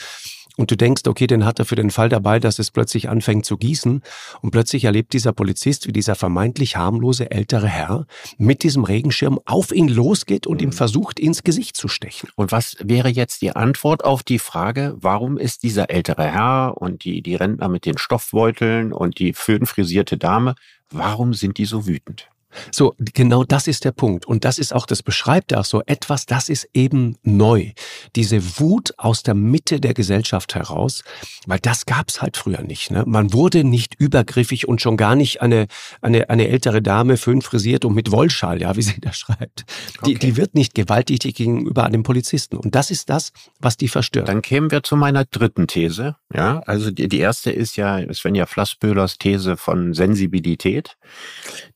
und 0.61 0.69
du 0.69 0.77
denkst, 0.77 1.07
okay, 1.07 1.25
den 1.25 1.43
hat 1.43 1.57
er 1.57 1.65
für 1.65 1.75
den 1.75 1.89
Fall 1.89 2.07
dabei, 2.07 2.39
dass 2.39 2.59
es 2.59 2.69
plötzlich 2.69 3.09
anfängt 3.09 3.47
zu 3.47 3.57
gießen 3.57 4.03
und 4.41 4.51
plötzlich 4.51 4.83
erlebt 4.83 5.11
dieser 5.11 5.33
Polizist, 5.33 5.87
wie 5.87 5.91
dieser 5.91 6.13
vermeintlich 6.13 6.77
harmlose 6.77 7.31
ältere 7.31 7.67
Herr 7.67 8.05
mit 8.37 8.61
diesem 8.61 8.83
Regenschirm 8.83 9.39
auf 9.45 9.71
ihn 9.71 9.87
losgeht 9.87 10.45
und 10.45 10.61
mhm. 10.61 10.67
ihm 10.67 10.71
versucht, 10.71 11.19
ins 11.19 11.43
Gesicht 11.43 11.75
zu 11.75 11.87
stechen. 11.87 12.29
Und 12.35 12.51
was 12.51 12.77
wäre 12.79 13.09
jetzt 13.09 13.41
die 13.41 13.55
Antwort 13.55 14.05
auf 14.05 14.21
die 14.21 14.37
Frage, 14.37 14.95
warum 14.97 15.39
ist 15.39 15.63
dieser 15.63 15.89
ältere 15.89 16.25
Herr 16.25 16.75
und 16.77 17.05
die, 17.05 17.23
die 17.23 17.33
Rentner 17.33 17.67
mit 17.67 17.87
den 17.87 17.97
Stoffbeuteln 17.97 18.93
und 18.93 19.17
die 19.17 19.33
föhnfrisierte 19.33 20.19
Dame, 20.19 20.53
warum 20.91 21.33
sind 21.33 21.57
die 21.57 21.65
so 21.65 21.87
wütend? 21.87 22.29
So, 22.71 22.95
genau 22.97 23.43
das 23.43 23.67
ist 23.67 23.85
der 23.85 23.91
Punkt. 23.91 24.25
Und 24.25 24.45
das 24.45 24.59
ist 24.59 24.73
auch, 24.73 24.85
das 24.85 25.03
beschreibt 25.03 25.53
auch 25.53 25.65
so 25.65 25.81
etwas, 25.85 26.25
das 26.25 26.49
ist 26.49 26.69
eben 26.73 27.17
neu. 27.23 27.71
Diese 28.15 28.59
Wut 28.59 28.93
aus 28.97 29.23
der 29.23 29.33
Mitte 29.33 29.79
der 29.79 29.93
Gesellschaft 29.93 30.55
heraus, 30.55 31.03
weil 31.47 31.59
das 31.59 31.85
gab's 31.85 32.21
halt 32.21 32.37
früher 32.37 32.61
nicht. 32.61 32.91
Ne? 32.91 33.03
Man 33.07 33.33
wurde 33.33 33.63
nicht 33.63 33.95
übergriffig 33.95 34.67
und 34.67 34.81
schon 34.81 34.97
gar 34.97 35.15
nicht 35.15 35.41
eine, 35.41 35.67
eine, 36.01 36.29
eine 36.29 36.47
ältere 36.47 36.81
Dame 36.81 37.17
fünf 37.17 37.45
frisiert 37.45 37.85
und 37.85 37.95
mit 37.95 38.11
Wollschal, 38.11 38.61
ja, 38.61 38.75
wie 38.75 38.81
sie 38.81 38.99
da 38.99 39.13
schreibt. 39.13 39.65
Die, 40.05 40.15
okay. 40.15 40.27
die 40.27 40.37
wird 40.37 40.55
nicht 40.55 40.75
gewalttätig 40.75 41.35
gegenüber 41.35 41.85
einem 41.85 42.03
Polizisten. 42.03 42.57
Und 42.57 42.75
das 42.75 42.91
ist 42.91 43.09
das, 43.09 43.31
was 43.59 43.77
die 43.77 43.87
verstört. 43.87 44.27
Dann 44.27 44.41
kämen 44.41 44.71
wir 44.71 44.83
zu 44.83 44.95
meiner 44.95 45.25
dritten 45.25 45.67
These. 45.67 46.15
Ja, 46.33 46.59
also 46.65 46.91
die, 46.91 47.07
die 47.07 47.19
erste 47.19 47.51
ist 47.51 47.75
ja 47.77 48.01
Svenja 48.13 48.45
Flassböhlers 48.45 49.17
These 49.17 49.57
von 49.57 49.93
Sensibilität, 49.93 50.97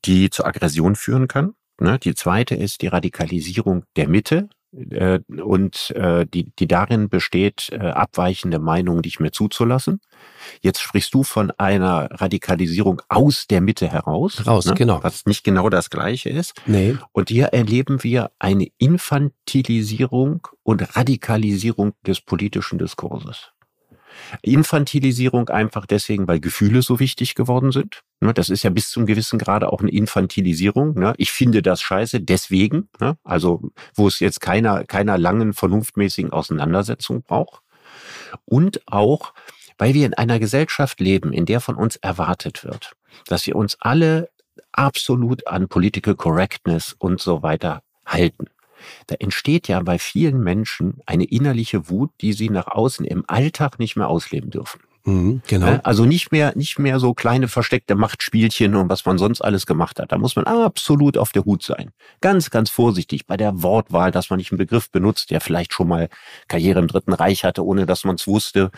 die 0.04 0.30
zur 0.30 0.46
Aggression 0.46 0.65
Aggression 0.66 0.96
führen 0.96 1.28
kann. 1.28 1.54
Ne? 1.80 1.98
Die 1.98 2.14
zweite 2.14 2.54
ist 2.54 2.82
die 2.82 2.88
Radikalisierung 2.88 3.84
der 3.96 4.08
Mitte 4.08 4.48
äh, 4.90 5.20
und 5.42 5.90
äh, 5.92 6.26
die, 6.26 6.52
die 6.58 6.66
darin 6.66 7.08
besteht, 7.08 7.68
äh, 7.70 7.76
abweichende 7.76 8.58
Meinungen 8.58 9.02
nicht 9.04 9.20
mehr 9.20 9.32
zuzulassen. 9.32 10.00
Jetzt 10.62 10.80
sprichst 10.80 11.14
du 11.14 11.22
von 11.22 11.52
einer 11.52 12.08
Radikalisierung 12.10 13.00
aus 13.08 13.46
der 13.46 13.60
Mitte 13.60 13.88
heraus. 13.88 14.46
Raus, 14.46 14.66
ne? 14.66 14.74
genau. 14.74 15.02
Was 15.02 15.26
nicht 15.26 15.44
genau 15.44 15.68
das 15.68 15.90
Gleiche 15.90 16.30
ist. 16.30 16.54
Nee. 16.66 16.96
Und 17.12 17.28
hier 17.28 17.46
erleben 17.46 18.02
wir 18.02 18.30
eine 18.38 18.68
Infantilisierung 18.78 20.48
und 20.62 20.96
Radikalisierung 20.96 21.92
des 22.06 22.20
politischen 22.20 22.78
Diskurses. 22.78 23.52
Infantilisierung 24.42 25.48
einfach 25.48 25.86
deswegen, 25.86 26.28
weil 26.28 26.40
Gefühle 26.40 26.82
so 26.82 27.00
wichtig 27.00 27.34
geworden 27.34 27.72
sind. 27.72 28.02
Ne, 28.20 28.32
das 28.32 28.48
ist 28.48 28.62
ja 28.62 28.70
bis 28.70 28.90
zum 28.90 29.06
gewissen 29.06 29.38
Grade 29.38 29.72
auch 29.72 29.80
eine 29.80 29.90
Infantilisierung. 29.90 30.94
Ne? 30.94 31.14
Ich 31.18 31.32
finde 31.32 31.62
das 31.62 31.80
scheiße, 31.82 32.20
deswegen. 32.20 32.88
Ne? 33.00 33.16
Also, 33.24 33.70
wo 33.94 34.08
es 34.08 34.20
jetzt 34.20 34.40
keiner, 34.40 34.84
keiner 34.84 35.18
langen, 35.18 35.52
vernunftmäßigen 35.52 36.32
Auseinandersetzung 36.32 37.22
braucht. 37.22 37.62
Und 38.44 38.80
auch, 38.86 39.34
weil 39.78 39.94
wir 39.94 40.06
in 40.06 40.14
einer 40.14 40.38
Gesellschaft 40.38 41.00
leben, 41.00 41.32
in 41.32 41.46
der 41.46 41.60
von 41.60 41.76
uns 41.76 41.96
erwartet 41.96 42.64
wird, 42.64 42.92
dass 43.26 43.46
wir 43.46 43.56
uns 43.56 43.76
alle 43.80 44.30
absolut 44.72 45.46
an 45.46 45.68
Political 45.68 46.14
Correctness 46.14 46.94
und 46.98 47.20
so 47.20 47.42
weiter 47.42 47.82
halten 48.04 48.46
da 49.06 49.16
entsteht 49.18 49.68
ja 49.68 49.80
bei 49.80 49.98
vielen 49.98 50.40
Menschen 50.42 51.00
eine 51.06 51.24
innerliche 51.24 51.88
Wut, 51.90 52.10
die 52.20 52.32
sie 52.32 52.50
nach 52.50 52.66
außen 52.68 53.04
im 53.04 53.24
Alltag 53.26 53.78
nicht 53.78 53.96
mehr 53.96 54.08
ausleben 54.08 54.50
dürfen. 54.50 54.80
Mhm, 55.06 55.40
genau. 55.46 55.66
Ne? 55.66 55.84
Also 55.84 56.04
nicht 56.04 56.32
mehr, 56.32 56.52
nicht 56.56 56.80
mehr 56.80 56.98
so 56.98 57.14
kleine 57.14 57.46
versteckte 57.46 57.94
Machtspielchen 57.94 58.74
und 58.74 58.88
was 58.90 59.04
man 59.06 59.18
sonst 59.18 59.40
alles 59.40 59.64
gemacht 59.64 60.00
hat. 60.00 60.10
Da 60.10 60.18
muss 60.18 60.34
man 60.34 60.46
absolut 60.46 61.16
auf 61.16 61.30
der 61.30 61.44
Hut 61.44 61.62
sein. 61.62 61.92
Ganz, 62.20 62.50
ganz 62.50 62.70
vorsichtig 62.70 63.24
bei 63.26 63.36
der 63.36 63.62
Wortwahl, 63.62 64.10
dass 64.10 64.30
man 64.30 64.38
nicht 64.38 64.50
einen 64.50 64.58
Begriff 64.58 64.90
benutzt, 64.90 65.30
der 65.30 65.40
vielleicht 65.40 65.72
schon 65.72 65.86
mal 65.86 66.08
Karriere 66.48 66.80
im 66.80 66.88
Dritten 66.88 67.12
Reich 67.12 67.44
hatte, 67.44 67.64
ohne 67.64 67.86
dass 67.86 68.04
man 68.04 68.16
es 68.16 68.26
wusste, 68.26 68.72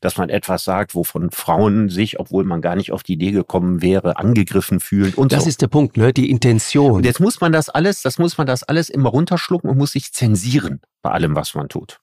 dass 0.00 0.16
man 0.16 0.28
etwas 0.28 0.62
sagt, 0.62 0.94
wovon 0.94 1.32
Frauen 1.32 1.88
sich, 1.88 2.20
obwohl 2.20 2.44
man 2.44 2.60
gar 2.62 2.76
nicht 2.76 2.92
auf 2.92 3.02
die 3.02 3.14
Idee 3.14 3.32
gekommen 3.32 3.82
wäre, 3.82 4.18
angegriffen 4.18 4.78
fühlen 4.78 5.12
und 5.14 5.32
Das 5.32 5.42
so. 5.44 5.48
ist 5.48 5.62
der 5.62 5.68
Punkt, 5.68 5.96
ne? 5.96 6.12
Die 6.12 6.30
Intention. 6.30 6.92
Und 6.92 7.04
jetzt 7.04 7.18
muss 7.18 7.40
man 7.40 7.50
das 7.50 7.68
alles, 7.68 8.02
das 8.02 8.18
muss 8.18 8.38
man 8.38 8.46
das 8.46 8.62
alles 8.62 8.88
immer 8.88 9.08
runterschlucken 9.08 9.68
und 9.68 9.78
muss 9.78 9.92
sich 9.92 10.12
zensieren 10.12 10.80
bei 11.02 11.10
allem, 11.10 11.34
was 11.34 11.56
man 11.56 11.68
tut. 11.68 11.98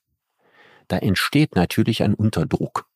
Da 0.88 0.98
entsteht 0.98 1.56
natürlich 1.56 2.02
ein 2.02 2.12
Unterdruck. 2.12 2.89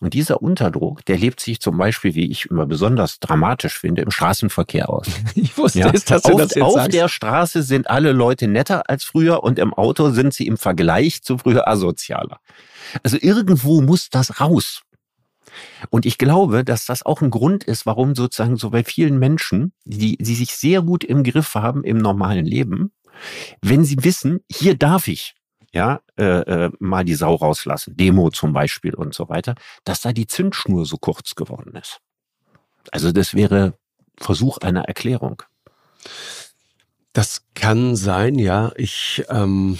Und 0.00 0.14
dieser 0.14 0.42
Unterdruck, 0.42 1.04
der 1.04 1.18
lebt 1.18 1.40
sich 1.40 1.60
zum 1.60 1.76
Beispiel, 1.76 2.14
wie 2.14 2.30
ich 2.30 2.46
immer 2.46 2.66
besonders 2.66 3.20
dramatisch 3.20 3.78
finde, 3.78 4.02
im 4.02 4.10
Straßenverkehr 4.10 4.90
aus. 4.90 5.06
Ich 5.34 5.56
wusste 5.56 5.80
ja. 5.80 5.90
es, 5.92 6.04
dass 6.04 6.22
du 6.22 6.32
auf, 6.32 6.40
das 6.40 6.54
jetzt 6.54 6.64
Auf 6.64 6.74
sagst. 6.74 6.92
der 6.92 7.08
Straße 7.08 7.62
sind 7.62 7.88
alle 7.88 8.12
Leute 8.12 8.48
netter 8.48 8.88
als 8.90 9.04
früher 9.04 9.42
und 9.42 9.58
im 9.58 9.72
Auto 9.72 10.10
sind 10.10 10.34
sie 10.34 10.46
im 10.46 10.56
Vergleich 10.56 11.22
zu 11.22 11.38
früher 11.38 11.68
asozialer. 11.68 12.40
Also 13.02 13.18
irgendwo 13.20 13.80
muss 13.80 14.10
das 14.10 14.40
raus. 14.40 14.82
Und 15.90 16.06
ich 16.06 16.18
glaube, 16.18 16.64
dass 16.64 16.86
das 16.86 17.04
auch 17.04 17.20
ein 17.20 17.30
Grund 17.30 17.64
ist, 17.64 17.86
warum 17.86 18.14
sozusagen 18.14 18.56
so 18.56 18.70
bei 18.70 18.84
vielen 18.84 19.18
Menschen, 19.18 19.72
die, 19.84 20.16
die 20.16 20.34
sich 20.34 20.54
sehr 20.54 20.82
gut 20.82 21.04
im 21.04 21.22
Griff 21.22 21.54
haben 21.54 21.84
im 21.84 21.98
normalen 21.98 22.44
Leben, 22.44 22.92
wenn 23.62 23.84
sie 23.84 24.02
wissen, 24.02 24.40
hier 24.50 24.76
darf 24.76 25.08
ich, 25.08 25.34
ja, 25.72 26.00
äh, 26.16 26.24
äh, 26.24 26.70
mal 26.78 27.04
die 27.04 27.14
Sau 27.14 27.34
rauslassen, 27.34 27.96
Demo 27.96 28.30
zum 28.30 28.52
Beispiel 28.52 28.94
und 28.94 29.14
so 29.14 29.28
weiter, 29.28 29.54
dass 29.84 30.00
da 30.00 30.12
die 30.12 30.26
Zündschnur 30.26 30.86
so 30.86 30.96
kurz 30.96 31.34
geworden 31.34 31.76
ist. 31.76 32.00
Also 32.90 33.12
das 33.12 33.34
wäre 33.34 33.74
Versuch 34.16 34.58
einer 34.58 34.84
Erklärung. 34.84 35.42
Das 37.12 37.42
kann 37.54 37.96
sein, 37.96 38.38
ja. 38.38 38.72
Ich, 38.76 39.24
ähm, 39.28 39.78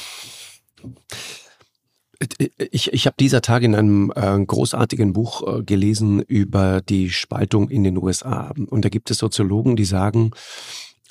ich, 2.71 2.93
ich 2.93 3.07
habe 3.07 3.17
dieser 3.19 3.43
Tage 3.43 3.67
in 3.67 3.75
einem 3.75 4.13
äh, 4.15 4.45
großartigen 4.45 5.13
Buch 5.13 5.47
äh, 5.47 5.63
gelesen 5.63 6.21
über 6.21 6.81
die 6.81 7.11
Spaltung 7.11 7.71
in 7.71 7.85
den 7.85 7.97
USA. 7.97 8.53
Und 8.69 8.85
da 8.85 8.89
gibt 8.89 9.11
es 9.11 9.19
Soziologen, 9.19 9.77
die 9.77 9.85
sagen, 9.85 10.33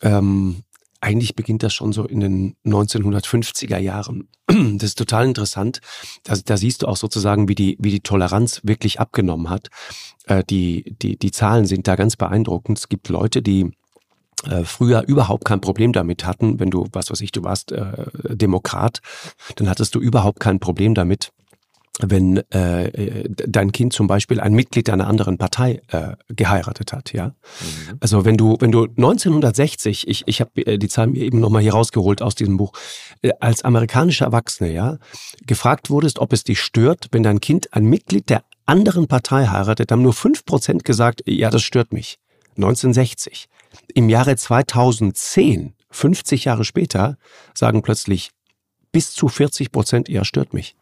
ähm, 0.01 0.63
eigentlich 1.07 1.35
beginnt 1.35 1.63
das 1.63 1.73
schon 1.73 1.93
so 1.93 2.05
in 2.05 2.19
den 2.19 2.55
1950er 2.65 3.77
Jahren. 3.77 4.27
Das 4.77 4.83
ist 4.89 4.97
total 4.97 5.25
interessant. 5.25 5.79
Da, 6.23 6.35
da 6.35 6.57
siehst 6.57 6.81
du 6.81 6.87
auch 6.87 6.97
sozusagen, 6.97 7.47
wie 7.47 7.55
die, 7.55 7.77
wie 7.79 7.91
die 7.91 7.99
Toleranz 8.01 8.61
wirklich 8.63 8.99
abgenommen 8.99 9.49
hat. 9.49 9.69
Äh, 10.25 10.43
die, 10.43 10.95
die, 11.01 11.17
die 11.17 11.31
Zahlen 11.31 11.65
sind 11.65 11.87
da 11.87 11.95
ganz 11.95 12.15
beeindruckend. 12.15 12.77
Es 12.77 12.89
gibt 12.89 13.09
Leute, 13.09 13.41
die 13.41 13.71
äh, 14.45 14.63
früher 14.63 15.03
überhaupt 15.07 15.45
kein 15.45 15.61
Problem 15.61 15.93
damit 15.93 16.25
hatten, 16.25 16.59
wenn 16.59 16.69
du, 16.69 16.87
was 16.91 17.09
weiß 17.09 17.21
ich, 17.21 17.31
du 17.31 17.43
warst 17.43 17.71
äh, 17.71 18.09
Demokrat, 18.35 18.99
dann 19.55 19.69
hattest 19.69 19.95
du 19.95 19.99
überhaupt 19.99 20.39
kein 20.39 20.59
Problem 20.59 20.93
damit, 20.93 21.31
wenn 21.99 22.37
äh, 22.51 23.27
dein 23.27 23.71
Kind 23.71 23.93
zum 23.93 24.07
Beispiel 24.07 24.39
ein 24.39 24.53
Mitglied 24.53 24.89
einer 24.89 25.07
anderen 25.07 25.37
Partei 25.37 25.81
äh, 25.87 26.15
geheiratet 26.29 26.93
hat, 26.93 27.13
ja. 27.13 27.27
Mhm. 27.27 27.97
Also 27.99 28.23
wenn 28.23 28.37
du, 28.37 28.57
wenn 28.59 28.71
du 28.71 28.83
1960, 28.83 30.07
ich, 30.07 30.23
ich 30.27 30.41
habe 30.41 30.65
äh, 30.65 30.77
die 30.77 30.89
Zahl 30.89 31.07
mir 31.07 31.23
eben 31.23 31.39
nochmal 31.39 31.61
hier 31.61 31.73
rausgeholt 31.73 32.21
aus 32.21 32.35
diesem 32.35 32.57
Buch, 32.57 32.73
äh, 33.21 33.31
als 33.39 33.63
amerikanischer 33.63 34.25
Erwachsene, 34.25 34.71
ja, 34.71 34.97
gefragt 35.45 35.89
wurdest, 35.89 36.19
ob 36.19 36.33
es 36.33 36.43
dich 36.43 36.61
stört, 36.61 37.07
wenn 37.11 37.23
dein 37.23 37.41
Kind 37.41 37.73
ein 37.73 37.85
Mitglied 37.85 38.29
der 38.29 38.43
anderen 38.65 39.07
Partei 39.07 39.47
heiratet, 39.47 39.91
haben 39.91 40.03
nur 40.03 40.13
fünf 40.13 40.45
Prozent 40.45 40.85
gesagt, 40.85 41.23
ja, 41.25 41.49
das 41.49 41.63
stört 41.63 41.93
mich. 41.93 42.19
1960. 42.57 43.47
Im 43.93 44.09
Jahre 44.09 44.35
2010, 44.35 45.73
50 45.89 46.45
Jahre 46.45 46.65
später, 46.65 47.17
sagen 47.53 47.81
plötzlich 47.81 48.31
bis 48.91 49.13
zu 49.13 49.27
40 49.29 49.71
Prozent, 49.71 50.09
ja, 50.09 50.23
stört 50.25 50.53
mich. 50.53 50.75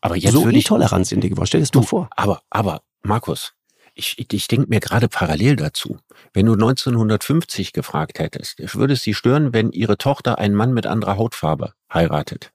Aber 0.00 0.16
jetzt 0.16 0.32
so 0.32 0.44
würde 0.44 0.58
ich 0.58 0.64
Toleranz 0.64 1.12
in 1.12 1.20
dir 1.20 1.30
geworden. 1.30 1.46
Stell 1.46 1.60
dir 1.60 1.64
das 1.64 1.70
du, 1.70 1.80
mal 1.80 1.86
vor. 1.86 2.10
Aber, 2.16 2.42
aber, 2.50 2.82
Markus, 3.02 3.54
ich, 3.94 4.16
ich, 4.32 4.46
denke 4.46 4.68
mir 4.68 4.80
gerade 4.80 5.08
parallel 5.08 5.56
dazu. 5.56 5.98
Wenn 6.32 6.46
du 6.46 6.52
1950 6.52 7.72
gefragt 7.72 8.20
hättest, 8.20 8.74
würde 8.74 8.94
es 8.94 9.02
sie 9.02 9.14
stören, 9.14 9.52
wenn 9.52 9.72
ihre 9.72 9.98
Tochter 9.98 10.38
einen 10.38 10.54
Mann 10.54 10.72
mit 10.72 10.86
anderer 10.86 11.16
Hautfarbe 11.16 11.72
heiratet? 11.92 12.52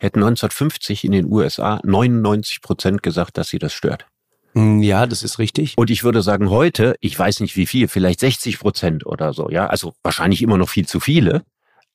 Hätten 0.00 0.20
1950 0.20 1.04
in 1.04 1.12
den 1.12 1.26
USA 1.26 1.80
99 1.84 2.62
Prozent 2.62 3.02
gesagt, 3.02 3.38
dass 3.38 3.50
sie 3.50 3.58
das 3.58 3.72
stört. 3.72 4.06
Hm, 4.54 4.82
ja, 4.82 5.06
das 5.06 5.22
ist 5.22 5.38
richtig. 5.38 5.74
Und 5.76 5.90
ich 5.90 6.02
würde 6.02 6.22
sagen, 6.22 6.50
heute, 6.50 6.96
ich 7.00 7.16
weiß 7.16 7.40
nicht 7.40 7.56
wie 7.56 7.66
viel, 7.66 7.86
vielleicht 7.86 8.20
60 8.20 8.58
Prozent 8.58 9.06
oder 9.06 9.32
so, 9.32 9.48
ja. 9.48 9.66
Also 9.66 9.92
wahrscheinlich 10.02 10.42
immer 10.42 10.58
noch 10.58 10.68
viel 10.68 10.86
zu 10.88 10.98
viele 10.98 11.44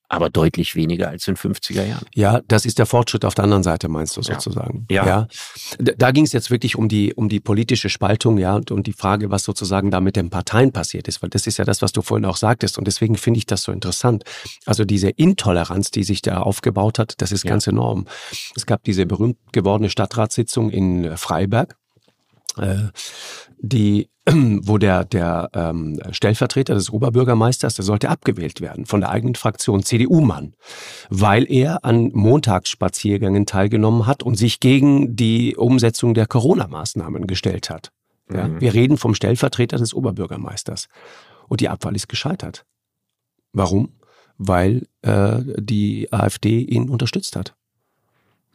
aber 0.09 0.29
deutlich 0.29 0.75
weniger 0.75 1.09
als 1.09 1.27
in 1.27 1.35
50er 1.35 1.83
Jahren. 1.85 2.05
Ja, 2.13 2.41
das 2.47 2.65
ist 2.65 2.79
der 2.79 2.85
Fortschritt 2.85 3.25
auf 3.25 3.35
der 3.35 3.43
anderen 3.43 3.63
Seite, 3.63 3.87
meinst 3.87 4.15
du 4.17 4.21
sozusagen. 4.21 4.85
Ja. 4.89 5.05
ja. 5.05 5.27
Da 5.79 6.11
ging 6.11 6.25
es 6.25 6.31
jetzt 6.31 6.51
wirklich 6.51 6.75
um 6.75 6.87
die, 6.87 7.13
um 7.13 7.29
die 7.29 7.39
politische 7.39 7.89
Spaltung, 7.89 8.37
ja, 8.37 8.55
und 8.55 8.71
um 8.71 8.83
die 8.83 8.93
Frage, 8.93 9.31
was 9.31 9.43
sozusagen 9.43 9.91
da 9.91 10.01
mit 10.01 10.15
den 10.15 10.29
Parteien 10.29 10.71
passiert 10.71 11.07
ist, 11.07 11.21
weil 11.21 11.29
das 11.29 11.47
ist 11.47 11.57
ja 11.57 11.65
das, 11.65 11.81
was 11.81 11.91
du 11.91 12.01
vorhin 12.01 12.25
auch 12.25 12.37
sagtest. 12.37 12.77
Und 12.77 12.85
deswegen 12.85 13.15
finde 13.15 13.39
ich 13.39 13.45
das 13.45 13.63
so 13.63 13.71
interessant. 13.71 14.23
Also 14.65 14.85
diese 14.85 15.09
Intoleranz, 15.09 15.91
die 15.91 16.03
sich 16.03 16.21
da 16.21 16.41
aufgebaut 16.41 16.99
hat, 16.99 17.15
das 17.17 17.31
ist 17.31 17.43
ja. 17.43 17.49
ganz 17.49 17.67
enorm. 17.67 18.05
Es 18.55 18.65
gab 18.65 18.83
diese 18.83 19.05
berühmt 19.05 19.37
gewordene 19.51 19.89
Stadtratssitzung 19.89 20.69
in 20.69 21.17
Freiberg. 21.17 21.75
Äh, 22.57 22.89
die, 23.57 24.09
wo 24.29 24.77
der, 24.77 25.05
der 25.05 25.49
ähm, 25.53 25.99
Stellvertreter 26.11 26.73
des 26.73 26.89
Oberbürgermeisters, 26.89 27.75
der 27.75 27.85
sollte 27.85 28.09
abgewählt 28.09 28.61
werden 28.61 28.85
von 28.85 29.01
der 29.01 29.09
eigenen 29.09 29.35
Fraktion, 29.35 29.83
CDU-Mann, 29.83 30.55
weil 31.09 31.49
er 31.51 31.83
an 31.85 32.11
Montagsspaziergängen 32.13 33.45
teilgenommen 33.45 34.07
hat 34.07 34.23
und 34.23 34.35
sich 34.35 34.59
gegen 34.59 35.15
die 35.15 35.55
Umsetzung 35.55 36.13
der 36.13 36.27
Corona-Maßnahmen 36.27 37.27
gestellt 37.27 37.69
hat. 37.69 37.91
Ja, 38.31 38.47
mhm. 38.47 38.61
Wir 38.61 38.73
reden 38.73 38.97
vom 38.97 39.13
Stellvertreter 39.13 39.77
des 39.77 39.93
Oberbürgermeisters. 39.93 40.87
Und 41.47 41.61
die 41.61 41.69
Abwahl 41.69 41.95
ist 41.95 42.09
gescheitert. 42.09 42.65
Warum? 43.53 43.99
Weil 44.37 44.87
äh, 45.03 45.41
die 45.57 46.11
AfD 46.11 46.59
ihn 46.59 46.89
unterstützt 46.89 47.35
hat. 47.35 47.55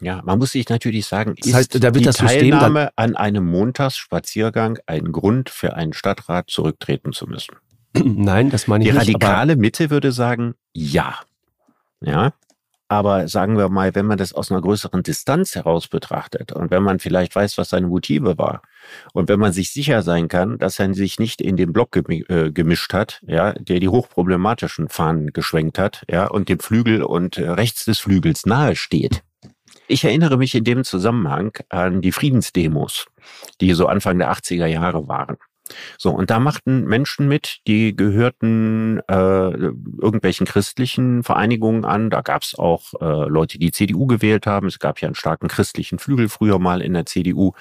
Ja, 0.01 0.22
man 0.24 0.38
muss 0.38 0.53
sich 0.53 0.68
natürlich 0.68 1.07
sagen, 1.07 1.34
das 1.38 1.53
heißt, 1.53 1.74
da 1.74 1.82
wird 1.82 1.96
die 1.96 2.05
das 2.05 2.16
Teilnahme 2.16 2.90
an 2.96 3.16
einem 3.16 3.46
Montagsspaziergang 3.46 4.78
ein 4.86 5.12
Grund 5.12 5.51
für 5.51 5.74
einen 5.74 5.92
Stadtrat 5.92 6.48
zurücktreten 6.48 7.12
zu 7.12 7.26
müssen? 7.26 7.57
Nein, 7.94 8.51
das 8.51 8.66
meine 8.66 8.84
ich 8.84 8.90
die 8.90 8.96
nicht. 8.96 9.09
Die 9.09 9.12
radikale 9.12 9.57
Mitte 9.57 9.90
würde 9.90 10.12
sagen, 10.12 10.55
ja. 10.72 11.16
Ja. 12.01 12.32
Aber 12.88 13.28
sagen 13.28 13.57
wir 13.57 13.68
mal, 13.68 13.94
wenn 13.94 14.07
man 14.07 14.18
das 14.18 14.32
aus 14.32 14.51
einer 14.51 14.61
größeren 14.61 15.05
Distanz 15.05 15.55
heraus 15.55 15.86
betrachtet 15.86 16.51
und 16.51 16.72
wenn 16.72 16.82
man 16.82 16.98
vielleicht 16.98 17.36
weiß, 17.36 17.57
was 17.57 17.68
seine 17.68 17.86
Motive 17.86 18.36
war 18.36 18.62
und 19.12 19.28
wenn 19.28 19.38
man 19.38 19.53
sich 19.53 19.70
sicher 19.70 20.03
sein 20.03 20.26
kann, 20.26 20.59
dass 20.59 20.80
er 20.80 20.92
sich 20.92 21.20
nicht 21.20 21.40
in 21.40 21.57
den 21.57 21.72
Block 21.72 21.94
äh, 21.94 22.51
gemischt 22.51 22.92
hat, 22.92 23.22
ja, 23.24 23.53
der 23.53 23.78
die 23.78 23.88
hochproblematischen 23.88 24.88
Fahnen 24.88 25.28
geschwenkt 25.32 25.78
hat, 25.78 26.03
ja, 26.11 26.26
und 26.26 26.48
dem 26.48 26.59
Flügel 26.59 27.05
und 27.05 27.38
äh, 27.38 27.51
rechts 27.51 27.84
des 27.84 28.01
Flügels 28.01 28.44
nahe 28.44 28.74
steht, 28.74 29.22
ich 29.91 30.05
erinnere 30.05 30.36
mich 30.36 30.55
in 30.55 30.64
dem 30.64 30.84
Zusammenhang 30.84 31.53
an 31.68 32.01
die 32.01 32.12
Friedensdemos, 32.12 33.07
die 33.61 33.72
so 33.72 33.86
Anfang 33.86 34.18
der 34.18 34.32
80er 34.32 34.66
Jahre 34.66 35.09
waren. 35.09 35.36
So, 35.99 36.11
und 36.11 36.30
da 36.30 36.41
machten 36.41 36.84
Menschen 36.84 37.28
mit, 37.28 37.59
die 37.66 37.95
gehörten 37.95 39.01
äh, 39.09 39.12
irgendwelchen 39.12 40.47
christlichen 40.47 41.22
Vereinigungen 41.22 41.84
an. 41.84 42.11
Da 42.11 42.22
gab 42.22 42.43
es 42.43 42.59
auch 42.59 42.93
äh, 43.01 43.28
Leute, 43.28 43.59
die 43.59 43.70
CDU 43.70 44.07
gewählt 44.07 44.47
haben. 44.47 44.66
Es 44.66 44.78
gab 44.78 45.01
ja 45.01 45.07
einen 45.07 45.14
starken 45.14 45.49
christlichen 45.49 45.99
Flügel 45.99 46.28
früher 46.28 46.59
mal 46.59 46.82
in 46.82 46.95
der 46.95 47.07
CDU. 47.07 47.53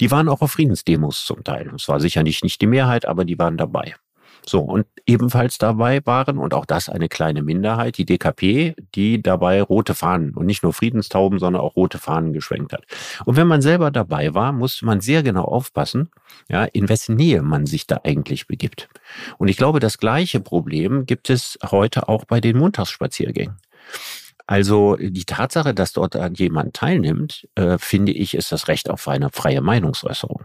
Die 0.00 0.10
waren 0.10 0.28
auch 0.28 0.40
auf 0.40 0.52
Friedensdemos 0.52 1.24
zum 1.24 1.44
Teil. 1.44 1.72
Es 1.74 1.88
war 1.88 2.00
sicherlich 2.00 2.42
nicht 2.42 2.60
die 2.60 2.66
Mehrheit, 2.66 3.06
aber 3.06 3.24
die 3.24 3.38
waren 3.38 3.56
dabei. 3.56 3.94
So, 4.48 4.60
und 4.60 4.86
ebenfalls 5.06 5.58
dabei 5.58 6.00
waren, 6.04 6.38
und 6.38 6.54
auch 6.54 6.66
das 6.66 6.88
eine 6.88 7.08
kleine 7.08 7.42
Minderheit, 7.42 7.98
die 7.98 8.04
DKP, 8.04 8.76
die 8.94 9.20
dabei 9.20 9.60
rote 9.60 9.94
Fahnen 9.94 10.34
und 10.34 10.46
nicht 10.46 10.62
nur 10.62 10.72
Friedenstauben, 10.72 11.38
sondern 11.40 11.62
auch 11.62 11.74
rote 11.74 11.98
Fahnen 11.98 12.32
geschwenkt 12.32 12.72
hat. 12.72 12.84
Und 13.24 13.36
wenn 13.36 13.48
man 13.48 13.60
selber 13.60 13.90
dabei 13.90 14.34
war, 14.34 14.52
musste 14.52 14.86
man 14.86 15.00
sehr 15.00 15.24
genau 15.24 15.44
aufpassen, 15.44 16.10
ja, 16.48 16.64
in 16.64 16.88
wessen 16.88 17.16
Nähe 17.16 17.42
man 17.42 17.66
sich 17.66 17.88
da 17.88 18.00
eigentlich 18.04 18.46
begibt. 18.46 18.88
Und 19.38 19.48
ich 19.48 19.56
glaube, 19.56 19.80
das 19.80 19.98
gleiche 19.98 20.40
Problem 20.40 21.06
gibt 21.06 21.28
es 21.28 21.58
heute 21.70 22.08
auch 22.08 22.24
bei 22.24 22.40
den 22.40 22.56
Montagsspaziergängen. 22.56 23.56
Also 24.46 24.96
die 24.96 25.24
Tatsache, 25.24 25.74
dass 25.74 25.92
dort 25.92 26.16
jemand 26.38 26.74
teilnimmt, 26.74 27.48
äh, 27.56 27.78
finde 27.78 28.12
ich, 28.12 28.34
ist 28.34 28.52
das 28.52 28.68
Recht 28.68 28.88
auf 28.90 29.08
eine 29.08 29.30
freie 29.30 29.60
Meinungsäußerung. 29.60 30.44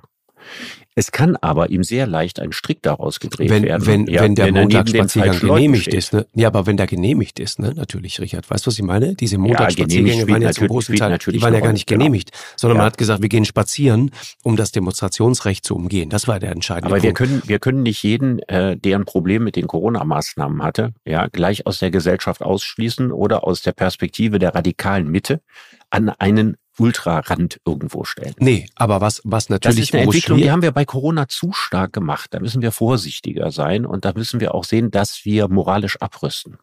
Es 0.93 1.11
kann 1.11 1.37
aber 1.37 1.69
ihm 1.69 1.83
sehr 1.83 2.05
leicht 2.05 2.39
ein 2.39 2.51
Strick 2.51 2.81
daraus 2.81 3.21
gedreht 3.21 3.49
wenn, 3.49 3.63
werden. 3.63 3.85
Wenn, 3.85 4.07
ja, 4.07 4.23
wenn 4.23 4.35
der 4.35 4.47
wenn 4.47 4.55
Montagsspaziergang 4.55 5.39
genehmigt 5.39 5.87
ist. 5.87 6.11
Ne? 6.11 6.25
Ja, 6.33 6.49
aber 6.49 6.65
wenn 6.65 6.75
der 6.75 6.87
genehmigt 6.87 7.39
ist, 7.39 7.59
ne? 7.59 7.73
natürlich, 7.73 8.19
Richard. 8.19 8.49
Weißt 8.49 8.65
du, 8.65 8.67
was 8.67 8.77
ich 8.77 8.83
meine? 8.83 9.15
Diese 9.15 9.37
Montagsspaziergänge 9.37 10.27
waren 10.27 10.41
ja 10.41 10.51
zum 10.51 10.67
großen 10.67 10.95
Teil, 10.95 11.17
die 11.17 11.41
waren 11.41 11.53
ja 11.53 11.61
gar 11.61 11.71
nicht 11.71 11.87
genau. 11.87 11.99
genehmigt, 11.99 12.31
sondern 12.57 12.75
ja. 12.75 12.79
man 12.79 12.85
hat 12.87 12.97
gesagt, 12.97 13.21
wir 13.21 13.29
gehen 13.29 13.45
spazieren, 13.45 14.11
um 14.43 14.57
das 14.57 14.73
Demonstrationsrecht 14.73 15.63
zu 15.63 15.75
umgehen. 15.75 16.09
Das 16.09 16.27
war 16.27 16.39
der 16.39 16.51
entscheidende 16.51 16.87
aber 16.87 17.01
Punkt. 17.01 17.05
Aber 17.05 17.19
wir 17.19 17.27
können, 17.27 17.41
wir 17.45 17.59
können 17.59 17.83
nicht 17.83 18.03
jeden, 18.03 18.39
äh, 18.49 18.75
der 18.75 18.97
ein 18.97 19.05
Problem 19.05 19.45
mit 19.45 19.55
den 19.55 19.67
Corona-Maßnahmen 19.67 20.61
hatte, 20.61 20.93
ja, 21.05 21.27
gleich 21.27 21.65
aus 21.67 21.79
der 21.79 21.91
Gesellschaft 21.91 22.41
ausschließen 22.41 23.13
oder 23.13 23.45
aus 23.45 23.61
der 23.61 23.71
Perspektive 23.71 24.39
der 24.39 24.55
radikalen 24.55 25.09
Mitte 25.09 25.41
an 25.89 26.09
einen 26.09 26.57
Ultrarand 26.82 27.59
irgendwo 27.65 28.03
stellen. 28.03 28.34
Nee, 28.39 28.67
aber 28.75 29.01
was, 29.01 29.21
was 29.23 29.49
natürlich. 29.49 29.77
Das 29.77 29.86
ist 29.89 29.93
eine 29.93 30.03
Entwicklung, 30.03 30.39
die 30.39 30.51
haben 30.51 30.61
wir 30.61 30.71
bei 30.71 30.86
Corona 30.86 31.27
zu 31.27 31.51
stark 31.53 31.93
gemacht. 31.93 32.34
Da 32.34 32.39
müssen 32.39 32.61
wir 32.61 32.71
vorsichtiger 32.71 33.51
sein 33.51 33.86
und 33.86 34.05
da 34.05 34.13
müssen 34.13 34.39
wir 34.39 34.55
auch 34.55 34.63
sehen, 34.63 34.91
dass 34.91 35.25
wir 35.25 35.47
moralisch 35.47 35.97
abrüsten. 36.01 36.57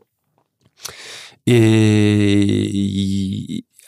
Äh, 1.46 2.82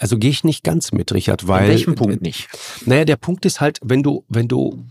also 0.01 0.16
gehe 0.16 0.31
ich 0.31 0.45
nicht 0.45 0.64
ganz 0.64 0.93
mit, 0.93 1.12
Richard, 1.12 1.47
weil. 1.47 1.64
In 1.64 1.70
welchem 1.70 1.95
Punkt 1.95 2.22
nicht? 2.22 2.49
Naja, 2.87 3.05
der 3.05 3.16
Punkt 3.16 3.45
ist 3.45 3.61
halt, 3.61 3.78
wenn 3.83 4.03
du, 4.03 4.24
wenn 4.28 4.49
du 4.49 4.87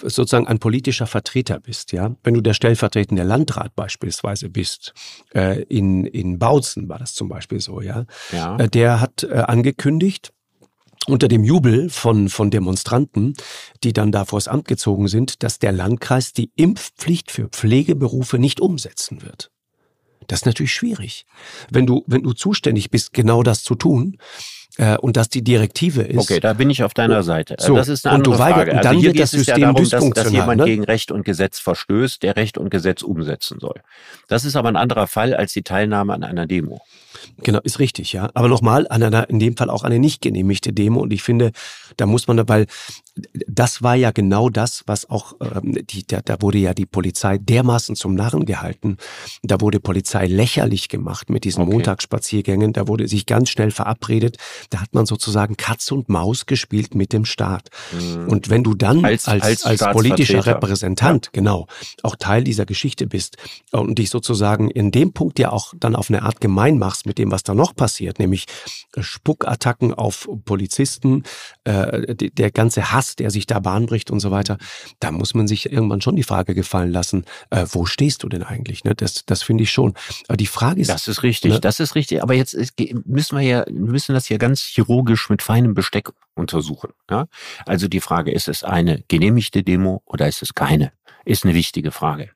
sozusagen 0.00 0.46
ein 0.46 0.60
politischer 0.60 1.08
Vertreter 1.08 1.58
bist, 1.58 1.90
ja, 1.90 2.14
wenn 2.22 2.34
du 2.34 2.40
der 2.40 2.54
stellvertretende 2.54 3.24
Landrat 3.24 3.74
beispielsweise 3.74 4.48
bist, 4.50 4.94
äh, 5.34 5.62
in, 5.64 6.04
in 6.04 6.38
Bautzen 6.38 6.88
war 6.88 7.00
das 7.00 7.14
zum 7.14 7.28
Beispiel 7.28 7.58
so, 7.60 7.80
ja, 7.80 8.06
ja. 8.30 8.56
Äh, 8.56 8.68
der 8.68 9.00
hat 9.00 9.24
äh, 9.24 9.38
angekündigt, 9.38 10.32
unter 11.06 11.28
dem 11.28 11.44
Jubel 11.44 11.90
von, 11.90 12.28
von 12.28 12.50
Demonstranten, 12.50 13.34
die 13.82 13.92
dann 13.92 14.12
da 14.12 14.24
vors 14.24 14.48
Amt 14.48 14.66
gezogen 14.66 15.08
sind, 15.08 15.42
dass 15.42 15.58
der 15.58 15.72
Landkreis 15.72 16.32
die 16.32 16.50
Impfpflicht 16.56 17.30
für 17.30 17.48
Pflegeberufe 17.48 18.38
nicht 18.38 18.60
umsetzen 18.60 19.22
wird. 19.22 19.50
Das 20.26 20.40
ist 20.40 20.46
natürlich 20.46 20.72
schwierig. 20.72 21.26
Wenn 21.70 21.86
du, 21.86 22.02
wenn 22.06 22.22
du 22.22 22.32
zuständig 22.32 22.90
bist, 22.90 23.12
genau 23.12 23.42
das 23.42 23.62
zu 23.62 23.74
tun, 23.74 24.16
äh, 24.76 24.96
und 24.98 25.16
dass 25.16 25.28
die 25.28 25.42
Direktive 25.42 26.02
ist. 26.02 26.18
Okay, 26.18 26.40
da 26.40 26.52
bin 26.52 26.68
ich 26.70 26.82
auf 26.82 26.94
deiner 26.94 27.22
Seite. 27.22 27.56
So, 27.58 27.76
das 27.76 27.88
ist 27.88 28.06
eine 28.06 28.16
und 28.16 28.20
andere 28.26 28.34
du 28.34 28.40
weiger- 28.42 28.54
Frage. 28.54 28.70
und 28.72 28.76
Also 28.78 28.88
dann 28.88 28.98
hier 28.98 29.08
wird 29.10 29.20
das 29.20 29.32
es 29.32 29.46
ja 29.46 29.54
System 29.54 29.74
darum, 29.74 29.88
dass, 29.88 30.24
dass 30.24 30.32
jemand 30.32 30.58
ne? 30.60 30.64
gegen 30.64 30.84
Recht 30.84 31.12
und 31.12 31.24
Gesetz 31.24 31.58
verstößt, 31.60 32.22
der 32.22 32.36
Recht 32.36 32.58
und 32.58 32.70
Gesetz 32.70 33.02
umsetzen 33.02 33.60
soll. 33.60 33.80
Das 34.28 34.44
ist 34.44 34.56
aber 34.56 34.68
ein 34.68 34.76
anderer 34.76 35.06
Fall 35.06 35.34
als 35.34 35.52
die 35.52 35.62
Teilnahme 35.62 36.12
an 36.14 36.24
einer 36.24 36.46
Demo. 36.46 36.80
Genau, 37.42 37.60
ist 37.62 37.78
richtig, 37.78 38.12
ja. 38.12 38.30
Aber 38.34 38.48
nochmal, 38.48 38.86
an 38.88 39.02
einer, 39.02 39.28
in 39.30 39.38
dem 39.38 39.56
Fall 39.56 39.70
auch 39.70 39.82
eine 39.84 39.98
nicht 39.98 40.22
genehmigte 40.22 40.72
Demo. 40.72 41.00
Und 41.00 41.12
ich 41.12 41.22
finde, 41.22 41.52
da 41.96 42.06
muss 42.06 42.26
man, 42.26 42.48
weil 42.48 42.66
das 43.46 43.82
war 43.82 43.94
ja 43.94 44.10
genau 44.10 44.48
das, 44.50 44.82
was 44.86 45.08
auch, 45.08 45.34
ähm, 45.40 45.78
die, 45.88 46.06
da, 46.06 46.20
da 46.24 46.40
wurde 46.40 46.58
ja 46.58 46.74
die 46.74 46.86
Polizei 46.86 47.38
dermaßen 47.38 47.94
zum 47.96 48.14
Narren 48.14 48.44
gehalten. 48.44 48.96
Da 49.42 49.60
wurde 49.60 49.78
Polizei 49.80 50.26
lächerlich 50.26 50.88
gemacht 50.88 51.30
mit 51.30 51.44
diesen 51.44 51.62
Okay. 51.62 51.72
Montagsspaziergängen. 51.72 52.72
Da 52.72 52.88
wurde 52.88 53.06
sich 53.08 53.26
ganz 53.26 53.50
schnell 53.50 53.70
verabredet. 53.70 54.36
Da 54.70 54.80
hat 54.80 54.94
man 54.94 55.06
sozusagen 55.06 55.56
Katz 55.56 55.92
und 55.92 56.08
Maus 56.08 56.46
gespielt 56.46 56.94
mit 56.94 57.12
dem 57.12 57.24
Staat. 57.24 57.68
Und 58.26 58.50
wenn 58.50 58.64
du 58.64 58.74
dann 58.74 59.04
als, 59.04 59.28
Als- 59.28 59.42
als, 59.64 59.64
als 59.82 59.92
politischer. 59.92 60.44
Repräsentant, 60.44 61.32
genau, 61.32 61.66
auch 62.02 62.16
Teil 62.16 62.44
dieser 62.44 62.66
Geschichte 62.66 63.06
bist 63.06 63.36
und 63.70 63.98
dich 63.98 64.10
sozusagen 64.10 64.70
in 64.70 64.90
dem 64.90 65.12
Punkt 65.12 65.38
ja 65.38 65.52
auch 65.52 65.72
dann 65.78 65.94
auf 65.96 66.10
eine 66.10 66.22
Art 66.22 66.40
gemein 66.40 66.76
machst 66.78 67.06
mit 67.06 67.13
dem, 67.18 67.30
was 67.30 67.42
da 67.42 67.54
noch 67.54 67.74
passiert, 67.74 68.18
nämlich 68.18 68.46
Spuckattacken 68.98 69.94
auf 69.94 70.28
Polizisten, 70.44 71.24
äh, 71.64 72.14
der 72.14 72.50
ganze 72.50 72.92
Hass, 72.92 73.16
der 73.16 73.30
sich 73.30 73.46
da 73.46 73.60
Bahn 73.60 73.86
bricht 73.86 74.10
und 74.10 74.20
so 74.20 74.30
weiter, 74.30 74.58
da 75.00 75.10
muss 75.10 75.34
man 75.34 75.46
sich 75.48 75.70
irgendwann 75.72 76.00
schon 76.00 76.16
die 76.16 76.22
Frage 76.22 76.54
gefallen 76.54 76.90
lassen, 76.90 77.24
äh, 77.50 77.66
wo 77.70 77.86
stehst 77.86 78.22
du 78.22 78.28
denn 78.28 78.42
eigentlich? 78.42 78.84
Ne? 78.84 78.94
Das, 78.94 79.24
das 79.26 79.42
finde 79.42 79.64
ich 79.64 79.70
schon. 79.70 79.94
Aber 80.28 80.36
die 80.36 80.46
Frage 80.46 80.80
ist, 80.80 80.90
Das 80.90 81.08
ist 81.08 81.22
richtig, 81.22 81.52
Ne? 81.52 81.60
das 81.60 81.80
ist 81.80 81.94
richtig. 81.94 82.22
Aber 82.22 82.34
jetzt 82.34 82.54
ist, 82.54 82.74
müssen 83.04 83.38
wir 83.38 83.44
ja, 83.44 83.64
müssen 83.70 84.14
das 84.14 84.26
hier 84.26 84.38
ganz 84.38 84.60
chirurgisch 84.62 85.30
mit 85.30 85.42
feinem 85.42 85.74
Besteck 85.74 86.10
untersuchen. 86.34 86.90
Ja? 87.10 87.26
Also 87.66 87.88
die 87.88 88.00
Frage, 88.00 88.32
ist 88.32 88.48
es 88.48 88.64
eine 88.64 89.02
genehmigte 89.08 89.62
Demo 89.62 90.02
oder 90.06 90.28
ist 90.28 90.42
es 90.42 90.54
keine? 90.54 90.92
Ist 91.24 91.44
eine 91.44 91.54
wichtige 91.54 91.90
Frage. 91.90 92.30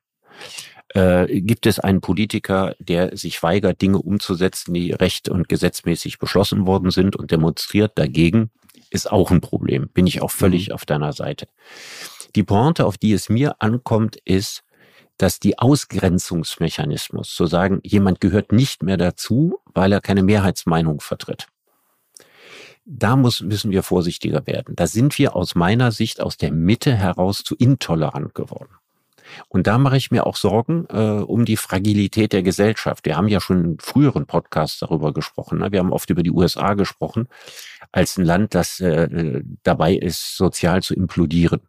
Äh, 0.95 1.41
gibt 1.43 1.67
es 1.67 1.79
einen 1.79 2.01
Politiker, 2.01 2.75
der 2.79 3.17
sich 3.17 3.43
weigert, 3.43 3.83
Dinge 3.83 3.99
umzusetzen, 3.99 4.73
die 4.73 4.93
recht 4.93 5.29
und 5.29 5.49
gesetzmäßig 5.49 6.19
beschlossen 6.19 6.67
worden 6.67 6.91
sind 6.91 7.15
und 7.15 7.31
demonstriert 7.31 7.99
dagegen, 7.99 8.51
ist 8.91 9.11
auch 9.11 9.31
ein 9.31 9.43
Problem. 9.43 9.89
Bin 9.93 10.07
ich 10.07 10.23
auch 10.23 10.31
völlig 10.31 10.73
auf 10.73 10.87
deiner 10.87 11.13
Seite. 11.13 11.47
Die 12.35 12.43
Pointe, 12.43 12.87
auf 12.87 12.97
die 12.97 13.13
es 13.13 13.29
mir 13.29 13.61
ankommt, 13.61 14.17
ist, 14.25 14.63
dass 15.19 15.41
die 15.41 15.59
Ausgrenzungsmechanismus, 15.59 17.35
zu 17.35 17.47
sagen, 17.47 17.81
jemand 17.83 18.21
gehört 18.21 18.53
nicht 18.53 18.83
mehr 18.83 18.97
dazu, 18.97 19.59
weil 19.75 19.93
er 19.93 20.01
keine 20.01 20.23
Mehrheitsmeinung 20.23 21.01
vertritt. 21.01 21.49
Da 22.87 23.17
muss, 23.17 23.43
müssen 23.43 23.71
wir 23.71 23.83
vorsichtiger 23.83 24.47
werden. 24.47 24.75
Da 24.75 24.87
sind 24.87 25.19
wir 25.19 25.37
aus 25.37 25.55
meiner 25.55 25.93
Sicht 25.93 26.23
aus 26.23 26.39
der 26.39 26.53
Mitte 26.53 26.95
heraus 26.95 27.43
zu 27.45 27.55
intolerant 27.57 28.35
geworden. 28.35 28.71
Und 29.49 29.67
da 29.67 29.79
mache 29.79 29.97
ich 29.97 30.11
mir 30.11 30.27
auch 30.27 30.37
Sorgen 30.37 30.87
äh, 30.91 31.23
um 31.23 31.45
die 31.45 31.57
Fragilität 31.57 32.33
der 32.33 32.43
Gesellschaft. 32.43 33.07
Wir 33.07 33.17
haben 33.17 33.29
ja 33.29 33.41
schon 33.41 33.65
in 33.65 33.79
früheren 33.79 34.27
Podcasts 34.27 34.81
darüber 34.81 35.13
gesprochen. 35.13 35.59
Ne? 35.59 35.73
Wir 35.73 35.81
haben 35.81 35.93
oft 35.93 36.11
über 36.11 36.23
die 36.23 36.31
USA 36.31 36.75
gesprochen, 36.75 37.29
als 37.93 38.17
ein 38.17 38.25
Land, 38.25 38.55
das 38.55 38.81
äh, 38.81 39.43
dabei 39.63 39.95
ist, 39.95 40.37
sozial 40.37 40.83
zu 40.83 40.95
implodieren. 40.95 41.61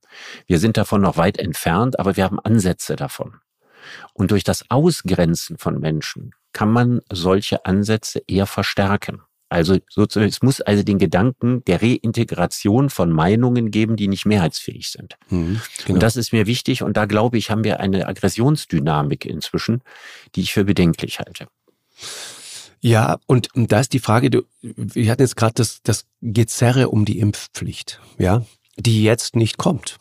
Wir 0.47 0.59
sind 0.59 0.77
davon 0.77 1.01
noch 1.01 1.17
weit 1.17 1.37
entfernt, 1.37 1.99
aber 1.99 2.17
wir 2.17 2.23
haben 2.23 2.39
Ansätze 2.39 2.95
davon. 2.95 3.35
Und 4.13 4.31
durch 4.31 4.43
das 4.43 4.69
Ausgrenzen 4.69 5.57
von 5.57 5.79
Menschen 5.79 6.35
kann 6.53 6.71
man 6.71 7.01
solche 7.11 7.65
Ansätze 7.65 8.21
eher 8.27 8.45
verstärken. 8.45 9.21
Also 9.49 9.77
sozusagen, 9.89 10.29
es 10.29 10.43
muss 10.43 10.61
also 10.61 10.83
den 10.83 10.99
Gedanken 10.99 11.63
der 11.65 11.81
Reintegration 11.81 12.91
von 12.91 13.11
Meinungen 13.11 13.71
geben, 13.71 13.95
die 13.95 14.07
nicht 14.07 14.25
mehrheitsfähig 14.25 14.89
sind. 14.91 15.17
Mhm, 15.29 15.59
genau. 15.85 15.95
Und 15.95 16.03
das 16.03 16.15
ist 16.15 16.31
mir 16.31 16.45
wichtig 16.45 16.83
und 16.83 16.95
da 16.95 17.05
glaube 17.05 17.37
ich, 17.39 17.49
haben 17.49 17.63
wir 17.63 17.79
eine 17.79 18.07
Aggressionsdynamik 18.07 19.25
inzwischen, 19.25 19.81
die 20.35 20.41
ich 20.41 20.53
für 20.53 20.65
bedenklich 20.65 21.19
halte. 21.19 21.47
Ja, 22.81 23.17
und, 23.25 23.49
da 23.55 23.79
ist 23.79 23.93
die 23.93 23.99
Frage, 23.99 24.29
du, 24.29 24.43
wir 24.61 25.11
hatten 25.11 25.23
jetzt 25.23 25.35
gerade 25.35 25.55
das, 25.55 25.81
das 25.81 26.05
Gezerre 26.21 26.89
um 26.89 27.03
die 27.03 27.19
Impfpflicht, 27.19 27.99
ja, 28.17 28.45
die 28.77 29.03
jetzt 29.03 29.35
nicht 29.35 29.57
kommt. 29.57 29.97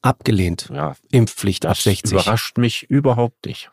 Abgelehnt. 0.00 0.70
Ja, 0.72 0.96
Impfpflicht 1.10 1.66
ab 1.66 1.74
das 1.74 1.84
60. 1.84 2.12
überrascht 2.12 2.58
mich 2.58 2.84
überhaupt 2.84 3.44
nicht. 3.46 3.70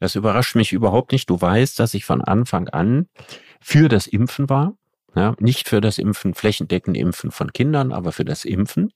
Das 0.00 0.14
überrascht 0.14 0.56
mich 0.56 0.72
überhaupt 0.72 1.12
nicht. 1.12 1.30
Du 1.30 1.40
weißt, 1.40 1.78
dass 1.78 1.94
ich 1.94 2.04
von 2.04 2.20
Anfang 2.20 2.68
an 2.68 3.08
für 3.68 3.88
das 3.88 4.06
Impfen 4.06 4.48
war. 4.48 4.74
Ja, 5.16 5.34
nicht 5.40 5.68
für 5.68 5.80
das 5.80 5.98
Impfen, 5.98 6.34
flächendeckende 6.34 7.00
Impfen 7.00 7.32
von 7.32 7.52
Kindern, 7.52 7.90
aber 7.90 8.12
für 8.12 8.24
das 8.24 8.44
Impfen. 8.44 8.92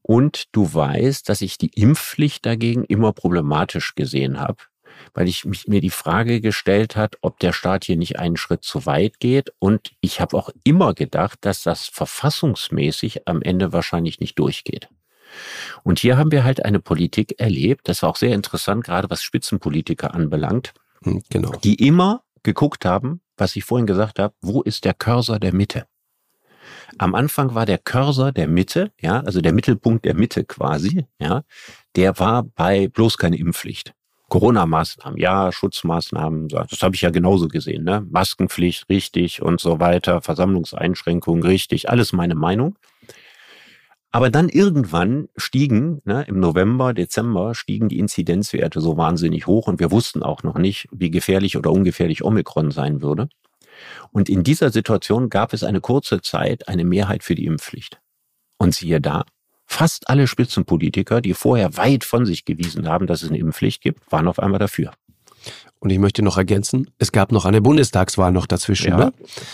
Und 0.00 0.44
du 0.52 0.72
weißt, 0.72 1.28
dass 1.28 1.40
ich 1.40 1.58
die 1.58 1.70
Impfpflicht 1.74 2.46
dagegen 2.46 2.84
immer 2.84 3.12
problematisch 3.12 3.96
gesehen 3.96 4.38
habe, 4.38 4.58
weil 5.12 5.26
ich 5.26 5.44
mich, 5.44 5.66
mir 5.66 5.80
die 5.80 5.90
Frage 5.90 6.40
gestellt 6.40 6.94
hat, 6.94 7.16
ob 7.20 7.40
der 7.40 7.52
Staat 7.52 7.84
hier 7.84 7.96
nicht 7.96 8.16
einen 8.16 8.36
Schritt 8.36 8.62
zu 8.62 8.86
weit 8.86 9.18
geht. 9.18 9.52
Und 9.58 9.90
ich 10.00 10.20
habe 10.20 10.36
auch 10.36 10.50
immer 10.62 10.94
gedacht, 10.94 11.40
dass 11.40 11.64
das 11.64 11.86
verfassungsmäßig 11.86 13.26
am 13.26 13.42
Ende 13.42 13.72
wahrscheinlich 13.72 14.20
nicht 14.20 14.38
durchgeht. 14.38 14.88
Und 15.82 15.98
hier 15.98 16.16
haben 16.16 16.30
wir 16.30 16.44
halt 16.44 16.64
eine 16.64 16.78
Politik 16.78 17.40
erlebt, 17.40 17.88
das 17.88 18.02
war 18.04 18.10
auch 18.10 18.16
sehr 18.16 18.34
interessant, 18.36 18.84
gerade 18.84 19.10
was 19.10 19.24
Spitzenpolitiker 19.24 20.14
anbelangt, 20.14 20.74
Hm, 21.02 21.24
Genau. 21.28 21.50
die 21.64 21.74
immer 21.74 22.22
geguckt 22.44 22.84
haben, 22.84 23.20
was 23.36 23.56
ich 23.56 23.64
vorhin 23.64 23.86
gesagt 23.86 24.18
habe, 24.18 24.34
wo 24.40 24.62
ist 24.62 24.84
der 24.84 24.94
Cursor 24.94 25.38
der 25.38 25.54
Mitte? 25.54 25.86
Am 26.98 27.14
Anfang 27.14 27.54
war 27.54 27.66
der 27.66 27.78
Cursor 27.78 28.32
der 28.32 28.48
Mitte, 28.48 28.92
ja, 29.00 29.20
also 29.20 29.40
der 29.40 29.52
Mittelpunkt 29.52 30.04
der 30.04 30.14
Mitte 30.14 30.44
quasi, 30.44 31.06
ja, 31.18 31.42
der 31.96 32.18
war 32.18 32.44
bei 32.44 32.88
bloß 32.88 33.18
keine 33.18 33.36
Impfpflicht. 33.36 33.94
Corona-Maßnahmen, 34.28 35.18
ja, 35.18 35.52
Schutzmaßnahmen, 35.52 36.48
das 36.48 36.80
habe 36.82 36.94
ich 36.94 37.02
ja 37.02 37.10
genauso 37.10 37.46
gesehen, 37.46 37.84
ne? 37.84 38.04
Maskenpflicht, 38.10 38.88
richtig 38.88 39.42
und 39.42 39.60
so 39.60 39.80
weiter, 39.80 40.22
Versammlungseinschränkungen, 40.22 41.44
richtig, 41.44 41.90
alles 41.90 42.12
meine 42.12 42.34
Meinung. 42.34 42.76
Aber 44.14 44.30
dann 44.30 44.48
irgendwann 44.48 45.28
stiegen, 45.36 46.00
ne, 46.04 46.24
im 46.28 46.38
November, 46.38 46.94
Dezember, 46.94 47.56
stiegen 47.56 47.88
die 47.88 47.98
Inzidenzwerte 47.98 48.80
so 48.80 48.96
wahnsinnig 48.96 49.48
hoch 49.48 49.66
und 49.66 49.80
wir 49.80 49.90
wussten 49.90 50.22
auch 50.22 50.44
noch 50.44 50.56
nicht, 50.56 50.86
wie 50.92 51.10
gefährlich 51.10 51.56
oder 51.56 51.72
ungefährlich 51.72 52.22
Omikron 52.22 52.70
sein 52.70 53.02
würde. 53.02 53.28
Und 54.12 54.28
in 54.28 54.44
dieser 54.44 54.70
Situation 54.70 55.30
gab 55.30 55.52
es 55.52 55.64
eine 55.64 55.80
kurze 55.80 56.20
Zeit 56.20 56.68
eine 56.68 56.84
Mehrheit 56.84 57.24
für 57.24 57.34
die 57.34 57.44
Impfpflicht. 57.44 58.00
Und 58.56 58.72
siehe 58.72 59.00
da, 59.00 59.24
fast 59.66 60.08
alle 60.08 60.28
Spitzenpolitiker, 60.28 61.20
die 61.20 61.34
vorher 61.34 61.76
weit 61.76 62.04
von 62.04 62.24
sich 62.24 62.44
gewiesen 62.44 62.86
haben, 62.88 63.08
dass 63.08 63.24
es 63.24 63.30
eine 63.30 63.38
Impfpflicht 63.38 63.82
gibt, 63.82 64.12
waren 64.12 64.28
auf 64.28 64.38
einmal 64.38 64.60
dafür. 64.60 64.92
Und 65.80 65.90
ich 65.90 65.98
möchte 65.98 66.22
noch 66.22 66.38
ergänzen, 66.38 66.88
es 66.98 67.12
gab 67.12 67.30
noch 67.30 67.44
eine 67.44 67.60
Bundestagswahl 67.60 68.32
noch 68.32 68.46
dazwischen. 68.46 68.88
Ja. 68.92 68.96
Ne? 68.96 69.12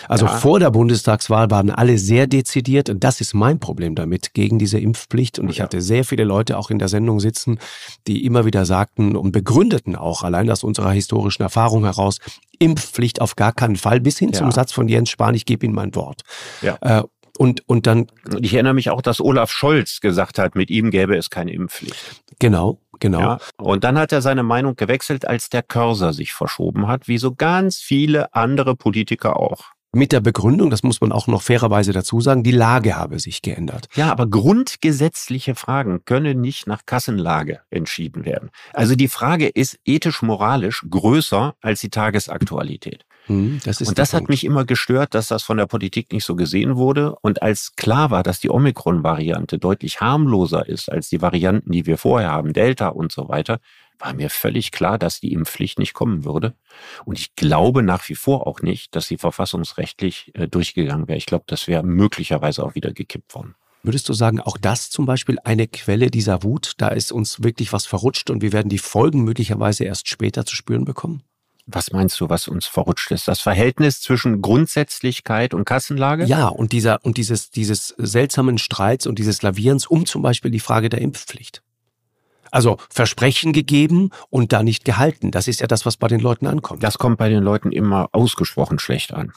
Also 0.09 0.27
Ja. 0.27 0.37
vor 0.37 0.61
der 0.61 0.71
Bundestagswahl 0.71 1.51
waren 1.51 1.71
alle 1.71 1.99
sehr 1.99 2.29
dezidiert 2.29 2.89
und 2.89 3.03
das 3.03 3.21
ist 3.21 3.35
mein 3.35 3.59
Problem 3.59 3.97
damit, 3.97 4.33
gegen 4.33 4.59
diese 4.61 4.79
Impfpflicht. 4.79 5.41
Und 5.41 5.49
ich 5.51 5.57
Ja. 5.57 5.65
hatte 5.65 5.81
sehr 5.81 6.05
viele 6.05 6.23
Leute 6.23 6.57
auch 6.57 6.71
in 6.71 6.79
der 6.79 6.87
Sendung 6.87 7.19
sitzen, 7.19 7.59
die 8.07 8.25
immer 8.25 8.45
wieder 8.45 8.65
sagten 8.65 9.17
und 9.17 9.33
begründeten 9.33 9.97
auch, 9.97 10.23
allein 10.23 10.49
aus 10.51 10.63
unserer 10.63 10.93
historischen 10.93 11.43
Erfahrung 11.43 11.85
heraus, 11.85 12.19
Impfpflicht 12.61 13.21
auf 13.21 13.35
gar 13.35 13.53
keinen 13.53 13.77
Fall, 13.77 14.01
bis 14.01 14.19
hin 14.19 14.33
zum 14.33 14.53
Satz 14.53 14.71
von 14.71 14.87
Jens 14.87 15.11
Spahn, 15.11 15.35
ich 15.35 15.47
gebe 15.47 15.65
Ihnen 15.67 15.75
mein 15.75 15.95
Wort. 15.97 16.23
Ja. 16.63 16.77
Äh, 16.83 17.03
und, 17.41 17.67
und 17.67 17.87
dann, 17.87 18.07
Und 18.31 18.45
ich 18.45 18.53
erinnere 18.53 18.75
mich 18.75 18.91
auch, 18.91 19.01
dass 19.01 19.19
Olaf 19.19 19.51
Scholz 19.51 20.01
gesagt 20.01 20.39
hat, 20.39 20.57
mit 20.57 20.69
ihm 20.69 20.91
gäbe 20.91 21.17
es 21.17 21.31
keine 21.31 21.55
Impfpflicht. 21.55 22.23
genau, 22.39 22.83
genau. 22.99 23.21
Ja. 23.21 23.39
Und 23.57 23.83
dann 23.83 23.99
hat 23.99 24.13
er 24.13 24.21
seine 24.21 24.43
Meinung 24.43 24.77
gewechselt, 24.77 25.27
als 25.27 25.49
der 25.49 25.63
Cursor 25.63 26.13
sich 26.13 26.35
verschoben 26.35 26.87
hat, 26.87 27.09
wie 27.09 27.17
so 27.17 27.35
ganz 27.35 27.79
viele 27.79 28.35
andere 28.35 28.77
Politiker 28.77 29.41
auch. 29.41 29.71
Mit 29.93 30.13
der 30.13 30.21
Begründung, 30.21 30.69
das 30.69 30.83
muss 30.83 31.01
man 31.01 31.13
auch 31.13 31.29
noch 31.29 31.41
fairerweise 31.41 31.95
dazu 31.95 32.21
sagen, 32.21 32.43
die 32.43 32.53
Lage 32.53 32.95
habe 32.95 33.19
sich 33.19 33.41
geändert. 33.41 33.89
Ja, 33.95 34.13
aber 34.13 34.27
grundgesetzliche 34.27 35.55
Fragen 35.55 36.05
können 36.05 36.43
nicht 36.43 36.67
nach 36.67 36.85
Kassenlage 36.85 37.61
entschieden 37.71 38.27
werden. 38.27 38.51
Also 38.75 38.97
die 38.97 39.09
Frage 39.09 39.49
ist 39.49 39.79
ethisch-moralisch 39.87 40.85
größer 40.91 41.55
als 41.63 41.81
die 41.81 41.89
Tagesaktualität. 41.89 43.07
Hm, 43.31 43.61
das 43.65 43.81
Und 43.81 43.97
das 43.97 44.13
hat 44.13 44.23
Punkt. 44.23 44.31
mich 44.31 44.45
immer 44.45 44.65
gestört, 44.65 45.15
dass 45.15 45.29
das 45.29 45.45
von 45.45 45.57
der 45.57 45.67
Politik 45.67 46.13
nicht 46.13 46.25
so 46.25 46.35
gesehen 46.35 46.77
wurde. 46.77 47.15
Und 47.23 47.43
als 47.43 47.77
klar 47.77 48.11
war, 48.11 48.25
dass 48.25 48.41
die 48.41 48.51
Omikron-Variante 48.51 49.59
deutlich 49.59 50.01
harmloser 50.01 50.69
ist 50.69 50.91
als 50.91 51.09
die 51.11 51.23
Varianten, 51.23 51.71
die 51.71 51.87
wir 51.87 51.97
vorher 51.97 52.33
haben, 52.33 52.53
Delta 52.53 52.89
und 52.89 53.13
so 53.13 53.29
weiter, 53.29 53.61
war 54.01 54.15
mir 54.15 54.31
völlig 54.31 54.73
klar, 54.73 54.99
dass 54.99 55.21
die 55.21 55.33
Impfpflicht 55.33 55.79
nicht 55.79 55.95
kommen 55.95 56.25
würde. 56.25 56.55
Und 57.05 57.21
ich 57.21 57.37
glaube 57.37 57.85
nach 57.85 58.09
wie 58.09 58.17
vor 58.17 58.49
auch 58.49 58.63
nicht, 58.63 58.97
dass 58.97 59.07
sie 59.07 59.17
verfassungsrechtlich 59.17 60.33
äh, 60.35 60.49
durchgegangen 60.49 61.07
wäre. 61.07 61.19
Ich 61.19 61.27
glaube, 61.27 61.45
das 61.47 61.69
wäre 61.69 61.85
möglicherweise 61.85 62.65
auch 62.65 62.75
wieder 62.75 62.93
gekippt 62.93 63.33
worden. 63.37 63.55
Würdest 63.85 64.09
du 64.09 64.13
sagen, 64.13 64.41
auch 64.41 64.59
das 64.59 64.91
zum 64.91 65.07
Beispiel 65.07 65.39
eine 65.45 65.69
Quelle 65.69 66.11
dieser 66.11 66.43
Wut? 66.43 66.73
Da 66.79 66.89
ist 66.89 67.13
uns 67.13 67.45
wirklich 67.45 67.73
was 67.73 67.87
verrutscht 67.87 68.29
und 68.29 68.43
wir 68.43 68.53
werden 68.53 68.69
die 68.69 68.79
Folgen 68.79 69.23
möglicherweise 69.23 69.85
erst 69.85 70.09
später 70.09 70.45
zu 70.45 70.57
spüren 70.57 70.85
bekommen? 70.85 71.23
Was 71.73 71.93
meinst 71.93 72.21
du, 72.21 72.29
was 72.29 72.49
uns 72.49 72.67
verrutscht 72.67 73.11
ist? 73.11 73.29
Das 73.29 73.41
Verhältnis 73.41 74.01
zwischen 74.01 74.43
Grundsätzlichkeit 74.43 75.55
und 75.55 75.65
Kassenlage? 75.65 76.25
Ja, 76.25 76.49
und 76.49 76.73
dieser, 76.73 77.05
und 77.05 77.17
dieses, 77.17 77.51
dieses 77.51 77.95
seltsamen 77.99 78.59
Streits 78.59 79.07
und 79.07 79.19
dieses 79.19 79.43
Lavierens 79.43 79.87
um 79.87 80.07
zum 80.07 80.23
Beispiel 80.23 80.51
die 80.51 80.61
Frage 80.61 80.89
der 80.89 81.01
Impfpflicht. 81.01 81.63
Also 82.51 82.79
Versprechen 82.91 83.53
gegeben 83.53 84.11
und 84.29 84.53
da 84.53 84.63
nicht 84.63 84.85
gehalten. 84.85 85.31
Das 85.31 85.49
ist 85.49 85.61
ja 85.61 85.67
das, 85.67 85.87
was 85.87 85.97
bei 85.97 86.09
den 86.09 86.21
Leuten 86.21 86.47
ankommt. 86.47 86.83
Das 86.83 86.99
kommt 86.99 87.19
bei 87.19 87.29
den 87.29 87.43
Leuten 87.43 87.71
immer 87.73 88.09
ausgesprochen 88.13 88.79
schlecht 88.79 89.15
an. 89.15 89.33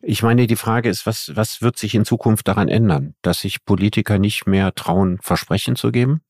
Ich 0.00 0.22
meine, 0.22 0.46
die 0.46 0.56
Frage 0.56 0.88
ist, 0.88 1.06
was, 1.06 1.32
was 1.34 1.60
wird 1.60 1.76
sich 1.76 1.94
in 1.94 2.04
Zukunft 2.04 2.46
daran 2.46 2.68
ändern? 2.68 3.14
Dass 3.22 3.40
sich 3.40 3.64
Politiker 3.64 4.18
nicht 4.18 4.46
mehr 4.46 4.74
trauen, 4.74 5.18
Versprechen 5.22 5.76
zu 5.76 5.90
geben? 5.90 6.20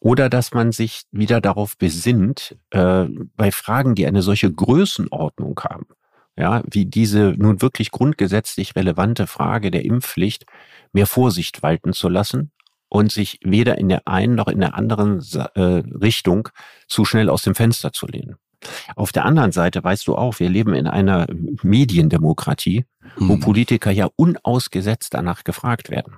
Oder 0.00 0.28
dass 0.28 0.52
man 0.52 0.72
sich 0.72 1.02
wieder 1.12 1.40
darauf 1.40 1.76
besinnt, 1.76 2.56
äh, 2.70 3.06
bei 3.36 3.52
Fragen, 3.52 3.94
die 3.94 4.06
eine 4.06 4.22
solche 4.22 4.52
Größenordnung 4.52 5.58
haben, 5.60 5.86
ja, 6.36 6.62
wie 6.70 6.86
diese 6.86 7.34
nun 7.36 7.62
wirklich 7.62 7.90
grundgesetzlich 7.90 8.74
relevante 8.74 9.26
Frage 9.26 9.70
der 9.70 9.84
Impfpflicht, 9.84 10.46
mehr 10.92 11.06
Vorsicht 11.06 11.62
walten 11.62 11.92
zu 11.92 12.08
lassen 12.08 12.50
und 12.88 13.12
sich 13.12 13.38
weder 13.42 13.78
in 13.78 13.88
der 13.88 14.06
einen 14.06 14.34
noch 14.34 14.48
in 14.48 14.60
der 14.60 14.74
anderen 14.74 15.22
äh, 15.54 15.60
Richtung 15.60 16.48
zu 16.88 17.04
schnell 17.04 17.28
aus 17.28 17.42
dem 17.42 17.54
Fenster 17.54 17.92
zu 17.92 18.06
lehnen. 18.06 18.36
Auf 18.96 19.12
der 19.12 19.24
anderen 19.24 19.52
Seite 19.52 19.82
weißt 19.82 20.06
du 20.06 20.14
auch, 20.14 20.38
wir 20.38 20.48
leben 20.48 20.74
in 20.74 20.86
einer 20.86 21.26
Mediendemokratie, 21.62 22.84
wo 23.16 23.34
hm. 23.34 23.40
Politiker 23.40 23.90
ja 23.90 24.08
unausgesetzt 24.16 25.14
danach 25.14 25.44
gefragt 25.44 25.90
werden. 25.90 26.16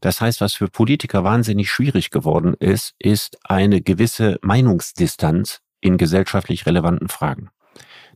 Das 0.00 0.20
heißt, 0.20 0.40
was 0.40 0.54
für 0.54 0.68
Politiker 0.68 1.24
wahnsinnig 1.24 1.70
schwierig 1.70 2.10
geworden 2.10 2.54
ist, 2.54 2.94
ist 2.98 3.38
eine 3.44 3.80
gewisse 3.80 4.38
Meinungsdistanz 4.42 5.60
in 5.80 5.98
gesellschaftlich 5.98 6.66
relevanten 6.66 7.08
Fragen. 7.08 7.50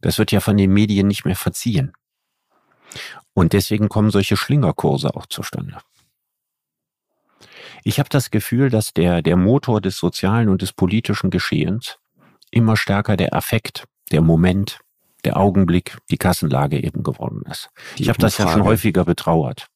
Das 0.00 0.18
wird 0.18 0.32
ja 0.32 0.40
von 0.40 0.56
den 0.56 0.72
Medien 0.72 1.08
nicht 1.08 1.24
mehr 1.24 1.36
verziehen. 1.36 1.92
Und 3.34 3.52
deswegen 3.52 3.88
kommen 3.88 4.10
solche 4.10 4.36
Schlingerkurse 4.36 5.14
auch 5.14 5.26
zustande. 5.26 5.78
Ich 7.84 7.98
habe 7.98 8.08
das 8.08 8.30
Gefühl, 8.30 8.70
dass 8.70 8.92
der, 8.92 9.22
der 9.22 9.36
Motor 9.36 9.80
des 9.80 9.98
sozialen 9.98 10.48
und 10.48 10.62
des 10.62 10.72
politischen 10.72 11.30
Geschehens 11.30 11.98
immer 12.50 12.76
stärker 12.76 13.16
der 13.16 13.34
Affekt, 13.34 13.84
der 14.10 14.22
Moment, 14.22 14.80
der 15.24 15.36
Augenblick, 15.36 15.98
die 16.10 16.16
Kassenlage 16.16 16.82
eben 16.82 17.02
geworden 17.02 17.42
ist. 17.50 17.70
Die 17.96 18.04
ich 18.04 18.08
habe 18.08 18.18
das 18.18 18.38
ja 18.38 18.48
schon 18.48 18.64
häufiger 18.64 19.04
betrauert. 19.04 19.68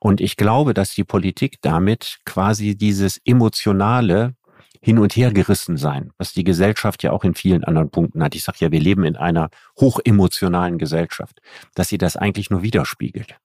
Und 0.00 0.20
ich 0.20 0.36
glaube, 0.36 0.74
dass 0.74 0.94
die 0.94 1.04
Politik 1.04 1.58
damit 1.60 2.18
quasi 2.24 2.74
dieses 2.74 3.20
emotionale 3.24 4.34
hin 4.82 4.98
und 4.98 5.14
her 5.14 5.30
gerissen 5.30 5.76
sein, 5.76 6.10
was 6.16 6.32
die 6.32 6.42
Gesellschaft 6.42 7.02
ja 7.02 7.12
auch 7.12 7.22
in 7.22 7.34
vielen 7.34 7.64
anderen 7.64 7.90
Punkten 7.90 8.22
hat. 8.22 8.34
Ich 8.34 8.42
sage 8.42 8.58
ja, 8.60 8.72
wir 8.72 8.80
leben 8.80 9.04
in 9.04 9.16
einer 9.16 9.50
hochemotionalen 9.78 10.78
Gesellschaft, 10.78 11.40
dass 11.74 11.90
sie 11.90 11.98
das 11.98 12.16
eigentlich 12.16 12.48
nur 12.48 12.62
widerspiegelt. 12.62 13.36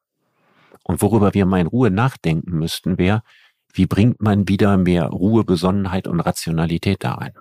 Und 0.84 1.02
worüber 1.02 1.34
wir 1.34 1.46
mal 1.46 1.60
in 1.60 1.68
Ruhe 1.68 1.92
nachdenken 1.92 2.58
müssten, 2.58 2.98
wäre, 2.98 3.22
wie 3.74 3.86
bringt 3.86 4.22
man 4.22 4.48
wieder 4.48 4.78
mehr 4.78 5.08
Ruhe, 5.08 5.44
Besonnenheit 5.44 6.08
und 6.08 6.22
Rationalität 6.22 7.04
da 7.04 7.16
rein? 7.16 7.34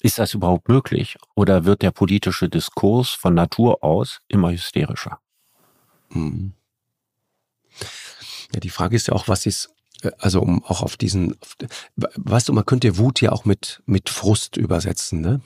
Ist 0.00 0.18
das 0.18 0.32
überhaupt 0.32 0.68
möglich? 0.68 1.18
Oder 1.34 1.66
wird 1.66 1.82
der 1.82 1.90
politische 1.90 2.48
Diskurs 2.48 3.10
von 3.10 3.34
Natur 3.34 3.84
aus 3.84 4.20
immer 4.28 4.50
hysterischer? 4.52 5.18
Hm. 6.12 6.54
Ja, 8.54 8.60
die 8.60 8.70
Frage 8.70 8.96
ist 8.96 9.08
ja 9.08 9.14
auch, 9.14 9.28
was 9.28 9.46
ist, 9.46 9.70
äh, 10.02 10.10
also 10.18 10.40
um 10.40 10.64
auch 10.64 10.82
auf 10.82 10.96
diesen, 10.96 11.36
weißt 11.96 12.48
du, 12.48 12.52
man 12.52 12.66
könnte 12.66 12.98
Wut 12.98 13.20
ja 13.20 13.32
auch 13.32 13.44
mit, 13.44 13.82
mit 13.86 14.08
Frust 14.08 14.56
übersetzen, 14.56 15.20
ne? 15.20 15.40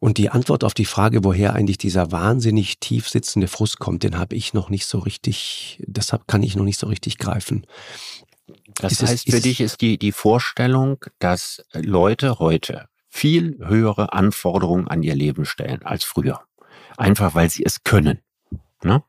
Und 0.00 0.18
die 0.18 0.30
Antwort 0.30 0.64
auf 0.64 0.74
die 0.74 0.84
Frage, 0.84 1.24
woher 1.24 1.54
eigentlich 1.54 1.78
dieser 1.78 2.12
wahnsinnig 2.12 2.78
tief 2.78 3.08
sitzende 3.08 3.48
Frust 3.48 3.78
kommt, 3.78 4.02
den 4.02 4.18
habe 4.18 4.36
ich 4.36 4.52
noch 4.52 4.68
nicht 4.68 4.86
so 4.86 4.98
richtig, 4.98 5.82
deshalb 5.86 6.26
kann 6.26 6.42
ich 6.42 6.56
noch 6.56 6.64
nicht 6.64 6.78
so 6.78 6.86
richtig 6.86 7.18
greifen. 7.18 7.66
Das 8.74 8.92
ist 8.92 9.02
heißt, 9.02 9.28
es, 9.28 9.34
für 9.34 9.40
dich 9.40 9.60
ist 9.60 9.80
die, 9.80 9.98
die 9.98 10.12
Vorstellung, 10.12 11.04
dass 11.18 11.64
Leute 11.72 12.38
heute 12.38 12.88
viel 13.08 13.58
höhere 13.64 14.12
Anforderungen 14.12 14.88
an 14.88 15.02
ihr 15.02 15.14
Leben 15.14 15.44
stellen 15.44 15.82
als 15.84 16.04
früher. 16.04 16.40
Einfach 16.96 17.34
weil 17.34 17.48
sie 17.48 17.64
es 17.64 17.84
können. 17.84 18.18
Ne? 18.84 19.02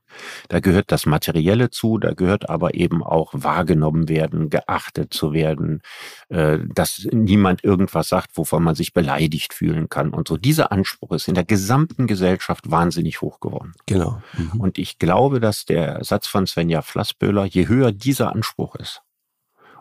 Da 0.47 0.61
gehört 0.61 0.91
das 0.91 1.05
Materielle 1.05 1.69
zu, 1.69 1.97
da 1.97 2.13
gehört 2.13 2.49
aber 2.49 2.75
eben 2.75 3.03
auch 3.03 3.31
wahrgenommen 3.33 4.07
werden, 4.07 4.49
geachtet 4.49 5.13
zu 5.13 5.33
werden, 5.33 5.81
äh, 6.29 6.59
dass 6.73 7.07
niemand 7.11 7.63
irgendwas 7.63 8.07
sagt, 8.07 8.37
wovon 8.37 8.63
man 8.63 8.75
sich 8.75 8.93
beleidigt 8.93 9.53
fühlen 9.53 9.89
kann 9.89 10.11
und 10.11 10.27
so. 10.27 10.37
Dieser 10.37 10.71
Anspruch 10.71 11.11
ist 11.11 11.27
in 11.27 11.35
der 11.35 11.43
gesamten 11.43 12.07
Gesellschaft 12.07 12.71
wahnsinnig 12.71 13.21
hoch 13.21 13.39
geworden. 13.39 13.73
Genau. 13.85 14.21
Mhm. 14.37 14.61
Und 14.61 14.77
ich 14.77 14.97
glaube, 14.97 15.39
dass 15.39 15.65
der 15.65 16.03
Satz 16.03 16.27
von 16.27 16.47
Svenja 16.47 16.81
Flassböhler, 16.81 17.45
je 17.45 17.67
höher 17.67 17.91
dieser 17.91 18.31
Anspruch 18.31 18.75
ist, 18.75 19.01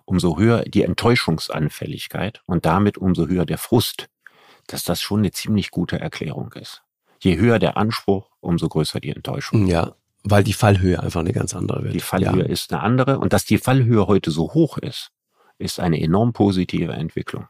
umso 0.04 0.38
höher 0.38 0.62
die 0.64 0.82
Enttäuschungsanfälligkeit 0.82 2.42
und 2.46 2.66
damit 2.66 2.98
umso 2.98 3.26
höher 3.28 3.46
der 3.46 3.58
Frust, 3.58 4.08
dass 4.66 4.84
das 4.84 5.00
schon 5.00 5.20
eine 5.20 5.30
ziemlich 5.30 5.70
gute 5.70 6.00
Erklärung 6.00 6.52
ist. 6.54 6.83
Je 7.24 7.38
höher 7.38 7.58
der 7.58 7.76
Anspruch, 7.76 8.30
umso 8.40 8.68
größer 8.68 9.00
die 9.00 9.10
Enttäuschung. 9.10 9.66
Ja, 9.66 9.94
weil 10.24 10.42
die 10.42 10.54
Fallhöhe 10.54 11.00
einfach 11.00 11.20
eine 11.20 11.32
ganz 11.32 11.54
andere 11.54 11.84
wird. 11.84 11.94
Die 11.94 12.00
Fallhöhe 12.00 12.44
ja. 12.44 12.48
ist 12.48 12.72
eine 12.72 12.82
andere. 12.82 13.18
Und 13.18 13.32
dass 13.32 13.44
die 13.44 13.58
Fallhöhe 13.58 14.06
heute 14.06 14.30
so 14.30 14.54
hoch 14.54 14.78
ist, 14.78 15.10
ist 15.58 15.78
eine 15.78 16.00
enorm 16.00 16.32
positive 16.32 16.92
Entwicklung. 16.92 17.46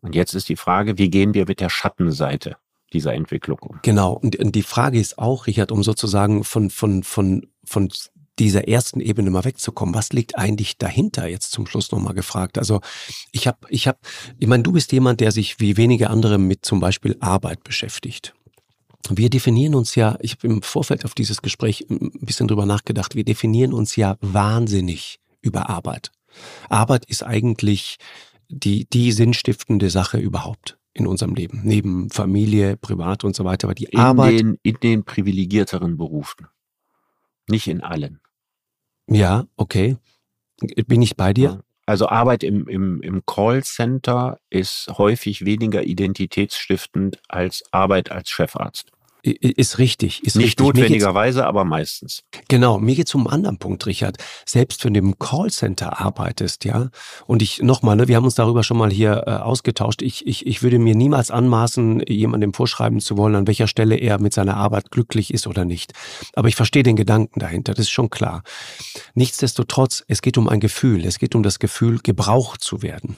Und 0.00 0.14
jetzt 0.14 0.34
ist 0.34 0.48
die 0.48 0.56
Frage, 0.56 0.96
wie 0.98 1.10
gehen 1.10 1.34
wir 1.34 1.46
mit 1.46 1.60
der 1.60 1.68
Schattenseite 1.68 2.56
dieser 2.92 3.12
Entwicklung 3.12 3.58
um? 3.58 3.78
Genau. 3.82 4.12
Und, 4.12 4.36
die 4.54 4.62
Frage 4.62 4.98
ist 4.98 5.18
auch, 5.18 5.46
Richard, 5.46 5.70
um 5.70 5.82
sozusagen 5.82 6.44
von, 6.44 6.70
von, 6.70 7.02
von, 7.02 7.46
von 7.64 7.90
dieser 8.38 8.68
ersten 8.68 9.00
Ebene 9.00 9.30
mal 9.30 9.44
wegzukommen. 9.44 9.94
Was 9.94 10.12
liegt 10.12 10.38
eigentlich 10.38 10.78
dahinter? 10.78 11.26
Jetzt 11.26 11.50
zum 11.50 11.66
Schluss 11.66 11.90
nochmal 11.90 12.14
gefragt. 12.14 12.56
Also 12.56 12.80
ich 13.32 13.46
habe, 13.46 13.58
ich 13.68 13.88
habe, 13.88 13.98
ich 14.38 14.46
meine, 14.46 14.62
du 14.62 14.72
bist 14.72 14.92
jemand, 14.92 15.20
der 15.20 15.32
sich 15.32 15.60
wie 15.60 15.76
wenige 15.76 16.08
andere 16.08 16.38
mit 16.38 16.64
zum 16.64 16.80
Beispiel 16.80 17.16
Arbeit 17.20 17.64
beschäftigt. 17.64 18.34
Wir 19.08 19.30
definieren 19.30 19.74
uns 19.74 19.94
ja, 19.94 20.18
ich 20.20 20.32
habe 20.32 20.48
im 20.48 20.62
Vorfeld 20.62 21.04
auf 21.04 21.14
dieses 21.14 21.40
Gespräch 21.40 21.86
ein 21.88 22.10
bisschen 22.20 22.48
drüber 22.48 22.66
nachgedacht, 22.66 23.14
wir 23.14 23.24
definieren 23.24 23.72
uns 23.72 23.96
ja 23.96 24.16
wahnsinnig 24.20 25.20
über 25.40 25.70
Arbeit. 25.70 26.10
Arbeit 26.68 27.04
ist 27.06 27.22
eigentlich 27.22 27.96
die, 28.48 28.86
die 28.88 29.12
sinnstiftende 29.12 29.90
Sache 29.90 30.18
überhaupt 30.18 30.78
in 30.92 31.06
unserem 31.06 31.34
Leben, 31.34 31.60
neben 31.64 32.10
Familie, 32.10 32.76
Privat 32.76 33.24
und 33.24 33.36
so 33.36 33.44
weiter. 33.44 33.68
Aber 33.68 33.74
die 33.74 33.84
in 33.84 33.98
Arbeit. 33.98 34.40
Den, 34.40 34.58
in 34.62 34.76
den 34.82 35.04
privilegierteren 35.04 35.96
Berufen. 35.96 36.48
Nicht 37.48 37.68
in 37.68 37.82
allen. 37.82 38.20
Ja, 39.06 39.46
okay. 39.56 39.96
Bin 40.86 41.02
ich 41.02 41.16
bei 41.16 41.32
dir? 41.32 41.62
Also 41.88 42.06
Arbeit 42.10 42.42
im, 42.42 42.68
im, 42.68 43.00
im 43.00 43.24
Callcenter 43.24 44.38
ist 44.50 44.88
häufig 44.98 45.46
weniger 45.46 45.84
identitätsstiftend 45.84 47.18
als 47.28 47.64
Arbeit 47.70 48.12
als 48.12 48.28
Chefarzt. 48.28 48.92
Ist 49.22 49.78
richtig. 49.78 50.22
Ist 50.24 50.36
Nicht 50.36 50.46
richtig. 50.46 50.66
notwendigerweise, 50.66 51.46
aber 51.46 51.64
meistens. 51.64 52.22
Genau, 52.48 52.78
mir 52.78 52.94
geht's 52.94 53.14
um 53.14 53.26
einen 53.26 53.34
anderen 53.34 53.58
Punkt, 53.58 53.84
Richard. 53.86 54.16
Selbst 54.46 54.84
wenn 54.84 54.94
du 54.94 55.00
im 55.00 55.18
Callcenter 55.18 56.00
arbeitest, 56.00 56.64
ja, 56.64 56.90
und 57.26 57.42
ich 57.42 57.60
nochmal, 57.60 57.96
ne, 57.96 58.06
wir 58.06 58.16
haben 58.16 58.24
uns 58.24 58.36
darüber 58.36 58.62
schon 58.62 58.78
mal 58.78 58.90
hier 58.90 59.24
äh, 59.26 59.30
ausgetauscht, 59.30 60.02
ich, 60.02 60.26
ich, 60.26 60.46
ich 60.46 60.62
würde 60.62 60.78
mir 60.78 60.94
niemals 60.94 61.30
anmaßen, 61.30 62.02
jemandem 62.06 62.54
vorschreiben 62.54 63.00
zu 63.00 63.16
wollen, 63.16 63.34
an 63.34 63.46
welcher 63.46 63.66
Stelle 63.66 63.96
er 63.96 64.20
mit 64.20 64.32
seiner 64.32 64.56
Arbeit 64.56 64.90
glücklich 64.90 65.34
ist 65.34 65.46
oder 65.46 65.64
nicht. 65.64 65.92
Aber 66.34 66.48
ich 66.48 66.56
verstehe 66.56 66.84
den 66.84 66.96
Gedanken 66.96 67.40
dahinter, 67.40 67.74
das 67.74 67.86
ist 67.86 67.90
schon 67.90 68.10
klar. 68.10 68.42
Nichtsdestotrotz, 69.14 70.04
es 70.06 70.22
geht 70.22 70.38
um 70.38 70.48
ein 70.48 70.60
Gefühl, 70.60 71.04
es 71.04 71.18
geht 71.18 71.34
um 71.34 71.42
das 71.42 71.58
Gefühl, 71.58 71.98
gebraucht 72.02 72.62
zu 72.62 72.82
werden 72.82 73.16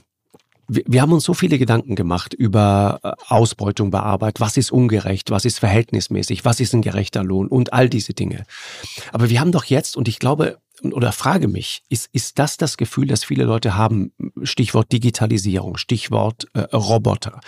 wir, 0.71 1.03
haben 1.03 1.13
uns 1.13 1.25
so 1.25 1.35
viele 1.35 1.59
Gedanken 1.59 1.97
gemacht 1.97 2.35
über 2.35 3.01
äh, 3.03 3.13
Ausbeutung 3.29 3.91
bei 3.91 4.01
Arbeit. 4.01 4.41
Was 4.41 4.57
ist 4.57 4.71
ungerecht? 4.71 5.31
Was 5.31 5.45
ist 5.45 5.59
verhältnismäßig? 5.59 6.45
Was 6.45 6.61
ist 6.61 6.75
ein 6.75 6.83
gerechter 6.83 7.25
Lohn? 7.25 7.49
Und 7.49 7.73
all 7.73 7.89
diese 7.89 8.15
Dinge. 8.15 8.45
Aber 9.13 9.31
wir 9.31 9.41
haben 9.41 9.53
doch 9.53 9.65
jetzt, 9.65 9.97
und 9.97 10.09
ich 10.09 10.19
glaube, 10.19 10.59
oder 10.83 11.13
frage 11.13 11.49
mich, 11.49 11.83
ist, 11.89 12.09
ist 12.13 12.39
das 12.39 12.57
das 12.57 12.77
Gefühl, 12.77 13.07
das 13.07 13.25
viele 13.25 13.45
Leute 13.45 13.77
haben? 13.77 14.13
Stichwort 14.43 14.91
Digitalisierung, 14.93 15.77
Stichwort 15.77 16.47
äh, 16.55 16.61
Roboter, 16.75 17.41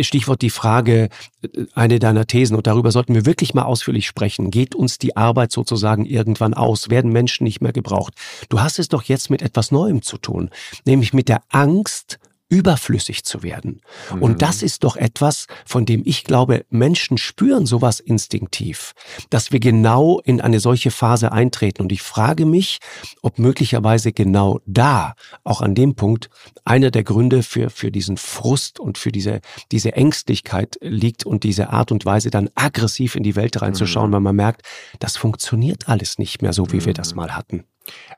Stichwort 0.00 0.40
die 0.40 0.50
Frage, 0.50 1.08
äh, 1.42 1.66
eine 1.74 1.98
deiner 1.98 2.26
Thesen, 2.26 2.56
und 2.56 2.66
darüber 2.66 2.90
sollten 2.90 3.14
wir 3.14 3.26
wirklich 3.26 3.54
mal 3.54 3.64
ausführlich 3.64 4.06
sprechen. 4.06 4.50
Geht 4.50 4.74
uns 4.74 4.98
die 4.98 5.16
Arbeit 5.16 5.52
sozusagen 5.52 6.06
irgendwann 6.06 6.54
aus? 6.54 6.88
Werden 6.88 7.12
Menschen 7.12 7.44
nicht 7.44 7.60
mehr 7.60 7.72
gebraucht? 7.72 8.14
Du 8.48 8.60
hast 8.60 8.78
es 8.78 8.88
doch 8.88 9.02
jetzt 9.02 9.28
mit 9.28 9.42
etwas 9.42 9.70
Neuem 9.70 10.02
zu 10.02 10.16
tun, 10.16 10.50
nämlich 10.86 11.12
mit 11.12 11.28
der 11.28 11.42
Angst 11.50 12.18
überflüssig 12.54 13.24
zu 13.24 13.42
werden. 13.42 13.80
Mhm. 14.14 14.22
Und 14.22 14.42
das 14.42 14.62
ist 14.62 14.84
doch 14.84 14.96
etwas, 14.96 15.46
von 15.66 15.84
dem 15.86 16.02
ich 16.04 16.22
glaube, 16.22 16.64
Menschen 16.70 17.18
spüren 17.18 17.66
sowas 17.66 17.98
instinktiv, 17.98 18.92
dass 19.28 19.50
wir 19.50 19.58
genau 19.58 20.20
in 20.20 20.40
eine 20.40 20.60
solche 20.60 20.92
Phase 20.92 21.32
eintreten. 21.32 21.82
Und 21.82 21.90
ich 21.90 22.00
frage 22.00 22.46
mich, 22.46 22.78
ob 23.22 23.40
möglicherweise 23.40 24.12
genau 24.12 24.60
da, 24.66 25.14
auch 25.42 25.60
an 25.60 25.74
dem 25.74 25.96
Punkt, 25.96 26.30
einer 26.64 26.92
der 26.92 27.02
Gründe 27.02 27.42
für, 27.42 27.70
für 27.70 27.90
diesen 27.90 28.16
Frust 28.16 28.78
und 28.78 28.98
für 28.98 29.10
diese, 29.10 29.40
diese 29.72 29.94
Ängstlichkeit 29.94 30.78
liegt 30.80 31.26
und 31.26 31.42
diese 31.42 31.70
Art 31.70 31.90
und 31.90 32.06
Weise 32.06 32.30
dann 32.30 32.50
aggressiv 32.54 33.16
in 33.16 33.24
die 33.24 33.34
Welt 33.34 33.60
reinzuschauen, 33.60 34.10
mhm. 34.10 34.14
weil 34.14 34.20
man 34.20 34.36
merkt, 34.36 34.62
das 35.00 35.16
funktioniert 35.16 35.88
alles 35.88 36.18
nicht 36.18 36.40
mehr 36.40 36.52
so, 36.52 36.70
wie 36.70 36.76
mhm. 36.76 36.86
wir 36.86 36.94
das 36.94 37.10
mhm. 37.10 37.16
mal 37.16 37.36
hatten. 37.36 37.64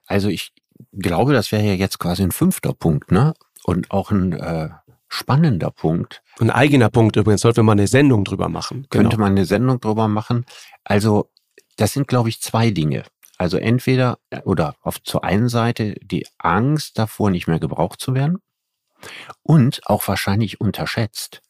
Also 0.07 0.29
ich 0.29 0.53
glaube, 0.93 1.33
das 1.33 1.53
wäre 1.53 1.65
ja 1.65 1.73
jetzt 1.73 1.99
quasi 1.99 2.23
ein 2.23 2.33
fünfter 2.33 2.75
Punkt, 2.75 3.11
ne? 3.11 3.33
Und 3.67 3.91
auch 3.91 4.13
ein 4.13 4.33
äh, 4.33 4.69
spannender 5.09 5.73
Punkt. 5.73 6.23
Ein 6.39 6.51
eigener 6.51 6.89
Punkt 6.89 7.17
übrigens, 7.17 7.41
sollte 7.41 7.65
man 7.65 7.79
eine 7.79 7.89
Sendung 7.89 8.25
drüber 8.25 8.49
machen. 8.49 8.87
Genau. 8.91 9.03
Könnte 9.03 9.19
man 9.19 9.33
eine 9.33 9.45
Sendung 9.45 9.81
drüber 9.81 10.07
machen. 10.07 10.47
Also, 10.85 11.31
das 11.77 11.93
sind, 11.93 12.07
glaube 12.07 12.29
ich, 12.29 12.41
zwei 12.41 12.71
Dinge. 12.71 13.03
Also 13.39 13.57
entweder 13.57 14.19
äh, 14.31 14.41
oder 14.43 14.77
auf 14.83 15.03
zur 15.03 15.25
einen 15.25 15.49
Seite 15.49 15.97
die 16.01 16.27
Angst 16.39 16.97
davor, 16.97 17.31
nicht 17.31 17.49
mehr 17.49 17.59
gebraucht 17.59 18.01
zu 18.01 18.15
werden 18.15 18.39
und 19.43 19.81
auch 19.87 20.07
wahrscheinlich 20.07 20.61
unterschätzt 20.61 21.43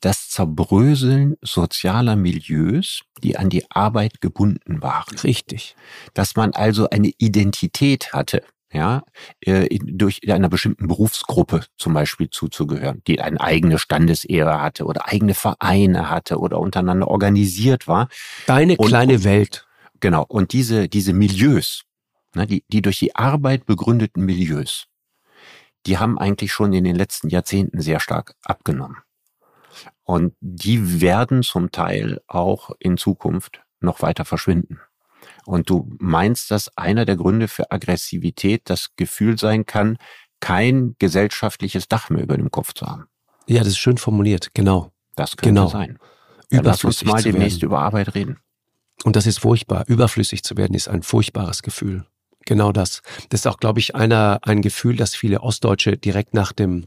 das 0.00 0.30
Zerbröseln 0.30 1.36
sozialer 1.42 2.16
Milieus, 2.16 3.02
die 3.22 3.36
an 3.36 3.50
die 3.50 3.70
Arbeit 3.70 4.22
gebunden 4.22 4.80
waren. 4.80 5.18
Richtig. 5.18 5.76
Dass 6.14 6.36
man 6.36 6.54
also 6.54 6.88
eine 6.88 7.12
Identität 7.18 8.14
hatte, 8.14 8.42
ja, 8.72 9.02
äh, 9.40 9.78
durch 9.82 10.20
einer 10.30 10.48
bestimmten 10.48 10.88
Berufsgruppe 10.88 11.64
zum 11.78 11.94
Beispiel 11.94 12.28
zuzugehören, 12.30 13.02
die 13.06 13.20
eine 13.20 13.40
eigene 13.40 13.78
Standesehre 13.78 14.60
hatte 14.60 14.84
oder 14.84 15.08
eigene 15.08 15.34
Vereine 15.34 16.10
hatte 16.10 16.38
oder 16.38 16.58
untereinander 16.58 17.08
organisiert 17.08 17.88
war. 17.88 18.08
Deine 18.46 18.76
und, 18.76 18.88
kleine 18.88 19.24
Welt. 19.24 19.66
Genau. 20.00 20.24
Und 20.28 20.52
diese, 20.52 20.88
diese 20.88 21.12
Milieus, 21.12 21.84
ne, 22.34 22.46
die, 22.46 22.64
die 22.68 22.82
durch 22.82 22.98
die 22.98 23.16
Arbeit 23.16 23.64
begründeten 23.64 24.24
Milieus, 24.24 24.84
die 25.86 25.98
haben 25.98 26.18
eigentlich 26.18 26.52
schon 26.52 26.72
in 26.72 26.84
den 26.84 26.96
letzten 26.96 27.28
Jahrzehnten 27.28 27.80
sehr 27.80 28.00
stark 28.00 28.34
abgenommen. 28.42 28.98
Und 30.02 30.34
die 30.40 31.00
werden 31.00 31.42
zum 31.42 31.70
Teil 31.70 32.20
auch 32.26 32.70
in 32.78 32.96
Zukunft 32.96 33.62
noch 33.80 34.02
weiter 34.02 34.24
verschwinden. 34.24 34.80
Und 35.44 35.70
du 35.70 35.88
meinst, 35.98 36.50
dass 36.50 36.76
einer 36.76 37.04
der 37.04 37.16
Gründe 37.16 37.48
für 37.48 37.70
Aggressivität 37.70 38.62
das 38.64 38.90
Gefühl 38.96 39.38
sein 39.38 39.66
kann, 39.66 39.98
kein 40.40 40.94
gesellschaftliches 40.98 41.88
Dach 41.88 42.10
mehr 42.10 42.22
über 42.22 42.36
dem 42.36 42.50
Kopf 42.50 42.72
zu 42.74 42.86
haben. 42.86 43.06
Ja, 43.46 43.60
das 43.60 43.68
ist 43.68 43.78
schön 43.78 43.98
formuliert, 43.98 44.50
genau. 44.54 44.92
Das 45.16 45.36
könnte 45.36 45.48
genau. 45.48 45.68
sein. 45.68 45.98
Ja, 46.50 46.60
lass 46.62 46.84
uns 46.84 47.04
mal 47.04 47.22
demnächst 47.22 47.62
über 47.62 47.80
Arbeit 47.80 48.14
reden. 48.14 48.38
Und 49.04 49.16
das 49.16 49.26
ist 49.26 49.40
furchtbar. 49.40 49.84
Überflüssig 49.86 50.42
zu 50.42 50.56
werden 50.56 50.74
ist 50.74 50.88
ein 50.88 51.02
furchtbares 51.02 51.62
Gefühl. 51.62 52.04
Genau 52.46 52.72
das. 52.72 53.02
Das 53.28 53.40
ist 53.40 53.46
auch, 53.46 53.58
glaube 53.58 53.80
ich, 53.80 53.94
einer, 53.94 54.40
ein 54.42 54.62
Gefühl, 54.62 54.96
das 54.96 55.14
viele 55.14 55.42
Ostdeutsche 55.42 55.96
direkt 55.96 56.34
nach 56.34 56.52
dem 56.52 56.86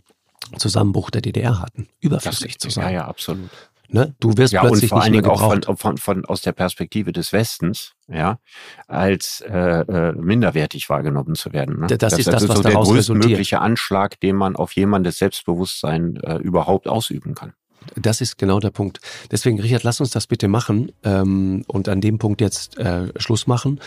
Zusammenbruch 0.57 1.11
der 1.11 1.21
DDR 1.21 1.59
hatten. 1.59 1.87
Überflüssig 1.99 2.57
das, 2.57 2.61
zu 2.61 2.69
sein. 2.69 2.85
Ja, 2.85 3.01
ja, 3.01 3.07
absolut. 3.07 3.49
Ne? 3.93 4.15
Du 4.19 4.37
wirst 4.37 4.53
ja, 4.53 4.61
plötzlich 4.61 4.91
und 4.91 4.97
vor 4.97 5.03
allen 5.03 5.13
Dingen 5.13 5.25
auch 5.25 5.41
von, 5.41 5.77
von, 5.77 5.97
von, 5.97 6.25
aus 6.25 6.41
der 6.41 6.53
Perspektive 6.53 7.11
des 7.11 7.33
Westens, 7.33 7.93
ja, 8.07 8.39
als 8.87 9.41
äh, 9.41 9.51
äh, 9.51 10.13
minderwertig 10.13 10.89
wahrgenommen 10.89 11.35
zu 11.35 11.51
werden. 11.51 11.81
Ne? 11.81 11.87
Das, 11.87 11.97
das 11.97 12.19
ist 12.19 12.27
das, 12.27 12.47
was 12.47 12.57
so 12.57 12.63
der 12.63 12.73
größtmögliche 12.73 13.59
Anschlag, 13.59 14.19
den 14.21 14.37
man 14.37 14.55
auf 14.55 14.71
jemandes 14.73 15.17
Selbstbewusstsein 15.17 16.15
äh, 16.23 16.37
überhaupt 16.37 16.87
ausüben 16.87 17.35
kann. 17.35 17.53
Das 17.95 18.21
ist 18.21 18.37
genau 18.37 18.59
der 18.59 18.69
Punkt. 18.69 18.99
Deswegen, 19.31 19.59
Richard, 19.59 19.83
lass 19.83 19.99
uns 19.99 20.11
das 20.11 20.27
bitte 20.27 20.47
machen 20.47 20.91
ähm, 21.03 21.63
und 21.67 21.89
an 21.89 21.99
dem 21.99 22.19
Punkt 22.19 22.39
jetzt 22.39 22.77
äh, 22.77 23.07
Schluss 23.19 23.47
machen. 23.47 23.79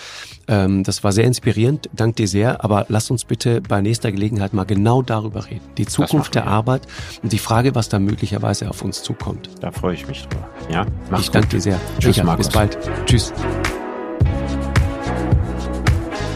Ähm, 0.48 0.82
das 0.84 1.04
war 1.04 1.12
sehr 1.12 1.24
inspirierend, 1.24 1.88
dank 1.92 2.16
dir 2.16 2.28
sehr, 2.28 2.64
aber 2.64 2.86
lass 2.88 3.10
uns 3.10 3.24
bitte 3.24 3.60
bei 3.60 3.80
nächster 3.80 4.10
Gelegenheit 4.10 4.52
mal 4.52 4.64
genau 4.64 5.02
darüber 5.02 5.46
reden. 5.46 5.64
Die 5.78 5.86
Zukunft 5.86 6.34
der 6.34 6.46
Arbeit 6.46 6.82
und 7.22 7.32
die 7.32 7.38
Frage, 7.38 7.74
was 7.74 7.88
da 7.88 7.98
möglicherweise 7.98 8.68
auf 8.68 8.82
uns 8.82 9.02
zukommt. 9.02 9.48
Da 9.60 9.70
freue 9.70 9.94
ich 9.94 10.06
mich 10.06 10.22
drüber. 10.22 10.48
Ja, 10.70 10.86
mach's 11.10 11.24
Ich 11.24 11.30
danke 11.30 11.48
dir 11.48 11.60
sehr. 11.60 11.80
Tschüss, 11.98 12.10
Richard, 12.10 12.26
Markus. 12.26 12.46
Bis 12.46 12.54
bald. 12.54 12.78
Tschüss. 13.06 13.32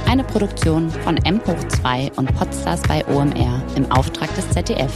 Eine 0.06 0.24
Produktion 0.24 0.90
von 0.90 1.16
M 1.18 1.40
hoch 1.46 1.68
2 1.68 2.12
und 2.16 2.34
Podstars 2.34 2.80
bei 2.88 3.04
OMR 3.08 3.62
im 3.76 3.90
Auftrag 3.92 4.34
des 4.36 4.48
ZDF. 4.50 4.92